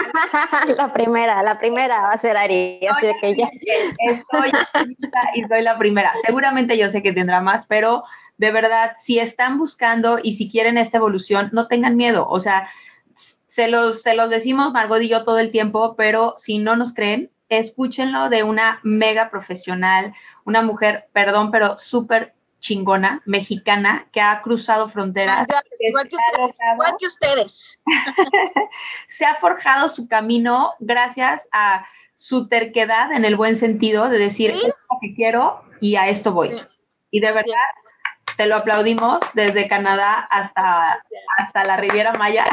la 0.77 0.93
primera, 0.93 1.41
la 1.45 1.57
primera 1.57 2.03
va 2.03 2.11
a 2.11 2.19
ser 2.19 2.37
Ari, 2.37 2.81
así 2.91 3.07
que 3.21 3.37
ya. 3.37 3.49
Estoy 3.99 4.51
y 5.35 5.45
soy 5.45 5.63
la 5.63 5.79
primera. 5.79 6.13
Seguramente 6.25 6.77
yo 6.77 6.91
sé 6.91 7.03
que 7.03 7.13
tendrá 7.13 7.41
más, 7.41 7.67
pero 7.67 8.03
de 8.39 8.51
verdad, 8.51 8.95
si 8.97 9.21
están 9.21 9.57
buscando 9.57 10.19
y 10.21 10.35
si 10.35 10.51
quieren 10.51 10.79
esta 10.79 10.99
evolución, 10.99 11.51
no 11.53 11.69
tengan 11.69 11.97
miedo. 11.97 12.27
O 12.29 12.41
sea, 12.41 12.69
se 13.49 13.69
los, 13.69 14.03
se 14.03 14.17
los 14.17 14.29
decimos 14.29 14.73
Margot 14.73 15.01
y 15.01 15.09
yo 15.09 15.23
todo 15.23 15.39
el 15.39 15.53
tiempo, 15.53 15.95
pero 15.97 16.35
si 16.39 16.59
no 16.59 16.75
nos 16.75 16.93
creen, 16.93 17.31
escúchenlo 17.49 18.29
de 18.29 18.43
una 18.43 18.81
mega 18.83 19.31
profesional, 19.31 20.13
una 20.45 20.63
mujer, 20.63 21.09
perdón, 21.13 21.53
pero 21.53 21.79
súper 21.79 22.35
chingona, 22.61 23.23
mexicana, 23.27 24.09
que 24.13 24.21
ha 24.21 24.41
cruzado 24.43 24.89
fronteras. 24.89 25.47
igual, 25.79 26.09
que 26.99 27.07
ustedes, 27.07 27.79
se 29.09 29.25
ha 29.25 29.35
forjado 29.37 29.89
su 29.89 30.09
camino 30.09 30.73
gracias 30.81 31.49
a 31.53 31.87
su 32.15 32.49
terquedad 32.49 33.13
en 33.13 33.25
el 33.25 33.37
buen 33.37 33.57
sentido 33.57 34.09
de 34.09 34.19
decir, 34.19 34.51
es 34.51 34.65
lo 34.65 34.99
que 35.01 35.15
quiero 35.15 35.63
y 35.81 35.97
a 35.97 36.09
esto 36.09 36.33
voy. 36.33 36.57
Y 37.11 37.21
de 37.21 37.33
verdad, 37.33 37.53
te 38.37 38.47
lo 38.47 38.57
aplaudimos 38.57 39.21
desde 39.35 39.69
Canadá 39.69 40.27
hasta, 40.31 41.03
hasta 41.39 41.65
la 41.65 41.77
Riviera 41.77 42.13
Maya. 42.15 42.47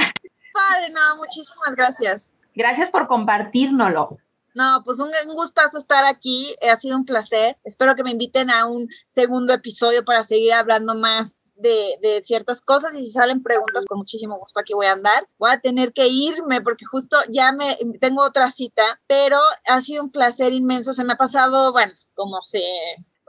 Padre, 0.54 0.90
no, 0.92 1.18
muchísimas 1.18 1.76
gracias. 1.76 2.32
Gracias 2.54 2.90
por 2.90 3.08
compartirnoslo. 3.08 4.20
No, 4.56 4.84
pues 4.86 5.00
un, 5.00 5.12
gustazo 5.34 5.78
estar 5.78 6.06
aquí, 6.06 6.56
ha 6.72 6.78
sido 6.78 6.96
un 6.96 7.06
placer. 7.06 7.58
Espero 7.64 7.96
que 7.96 8.04
me 8.04 8.12
inviten 8.12 8.50
a 8.50 8.68
un 8.68 8.88
segundo 9.08 9.54
episodio 9.54 10.06
para 10.06 10.24
seguir 10.24 10.54
hablando 10.54 10.94
más 10.96 11.38
de, 11.56 11.98
de, 12.02 12.22
ciertas 12.24 12.62
cosas 12.62 12.94
y 12.96 13.06
si 13.06 13.12
salen 13.12 13.42
preguntas, 13.42 13.86
con 13.86 14.00
muchísimo 14.00 14.38
gusto 14.38 14.60
aquí 14.60 14.74
voy 14.74 14.86
a 14.86 14.94
andar. 14.94 15.28
Voy 15.38 15.52
a 15.52 15.60
tener 15.60 15.94
que 15.94 16.08
irme 16.08 16.62
porque 16.62 16.86
justo 16.86 17.18
ya 17.30 17.52
me 17.52 17.78
tengo 18.00 18.24
otra 18.24 18.52
cita, 18.52 19.02
pero 19.08 19.40
ha 19.66 19.82
sido 19.82 20.04
un 20.04 20.12
placer 20.12 20.54
inmenso. 20.54 20.94
Se 20.94 21.04
me 21.04 21.14
ha 21.14 21.18
pasado, 21.18 21.72
bueno, 21.72 21.94
como 22.14 22.42
se 22.44 22.62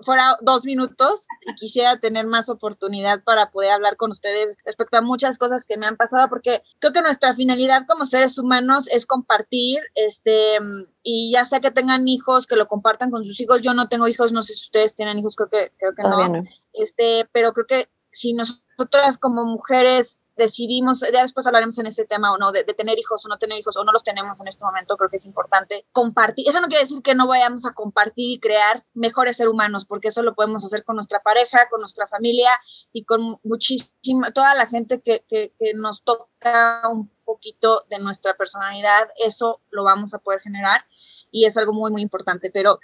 fuera 0.01 0.37
dos 0.41 0.65
minutos 0.65 1.27
y 1.47 1.55
quisiera 1.55 1.99
tener 1.99 2.27
más 2.27 2.49
oportunidad 2.49 3.23
para 3.23 3.51
poder 3.51 3.71
hablar 3.71 3.97
con 3.97 4.11
ustedes 4.11 4.57
respecto 4.65 4.97
a 4.97 5.03
muchas 5.03 5.39
cosas 5.39 5.67
que 5.67 5.77
me 5.77 5.87
han 5.87 5.97
pasado, 5.97 6.29
porque 6.29 6.63
creo 6.79 6.93
que 6.93 7.03
nuestra 7.03 7.35
finalidad 7.35 7.87
como 7.87 8.05
seres 8.05 8.39
humanos 8.39 8.89
es 8.89 9.07
compartir, 9.07 9.81
este, 9.95 10.59
y 11.03 11.33
ya 11.33 11.45
sea 11.45 11.61
que 11.61 11.71
tengan 11.71 12.09
hijos, 12.09 12.47
que 12.47 12.57
lo 12.57 12.67
compartan 12.67 13.11
con 13.11 13.25
sus 13.25 13.41
hijos. 13.41 13.63
Yo 13.63 13.75
no 13.75 13.89
tengo 13.89 14.09
hijos, 14.09 14.33
no 14.33 14.43
sé 14.43 14.55
si 14.55 14.63
ustedes 14.63 14.95
tienen 14.95 15.19
hijos, 15.19 15.37
creo 15.37 15.49
que, 15.49 15.73
creo 15.79 15.95
que 15.95 16.03
no. 16.03 16.45
Este, 16.73 17.29
pero 17.33 17.53
creo 17.53 17.67
que 17.67 17.89
si 18.11 18.33
nosotras 18.33 19.19
como 19.19 19.45
mujeres 19.45 20.21
decidimos, 20.37 21.01
ya 21.01 21.23
después 21.23 21.47
hablaremos 21.47 21.79
en 21.79 21.87
ese 21.87 22.05
tema 22.05 22.33
o 22.33 22.39
no, 22.39 22.53
de, 22.53 22.65
tener 22.65 22.99
hijos 22.99 23.25
o 23.25 23.29
no 23.29 23.39
tener 23.39 23.59
hijos 23.59 23.77
o 23.77 23.85
no 23.85 23.93
los 23.93 24.05
tenemos 24.05 24.41
en 24.41 24.49
este 24.49 24.65
momento, 24.65 24.97
creo 24.97 25.11
que 25.11 25.17
es 25.17 25.27
importante 25.27 25.87
compartir. 25.93 26.49
Eso 26.49 26.61
no 26.61 26.69
quiere 26.69 26.83
decir 26.83 27.03
que 27.03 27.15
no 27.15 27.27
vayamos 27.27 27.67
a 27.67 27.73
compartir 27.73 28.31
y 28.31 28.41
crear 28.41 28.85
mejores 28.95 29.37
seres 29.37 29.53
humanos, 29.53 29.87
porque 29.87 30.09
eso 30.09 30.23
lo 30.23 30.35
podemos 30.35 30.65
hacer 30.65 30.85
con 30.85 30.97
nuestra 30.97 31.23
pareja, 31.23 31.69
con 31.71 31.81
nuestra 31.81 32.07
familia 32.07 32.51
y 32.93 33.05
con 33.05 33.39
muchísima, 33.43 34.33
toda 34.33 34.55
la 34.55 34.67
gente 34.67 35.01
que, 35.01 35.25
que, 35.29 35.53
que 35.59 35.75
nos 35.75 36.03
toca 36.03 36.83
un 36.91 37.11
poquito 37.25 37.85
de 37.89 37.99
nuestra 37.99 38.35
personalidad, 38.37 39.09
eso 39.25 39.61
lo 39.71 39.85
vamos 39.85 40.15
a 40.15 40.19
poder 40.19 40.41
generar 40.41 40.83
y 41.31 41.47
es 41.47 41.57
algo 41.57 41.73
muy, 41.73 41.91
muy 41.91 42.03
importante. 42.03 42.51
Pero 42.53 42.79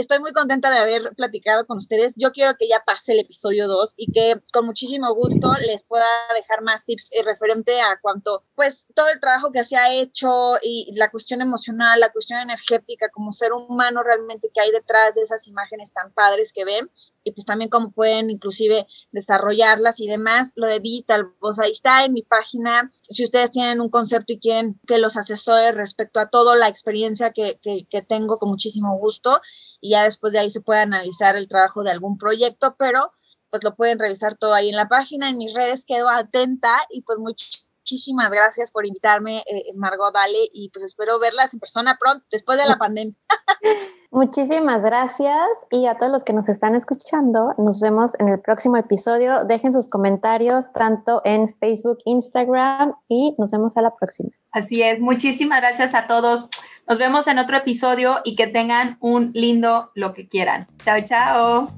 estoy 0.00 0.18
muy 0.18 0.32
contenta 0.32 0.70
de 0.70 0.78
haber 0.78 1.14
platicado 1.14 1.66
con 1.66 1.78
ustedes. 1.78 2.14
Yo 2.16 2.32
quiero 2.32 2.56
que 2.58 2.68
ya 2.68 2.82
pase 2.84 3.12
el 3.12 3.20
episodio 3.20 3.68
2 3.68 3.94
y 3.96 4.10
que 4.12 4.40
con 4.52 4.66
muchísimo 4.66 5.14
gusto 5.14 5.52
les 5.66 5.84
pueda 5.84 6.06
dejar 6.34 6.62
más 6.62 6.84
tips 6.84 7.10
eh, 7.12 7.22
referente 7.22 7.80
a 7.80 7.98
cuanto, 8.00 8.44
pues, 8.54 8.86
todo 8.94 9.08
el 9.08 9.20
trabajo 9.20 9.52
que 9.52 9.64
se 9.64 9.76
ha 9.76 9.92
hecho 9.92 10.56
y 10.62 10.92
la 10.96 11.10
cuestión 11.10 11.42
emocional, 11.42 12.00
la 12.00 12.12
cuestión 12.12 12.40
energética 12.40 13.08
como 13.10 13.32
ser 13.32 13.52
humano 13.52 14.02
realmente 14.02 14.50
que 14.52 14.60
hay 14.60 14.70
detrás 14.70 15.14
de 15.14 15.22
esas 15.22 15.46
imágenes 15.46 15.92
tan 15.92 16.12
padres 16.12 16.52
que 16.52 16.64
ven 16.64 16.90
y 17.24 17.32
pues 17.32 17.44
también 17.44 17.68
cómo 17.68 17.90
pueden 17.90 18.30
inclusive 18.30 18.86
desarrollarlas 19.12 20.00
y 20.00 20.06
demás. 20.06 20.52
Lo 20.54 20.66
de 20.66 20.80
Digital 20.80 21.32
pues 21.38 21.58
ahí 21.58 21.72
está 21.72 22.04
en 22.04 22.12
mi 22.12 22.22
página. 22.22 22.90
Si 23.10 23.24
ustedes 23.24 23.50
tienen 23.50 23.80
un 23.80 23.90
concepto 23.90 24.32
y 24.32 24.38
quieren 24.38 24.80
que 24.86 24.98
los 24.98 25.16
asesore 25.16 25.72
respecto 25.72 26.20
a 26.20 26.30
toda 26.30 26.56
la 26.56 26.68
experiencia 26.68 27.32
que, 27.32 27.58
que, 27.62 27.86
que 27.88 28.02
tengo, 28.02 28.38
con 28.38 28.48
muchísimo 28.48 28.96
gusto. 28.98 29.40
Y 29.80 29.89
ya 29.90 30.04
después 30.04 30.32
de 30.32 30.38
ahí 30.38 30.50
se 30.50 30.60
puede 30.60 30.80
analizar 30.80 31.36
el 31.36 31.48
trabajo 31.48 31.82
de 31.82 31.90
algún 31.90 32.18
proyecto, 32.18 32.76
pero 32.78 33.12
pues 33.50 33.64
lo 33.64 33.74
pueden 33.74 33.98
revisar 33.98 34.36
todo 34.36 34.54
ahí 34.54 34.68
en 34.68 34.76
la 34.76 34.88
página. 34.88 35.28
En 35.28 35.36
mis 35.36 35.54
redes 35.54 35.84
quedo 35.84 36.08
atenta 36.08 36.70
y 36.88 37.02
pues 37.02 37.18
muchísimas 37.18 38.30
gracias 38.30 38.70
por 38.70 38.86
invitarme, 38.86 39.38
eh, 39.38 39.72
Margot 39.74 40.14
Dale, 40.14 40.48
y 40.52 40.70
pues 40.70 40.84
espero 40.84 41.18
verlas 41.18 41.52
en 41.52 41.60
persona 41.60 41.98
pronto, 42.00 42.24
después 42.30 42.58
de 42.58 42.66
la 42.66 42.78
pandemia. 42.78 43.14
Muchísimas 44.12 44.82
gracias 44.82 45.46
y 45.70 45.86
a 45.86 45.96
todos 45.96 46.10
los 46.10 46.24
que 46.24 46.32
nos 46.32 46.48
están 46.48 46.74
escuchando, 46.74 47.54
nos 47.58 47.78
vemos 47.78 48.18
en 48.18 48.28
el 48.28 48.40
próximo 48.40 48.76
episodio. 48.76 49.44
Dejen 49.44 49.72
sus 49.72 49.88
comentarios 49.88 50.64
tanto 50.72 51.22
en 51.24 51.56
Facebook, 51.60 51.98
Instagram 52.04 52.94
y 53.08 53.36
nos 53.38 53.52
vemos 53.52 53.76
a 53.76 53.82
la 53.82 53.94
próxima. 53.94 54.30
Así 54.50 54.82
es, 54.82 55.00
muchísimas 55.00 55.60
gracias 55.60 55.94
a 55.94 56.08
todos. 56.08 56.48
Nos 56.90 56.98
vemos 56.98 57.28
en 57.28 57.38
otro 57.38 57.56
episodio 57.56 58.18
y 58.24 58.34
que 58.34 58.48
tengan 58.48 58.98
un 58.98 59.30
lindo 59.32 59.92
lo 59.94 60.12
que 60.12 60.26
quieran. 60.26 60.66
Chao, 60.84 60.98
chao. 61.04 61.68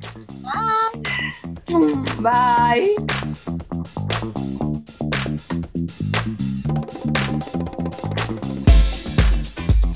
Bye. 2.20 2.94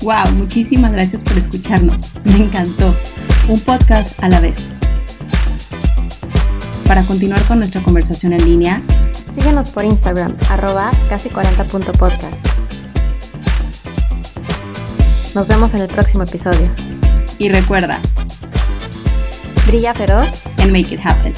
Wow, 0.03 0.35
muchísimas 0.35 0.91
gracias 0.91 1.23
por 1.23 1.35
escucharnos. 1.35 2.11
Me 2.23 2.43
encantó. 2.43 2.95
Un 3.49 3.59
podcast 3.61 4.21
a 4.23 4.29
la 4.29 4.39
vez. 4.39 4.59
Para 6.85 7.01
continuar 7.01 7.43
con 7.47 7.57
nuestra 7.57 7.81
conversación 7.81 8.33
en 8.33 8.45
línea, 8.45 8.83
síguenos 9.33 9.69
por 9.69 9.83
Instagram, 9.83 10.37
arroba 10.47 10.91
casi 11.09 11.29
40.podcast. 11.29 12.66
Nos 15.35 15.47
vemos 15.47 15.73
en 15.73 15.81
el 15.81 15.87
próximo 15.87 16.23
episodio. 16.23 16.69
Y 17.37 17.49
recuerda, 17.49 18.01
brilla 19.67 19.93
feroz 19.93 20.41
and 20.59 20.71
make 20.71 20.93
it 20.93 20.99
happen. 21.03 21.33